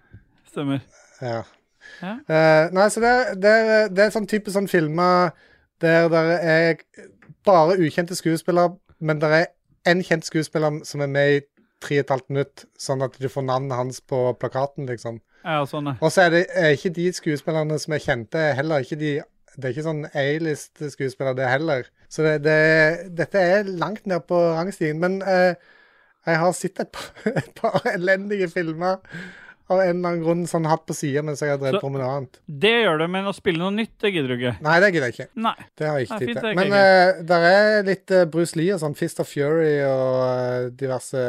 [0.52, 0.82] stemmer.
[1.22, 1.44] Ja.
[2.02, 2.18] Ja.
[2.28, 3.54] Uh, nei, så det, det,
[3.96, 5.32] det er sånn type sånn filmer
[5.82, 6.82] der det er
[7.46, 9.46] bare ukjente skuespillere, men det er
[9.88, 11.46] en kjent skuespiller som er med i
[11.82, 15.20] tre og et halvt minutt, sånn at du får navnet hans på plakaten, liksom.
[15.44, 15.94] Ja, sånn.
[15.94, 19.18] Og så er det er ikke de skuespillerne som er kjente, heller ikke de
[19.58, 21.88] Det er ikke sånn A-list-skuespillere, det heller.
[22.14, 22.58] Så det, det,
[23.18, 25.00] dette er langt ned på rangstigen.
[25.02, 25.56] Men eh,
[26.30, 27.08] jeg har sett et par,
[27.42, 29.00] et par elendige filmer
[29.68, 32.02] av en eller annen grunn sånn hatt på sida mens jeg har drevet på med
[32.04, 32.40] noe annet.
[32.48, 34.56] Det gjør det, men å spille noe nytt, det gidder du ikke.
[34.64, 35.30] Nei, det gidder jeg ikke.
[35.48, 35.56] Nei.
[35.76, 36.42] Det har jeg ikke tid til.
[36.46, 40.18] det, Men uh, der er litt uh, Bruce Lee og sånn Fist of Fury og
[40.24, 41.24] uh, diverse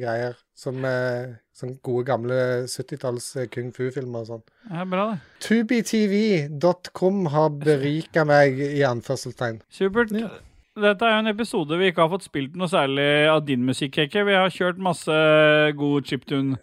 [0.00, 0.40] greier.
[0.62, 1.32] Som uh,
[1.62, 2.38] sånn gode, gamle
[2.70, 4.44] 70-talls eh, kung fu-filmer og sånn.
[4.70, 5.20] Ja, bra, det.
[5.44, 9.62] TubiTV.com har berika meg, i anførselstegn.
[9.72, 10.14] Supert.
[10.72, 13.98] Dette er jo en episode vi ikke har fått spilt noe særlig av din musikk,
[13.98, 14.24] Kekke.
[14.24, 15.18] Vi har kjørt masse
[15.76, 16.56] god chiptune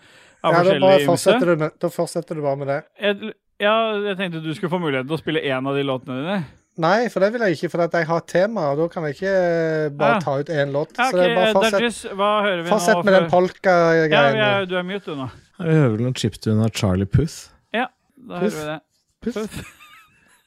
[0.44, 1.10] av Ja, da, bare forskjellig ymse.
[1.10, 2.80] fortsetter du, da fortsetter du bare med det.
[3.02, 3.76] Jeg, ja,
[4.08, 6.40] jeg tenkte du skulle få muligheten til å spille én av de låtene dine.
[6.80, 9.18] Nei, for det vil jeg ikke, for at jeg har tema, og da kan jeg
[9.18, 10.20] ikke eh, bare Ja.
[10.24, 10.94] ta ut én låt.
[10.98, 13.04] Ja, Så det er bare fortsett, Dudgies, hva hører vi fortsett nå?
[13.04, 14.38] med den Ja, polka-greien.
[14.40, 15.30] Ja, du er mute, du nå.
[15.60, 17.50] Vi hører vel noen chiptune av Charlie Puth.
[17.74, 18.80] Da hører vi det.
[19.24, 19.60] Puth.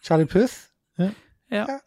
[0.02, 0.56] Charlie Puth.
[0.98, 1.10] Ja.
[1.52, 1.80] Ja,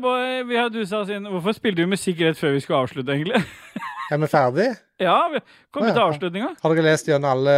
[0.00, 1.26] boy, vi har dusa oss inn.
[1.28, 3.42] Hvorfor spilte vi musikk rett før vi skulle avslutte, egentlig?
[4.12, 4.66] Er vi ferdig?
[5.00, 5.38] Ja, vi
[5.72, 6.50] kom Å, til avslutninga.
[6.60, 7.54] Har dere lest gjennom alle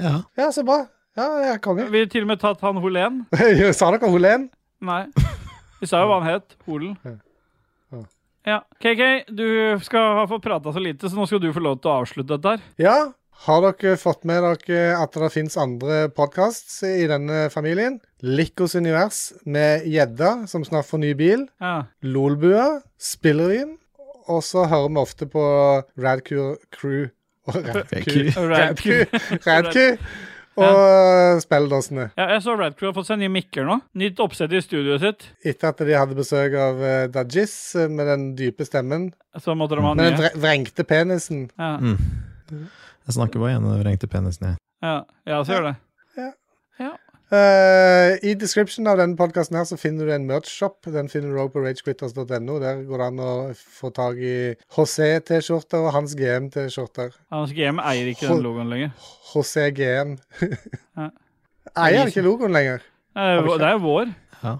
[0.00, 0.14] Ja.
[0.40, 0.78] Ja, så bra.
[1.18, 1.84] Ja, jeg er konge.
[1.92, 3.18] Vi har til og med tatt han Holén.
[3.76, 4.46] Sa dere Holén?
[4.80, 5.02] Nei.
[5.82, 6.54] Vi sa jo hva han het.
[6.68, 6.94] Holen.
[7.04, 7.16] Ja.
[8.48, 8.58] Ja.
[8.80, 9.02] KK,
[9.36, 9.44] du
[9.84, 12.38] skal ha fått prata så lite, så nå skal du få lov til å avslutte
[12.38, 12.62] dette her.
[12.80, 12.96] Ja.
[13.46, 18.00] Har dere fått med dere at det fins andre podkasts i denne familien?
[18.26, 21.44] Likos univers med gjedda, som snart får ny bil.
[21.62, 21.84] Ja.
[22.02, 23.76] Lolbua, Spillervin.
[24.28, 25.44] Og så hører vi ofte på
[26.02, 27.06] Radcrew Crew
[27.48, 27.62] og.
[27.62, 29.06] Radcrew.
[29.46, 29.94] Radcrew.
[30.58, 32.08] og spilledåsene.
[32.18, 33.78] Ja, jeg så Radcrew har fått seg nye mikker nå.
[34.02, 35.28] Nytt oppsett i studioet sitt.
[35.46, 39.12] Etter at de hadde besøk av uh, Dajis eh, med den dype stemmen.
[39.38, 40.10] Så måtte de ha nye.
[40.10, 41.46] Med den vrengte penisen.
[41.54, 41.76] Ja,
[42.48, 42.66] Mm.
[43.08, 44.64] Jeg snakker bare gjennom vrengte penisen, jeg.
[44.84, 45.76] ja, ja så gjør det.
[47.28, 50.88] Eh, I description av denne podkasten her så finner du en merch-shop.
[50.94, 52.56] Den finner du òg på ragequitters.no.
[52.62, 54.36] Der går det an å få tak i
[54.72, 57.12] José-T-skjorter og Hans GM-T-skjorter.
[57.34, 58.94] Hans GM eier ikke den logoen lenger.
[59.34, 60.16] HCGM.
[60.96, 61.10] Ja.
[61.78, 62.80] Eier han ikke logoen lenger?
[63.12, 64.14] Det er jo vår.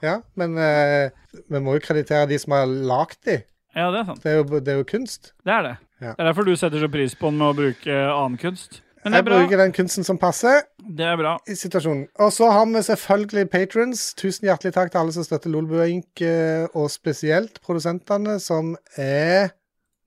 [0.05, 3.39] Ja, men uh, vi må jo kreditere de som har lagd de.
[3.73, 4.21] Ja, det er sant.
[4.21, 5.33] Det er jo, det er jo kunst.
[5.47, 5.77] Det er det.
[6.01, 6.13] Ja.
[6.15, 8.83] Det er derfor du setter så pris på den med å bruke annen kunst.
[9.05, 11.37] Men det Jeg er bruker den kunsten som passer Det er bra.
[11.49, 12.09] i situasjonen.
[12.19, 14.15] Og så har vi selvfølgelig patrons.
[14.19, 19.55] Tusen hjertelig takk til alle som støtter Lolbua Inc., eh, og spesielt produsentene, som er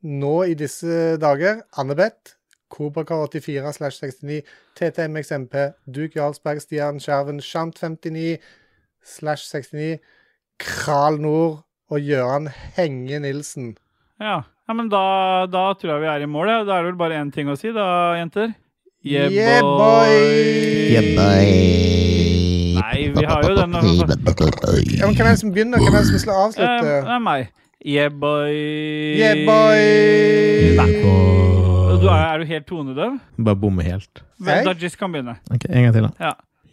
[0.03, 2.35] nå i disse dager Annebeth,
[2.72, 4.41] Kobrakar84 slash 69,
[4.76, 5.55] TTMXMP,
[5.91, 8.38] Duke Jarlsberg, Stian Skjerven, Shant59
[9.03, 9.99] slash 69,
[10.59, 12.47] Kral Nord og Gøran
[12.77, 13.77] Henge Nilsen.
[14.22, 16.48] Ja, ja men da, da tror jeg vi er i mål.
[16.52, 16.60] Ja.
[16.68, 17.88] Da er det vel bare én ting å si, da,
[18.20, 18.54] jenter.
[19.04, 20.14] Yeah, Yeah, boy!
[20.94, 21.48] Yeah, boy.
[22.78, 23.74] Nei, vi har jo den.
[23.74, 23.82] Ja,
[25.08, 25.82] men hvem er det som begynner?
[25.82, 26.92] Hvem er det som skal Eh, avslutte?
[27.08, 27.50] det er meg.
[27.84, 28.54] Yeah, boy.
[29.18, 29.82] Yeah, boy!
[32.02, 33.18] Du er, er du helt tonedøv?
[33.46, 34.22] Bare bomme helt.
[34.42, 35.36] Da Dajis kan begynne.
[35.54, 36.12] Ok, En gang til, da.
[36.20, 36.32] Ja.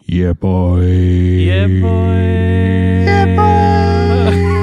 [0.09, 0.85] Yeah, boy.
[0.85, 2.21] Yeah, boy.
[3.09, 4.55] Yeah, boy!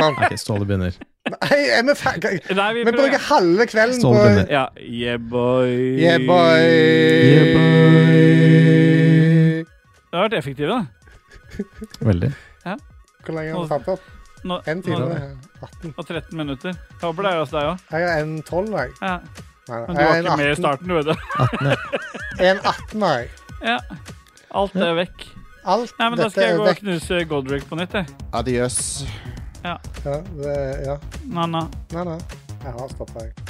[0.00, 0.16] Sånn.
[0.18, 0.94] Ok, Ståle begynner.
[1.30, 2.54] Nei, er vi ferdige?
[2.74, 4.52] Vi Vi bruker halve kvelden på Ståle begynner.
[4.52, 4.64] Ja.
[4.80, 5.74] Yeah, boy.
[6.00, 6.62] Yeah, boy!
[7.30, 8.80] Yeah, boy.
[10.10, 10.80] Det har vært effektiv, da.
[12.00, 12.32] Veldig.
[13.20, 14.08] Hvor lenge har du tatt opp?
[14.48, 14.98] Nå, En time?
[14.98, 15.06] nå,
[15.60, 15.94] 18?
[15.96, 16.72] og 13 minutter.
[16.72, 17.82] Jeg håper det er hos deg òg.
[17.92, 18.94] Jeg har en 12, jeg.
[19.02, 19.18] Ja.
[19.70, 21.14] Nei, Men du var ikke med i starten, du vet du.
[21.44, 21.76] 18.
[22.50, 23.28] En 18 har jeg.
[23.60, 23.76] Ja.
[24.56, 25.26] Alt er vekk.
[25.68, 28.06] Alt Nei, men Da skal jeg gå og knuse Godric på nytt, jeg.
[29.62, 29.80] Adios.
[30.04, 30.98] Ja, det, ja.
[31.24, 31.68] Na-na.
[31.92, 32.18] Nei, nei.
[32.64, 33.49] Jeg har stoppa, jeg.